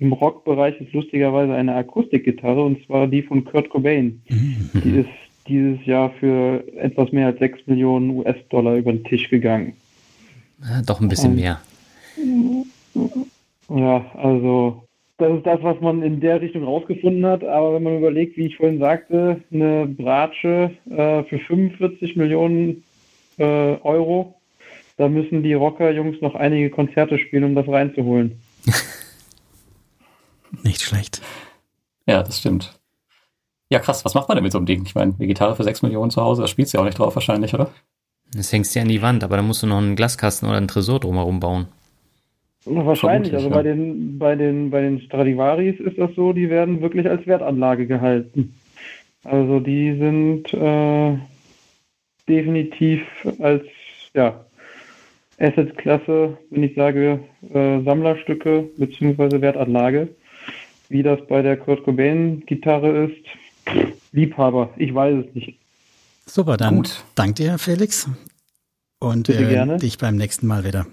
[0.00, 4.22] im Rockbereich ist lustigerweise eine Akustikgitarre und zwar die von Kurt Cobain.
[4.28, 4.70] Mhm.
[4.82, 5.08] Die ist
[5.46, 9.74] dieses Jahr für etwas mehr als 6 Millionen US-Dollar über den Tisch gegangen.
[10.62, 11.60] Ja, doch ein bisschen und, mehr.
[13.68, 14.84] Ja, also
[15.18, 17.44] das ist das, was man in der Richtung rausgefunden hat.
[17.44, 22.82] Aber wenn man überlegt, wie ich vorhin sagte, eine Bratsche äh, für 45 Millionen
[23.38, 24.34] äh, Euro,
[24.96, 28.40] da müssen die Rocker-Jungs noch einige Konzerte spielen, um das reinzuholen.
[30.64, 31.22] Nicht schlecht.
[32.06, 32.78] Ja, das stimmt.
[33.68, 34.04] Ja, krass.
[34.04, 34.84] Was macht man denn mit so einem Ding?
[34.84, 36.98] Ich meine, eine Gitarre für 6 Millionen zu Hause, da spielst du ja auch nicht
[36.98, 37.70] drauf wahrscheinlich, oder?
[38.32, 40.58] Das hängst du ja an die Wand, aber da musst du noch einen Glaskasten oder
[40.58, 41.68] einen Tresor drumherum bauen.
[42.66, 47.08] Wahrscheinlich, also bei den, bei den, bei den Stradivaris ist das so, die werden wirklich
[47.08, 48.54] als Wertanlage gehalten.
[49.22, 51.18] Also die sind äh,
[52.26, 53.02] definitiv
[53.38, 53.64] als
[54.14, 54.44] ja,
[55.38, 57.20] Assetklasse, wenn ich sage,
[57.52, 59.40] äh, Sammlerstücke bzw.
[59.40, 60.08] Wertanlage.
[60.88, 65.58] Wie das bei der Kurt Cobain Gitarre ist, Liebhaber, ich weiß es nicht.
[66.26, 67.04] Super, dann Gut.
[67.14, 68.08] danke dir, Felix.
[68.98, 69.76] Und äh, gerne.
[69.78, 70.86] dich beim nächsten Mal wieder.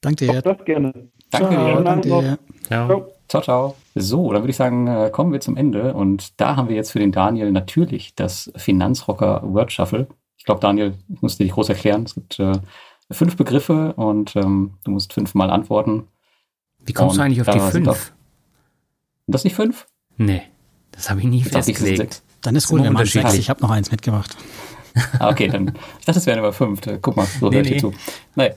[0.00, 0.38] Danke dir.
[0.38, 0.92] Auch das gerne.
[1.30, 1.84] Danke ciao, dir.
[1.84, 2.38] Danke dir.
[2.66, 3.12] Ciao.
[3.28, 3.76] ciao, ciao.
[3.94, 5.94] So, dann würde ich sagen, äh, kommen wir zum Ende.
[5.94, 10.08] Und da haben wir jetzt für den Daniel natürlich das Finanzrocker Word Shuffle
[10.46, 12.04] glaube, Daniel, ich muss dir nicht groß erklären.
[12.04, 12.58] Es gibt äh,
[13.10, 16.08] fünf Begriffe und ähm, du musst fünfmal antworten.
[16.78, 18.12] Wie kommst und du eigentlich auf die fünf?
[19.26, 19.86] Sind das nicht fünf?
[20.16, 20.42] Nee,
[20.92, 22.22] das habe ich nie ich festgelegt.
[22.42, 23.34] Dann ist gut, wir machen sechs.
[23.34, 24.36] Ich habe noch eins mitgebracht.
[25.18, 25.74] Ah, okay, dann.
[25.98, 26.80] Ich dachte, es wären aber fünf.
[27.02, 27.76] Guck mal, so nee, hört nee.
[27.76, 27.92] zu.
[28.34, 28.52] Nein.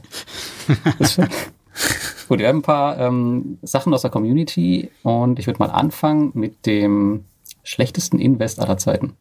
[2.29, 6.31] Gut, wir haben ein paar ähm, Sachen aus der Community und ich würde mal anfangen
[6.35, 7.25] mit dem
[7.63, 9.17] schlechtesten Invest aller Zeiten.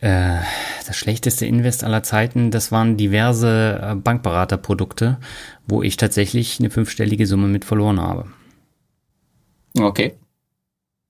[0.00, 0.38] Äh,
[0.84, 5.18] das schlechteste Invest aller Zeiten, das waren diverse äh, Bankberaterprodukte,
[5.68, 8.26] wo ich tatsächlich eine fünfstellige Summe mit verloren habe.
[9.78, 10.14] Okay.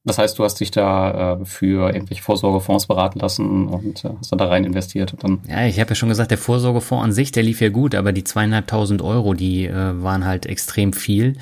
[0.05, 4.32] Das heißt, du hast dich da äh, für irgendwelche Vorsorgefonds beraten lassen und äh, hast
[4.32, 5.12] dann da rein investiert.
[5.12, 7.68] Und dann ja, ich habe ja schon gesagt, der Vorsorgefonds an sich, der lief ja
[7.68, 11.36] gut, aber die zweieinhalbtausend Euro, die äh, waren halt extrem viel.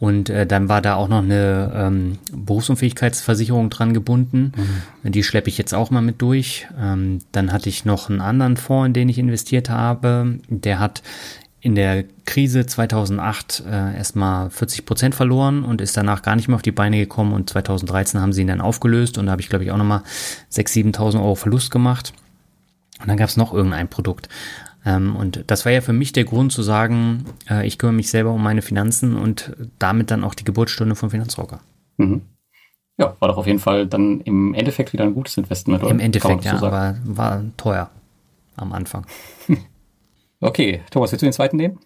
[0.00, 4.52] Und äh, dann war da auch noch eine ähm, Berufsunfähigkeitsversicherung dran gebunden.
[5.02, 5.12] Mhm.
[5.12, 6.66] Die schleppe ich jetzt auch mal mit durch.
[6.78, 10.40] Ähm, dann hatte ich noch einen anderen Fonds, in den ich investiert habe.
[10.48, 11.02] Der hat
[11.64, 16.56] in der Krise 2008 äh, erstmal 40 Prozent verloren und ist danach gar nicht mehr
[16.56, 19.48] auf die Beine gekommen und 2013 haben sie ihn dann aufgelöst und da habe ich
[19.48, 20.02] glaube ich auch nochmal
[20.52, 22.12] 6.000, 7.000 Euro Verlust gemacht.
[23.00, 24.28] Und dann gab es noch irgendein Produkt.
[24.84, 28.10] Ähm, und das war ja für mich der Grund zu sagen, äh, ich kümmere mich
[28.10, 31.60] selber um meine Finanzen und damit dann auch die Geburtsstunde von Finanzrocker.
[31.96, 32.20] Mhm.
[32.98, 35.82] Ja, war doch auf jeden Fall dann im Endeffekt wieder ein gutes Investment.
[35.82, 35.90] Oder?
[35.90, 37.88] Im Endeffekt, ja, aber war teuer
[38.54, 39.06] am Anfang.
[40.44, 41.78] Okay, Thomas, willst du den zweiten nehmen?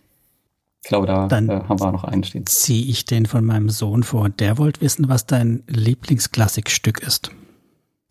[0.83, 2.45] Ich glaube, da Dann äh, haben wir noch einen stehen.
[2.47, 4.29] Ziehe ich den von meinem Sohn vor.
[4.31, 7.31] Der wollte wissen, was dein Lieblingsklassikstück ist.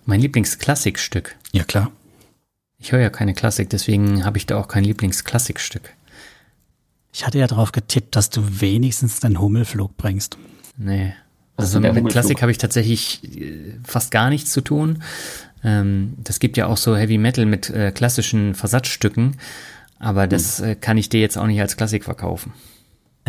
[0.06, 1.36] Mein Lieblingsklassikstück?
[1.52, 1.91] Ja, klar.
[2.80, 5.94] Ich höre ja keine Klassik, deswegen habe ich da auch kein Lieblingsklassikstück.
[7.11, 10.38] Ich hatte ja darauf getippt, dass du wenigstens deinen Hummelflug bringst.
[10.78, 11.14] Nee.
[11.57, 15.03] Also mit Klassik habe ich tatsächlich äh, fast gar nichts zu tun.
[15.61, 19.36] Ähm, das gibt ja auch so Heavy Metal mit äh, klassischen Versatzstücken.
[19.99, 20.80] Aber das hm.
[20.80, 22.53] kann ich dir jetzt auch nicht als Klassik verkaufen.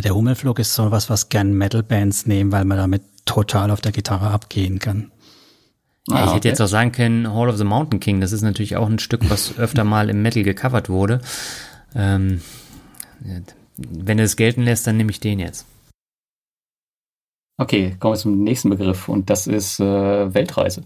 [0.03, 3.93] Der Hummelflug ist so was, was gern Metal-Bands nehmen, weil man damit total auf der
[3.93, 5.11] Gitarre abgehen kann.
[6.09, 8.43] Ja, ah, ich hätte jetzt auch sagen können, Hall of the Mountain King, das ist
[8.43, 11.21] natürlich auch ein Stück, was öfter mal im Metal gecovert wurde.
[11.95, 12.41] Ähm,
[13.77, 15.67] wenn er es gelten lässt, dann nehme ich den jetzt.
[17.59, 20.85] Okay, kommen wir zum nächsten Begriff und das ist äh, Weltreise.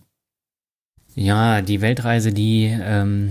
[1.15, 3.31] Ja, die Weltreise, die ähm,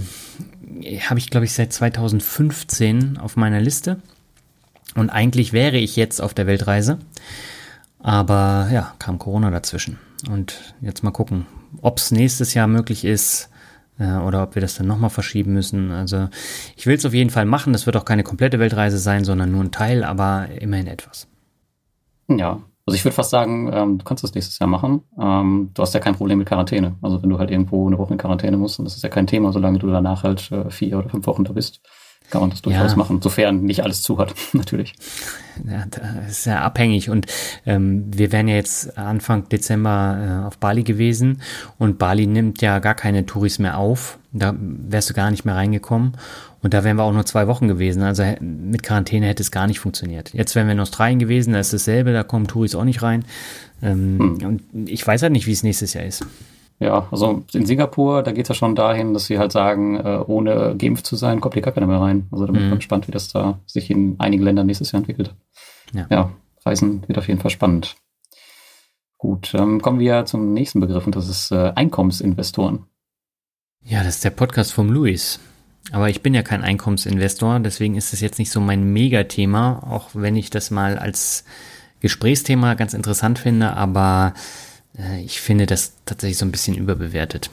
[1.10, 4.02] habe ich, glaube ich, seit 2015 auf meiner Liste.
[4.96, 7.00] Und eigentlich wäre ich jetzt auf der Weltreise.
[8.00, 10.00] Aber ja, kam Corona dazwischen.
[10.30, 11.46] Und jetzt mal gucken,
[11.82, 13.50] ob es nächstes Jahr möglich ist
[14.00, 15.92] äh, oder ob wir das dann nochmal verschieben müssen.
[15.92, 16.30] Also
[16.76, 17.74] ich will es auf jeden Fall machen.
[17.74, 21.28] Das wird auch keine komplette Weltreise sein, sondern nur ein Teil, aber immerhin etwas.
[22.28, 25.02] Ja, also ich würde fast sagen, ähm, du kannst das nächstes Jahr machen.
[25.20, 26.96] Ähm, du hast ja kein Problem mit Quarantäne.
[27.02, 29.28] Also wenn du halt irgendwo eine Woche in Quarantäne musst, dann ist das ja kein
[29.28, 31.82] Thema, solange du danach halt äh, vier oder fünf Wochen da bist
[32.32, 32.98] kann man das durchaus ja.
[32.98, 34.96] machen, sofern nicht alles zu hat, natürlich.
[35.70, 37.28] Ja, das ist ja abhängig und
[37.66, 41.42] ähm, wir wären ja jetzt Anfang Dezember äh, auf Bali gewesen
[41.78, 45.56] und Bali nimmt ja gar keine Touris mehr auf, da wärst du gar nicht mehr
[45.56, 46.14] reingekommen
[46.62, 49.68] und da wären wir auch nur zwei Wochen gewesen, also mit Quarantäne hätte es gar
[49.68, 50.34] nicht funktioniert.
[50.34, 53.26] Jetzt wären wir in Australien gewesen, da ist dasselbe, da kommen Touris auch nicht rein
[53.82, 54.46] ähm, hm.
[54.46, 56.26] und ich weiß halt nicht, wie es nächstes Jahr ist.
[56.82, 60.24] Ja, also in Singapur, da geht es ja schon dahin, dass sie halt sagen, äh,
[60.26, 62.28] ohne geimpft zu sein, kommt hier gar keiner mehr rein.
[62.32, 62.76] Also da bin ich mhm.
[62.76, 65.36] gespannt, wie das da sich in einigen Ländern nächstes Jahr entwickelt.
[65.94, 66.32] Ja, ja
[66.66, 67.96] Reisen wird auf jeden Fall spannend.
[69.20, 72.86] Gut, ähm, kommen wir zum nächsten Begriff und das ist äh, Einkommensinvestoren.
[73.84, 75.40] Ja, das ist der Podcast vom Luis.
[75.92, 80.10] Aber ich bin ja kein Einkommensinvestor, deswegen ist es jetzt nicht so mein Megathema, auch
[80.14, 81.44] wenn ich das mal als
[82.00, 84.34] Gesprächsthema ganz interessant finde, aber
[84.98, 87.50] äh, ich finde das tatsächlich so ein bisschen überbewertet.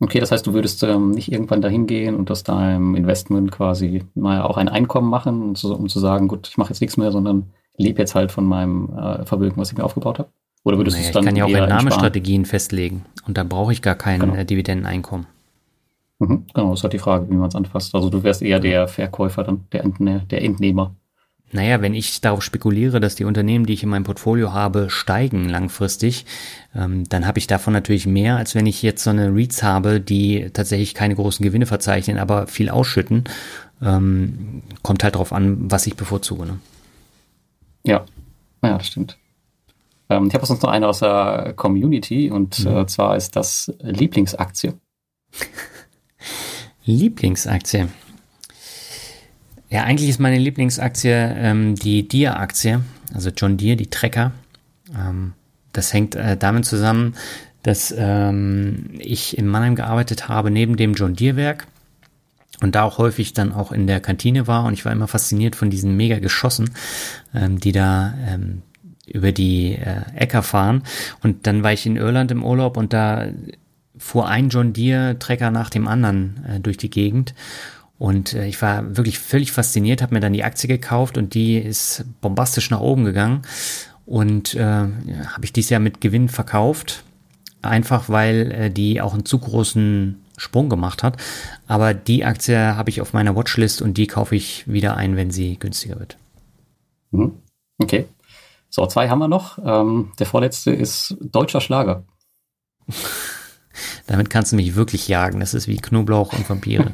[0.00, 4.04] Okay, das heißt, du würdest ähm, nicht irgendwann dahin gehen und aus deinem Investment quasi
[4.14, 6.96] mal auch ein Einkommen machen, um zu, um zu sagen, gut, ich mache jetzt nichts
[6.96, 10.28] mehr, sondern lebe jetzt halt von meinem äh, Vermögen, was ich mir aufgebaut habe?
[10.64, 13.72] Oder würdest naja, du es dann Ich kann ja auch Entnahmestrategien festlegen und da brauche
[13.72, 14.34] ich gar kein genau.
[14.34, 15.26] äh, Dividendeneinkommen.
[16.18, 17.94] Mhm, genau, das ist halt die Frage, wie man es anfasst.
[17.94, 20.94] Also du wärst eher der Verkäufer dann, der, Entne der Entnehmer.
[21.52, 25.48] Naja, wenn ich darauf spekuliere, dass die Unternehmen, die ich in meinem Portfolio habe, steigen
[25.48, 26.26] langfristig,
[26.74, 30.00] ähm, dann habe ich davon natürlich mehr, als wenn ich jetzt so eine REITs habe,
[30.00, 33.24] die tatsächlich keine großen Gewinne verzeichnen, aber viel ausschütten.
[33.80, 36.46] Ähm, kommt halt drauf an, was ich bevorzuge.
[36.46, 36.58] Ne?
[37.84, 38.04] Ja,
[38.62, 39.16] ja, das stimmt.
[40.10, 42.76] Ähm, ich habe sonst noch eine aus der Community und mhm.
[42.78, 44.74] äh, zwar ist das Lieblingsaktie.
[46.84, 47.88] Lieblingsaktie.
[49.70, 52.82] Ja, eigentlich ist meine Lieblingsaktie ähm, die Deere-Aktie,
[53.12, 54.32] also John Deere, die Trecker.
[54.96, 55.32] Ähm,
[55.72, 57.16] das hängt äh, damit zusammen,
[57.62, 61.66] dass ähm, ich in Mannheim gearbeitet habe, neben dem John Deere-Werk.
[62.60, 65.56] und da auch häufig dann auch in der Kantine war und ich war immer fasziniert
[65.56, 66.70] von diesen mega Geschossen,
[67.34, 68.62] ähm, die da ähm,
[69.06, 70.82] über die äh, Äcker fahren.
[71.22, 73.26] Und dann war ich in Irland im Urlaub und da
[73.96, 77.34] fuhr ein John Deere Trecker nach dem anderen äh, durch die Gegend.
[77.98, 81.56] Und äh, ich war wirklich völlig fasziniert, habe mir dann die Aktie gekauft und die
[81.56, 83.42] ist bombastisch nach oben gegangen.
[84.06, 87.04] Und äh, habe ich dieses Jahr mit Gewinn verkauft,
[87.62, 91.16] einfach weil äh, die auch einen zu großen Sprung gemacht hat.
[91.66, 95.30] Aber die Aktie habe ich auf meiner Watchlist und die kaufe ich wieder ein, wenn
[95.30, 96.18] sie günstiger wird.
[97.12, 97.38] Mhm.
[97.78, 98.06] Okay.
[98.68, 99.58] So, zwei haben wir noch.
[99.64, 102.04] Ähm, der vorletzte ist deutscher Schlager.
[104.06, 105.40] Damit kannst du mich wirklich jagen.
[105.40, 106.92] Das ist wie Knoblauch und Vampire.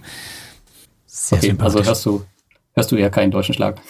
[1.07, 2.25] Sehr okay, also hörst du,
[2.73, 3.81] hörst du eher keinen deutschen Schlag.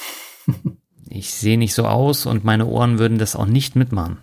[1.08, 4.18] ich sehe nicht so aus und meine Ohren würden das auch nicht mitmachen.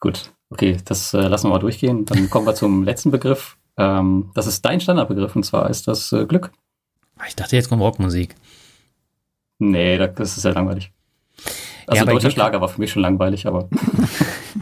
[0.00, 2.04] Gut, okay, das äh, lassen wir mal durchgehen.
[2.04, 3.56] Dann kommen wir zum letzten Begriff.
[3.78, 6.52] Ähm, das ist dein Standardbegriff und zwar ist das äh, Glück.
[7.26, 8.34] Ich dachte, jetzt kommt Rockmusik.
[9.58, 10.92] Nee, das ist ja langweilig.
[11.86, 13.68] Also ja, deutscher Schlager war für mich schon langweilig, aber.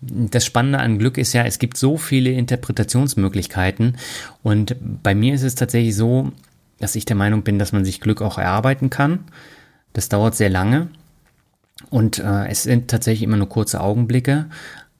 [0.00, 3.96] das Spannende an Glück ist ja, es gibt so viele Interpretationsmöglichkeiten.
[4.42, 6.32] Und bei mir ist es tatsächlich so,
[6.78, 9.24] dass ich der Meinung bin, dass man sich Glück auch erarbeiten kann.
[9.92, 10.88] Das dauert sehr lange.
[11.90, 14.46] Und äh, es sind tatsächlich immer nur kurze Augenblicke.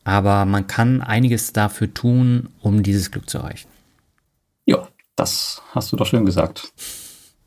[0.05, 3.69] Aber man kann einiges dafür tun, um dieses Glück zu erreichen.
[4.65, 6.73] Ja, das hast du doch schön gesagt.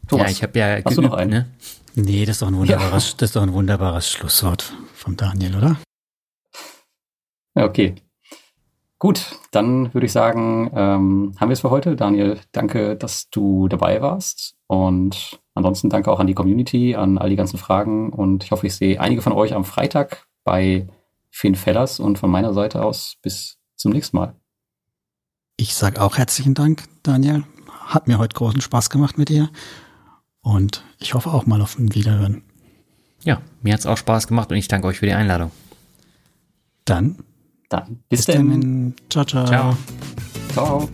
[0.07, 1.31] Thomas, ja, ich habe ja hast geübt, du noch einen?
[1.31, 1.49] Ne?
[1.95, 3.15] Nee, das ist doch ein wunderbares, ja.
[3.17, 5.77] das ist doch ein wunderbares Schlusswort vom Daniel, oder?
[7.63, 7.95] Okay.
[8.99, 11.95] Gut, dann würde ich sagen, ähm, haben wir es für heute.
[11.95, 14.55] Daniel, danke, dass du dabei warst.
[14.67, 18.11] Und ansonsten danke auch an die Community, an all die ganzen Fragen.
[18.11, 20.87] Und ich hoffe, ich sehe einige von euch am Freitag bei
[21.31, 22.01] Finn Fellers.
[22.01, 24.35] Und von meiner Seite aus bis zum nächsten Mal.
[25.55, 27.43] Ich sage auch herzlichen Dank, Daniel.
[27.85, 29.49] Hat mir heute großen Spaß gemacht mit dir.
[30.41, 32.43] Und ich hoffe auch mal auf ein Wiederhören.
[33.23, 35.51] Ja, mir hat es auch Spaß gemacht und ich danke euch für die Einladung.
[36.85, 37.17] Dann
[37.69, 38.93] dann bis, bis dann.
[39.09, 39.45] Ciao, ciao.
[39.45, 39.77] Ciao.
[40.53, 40.89] Ciao.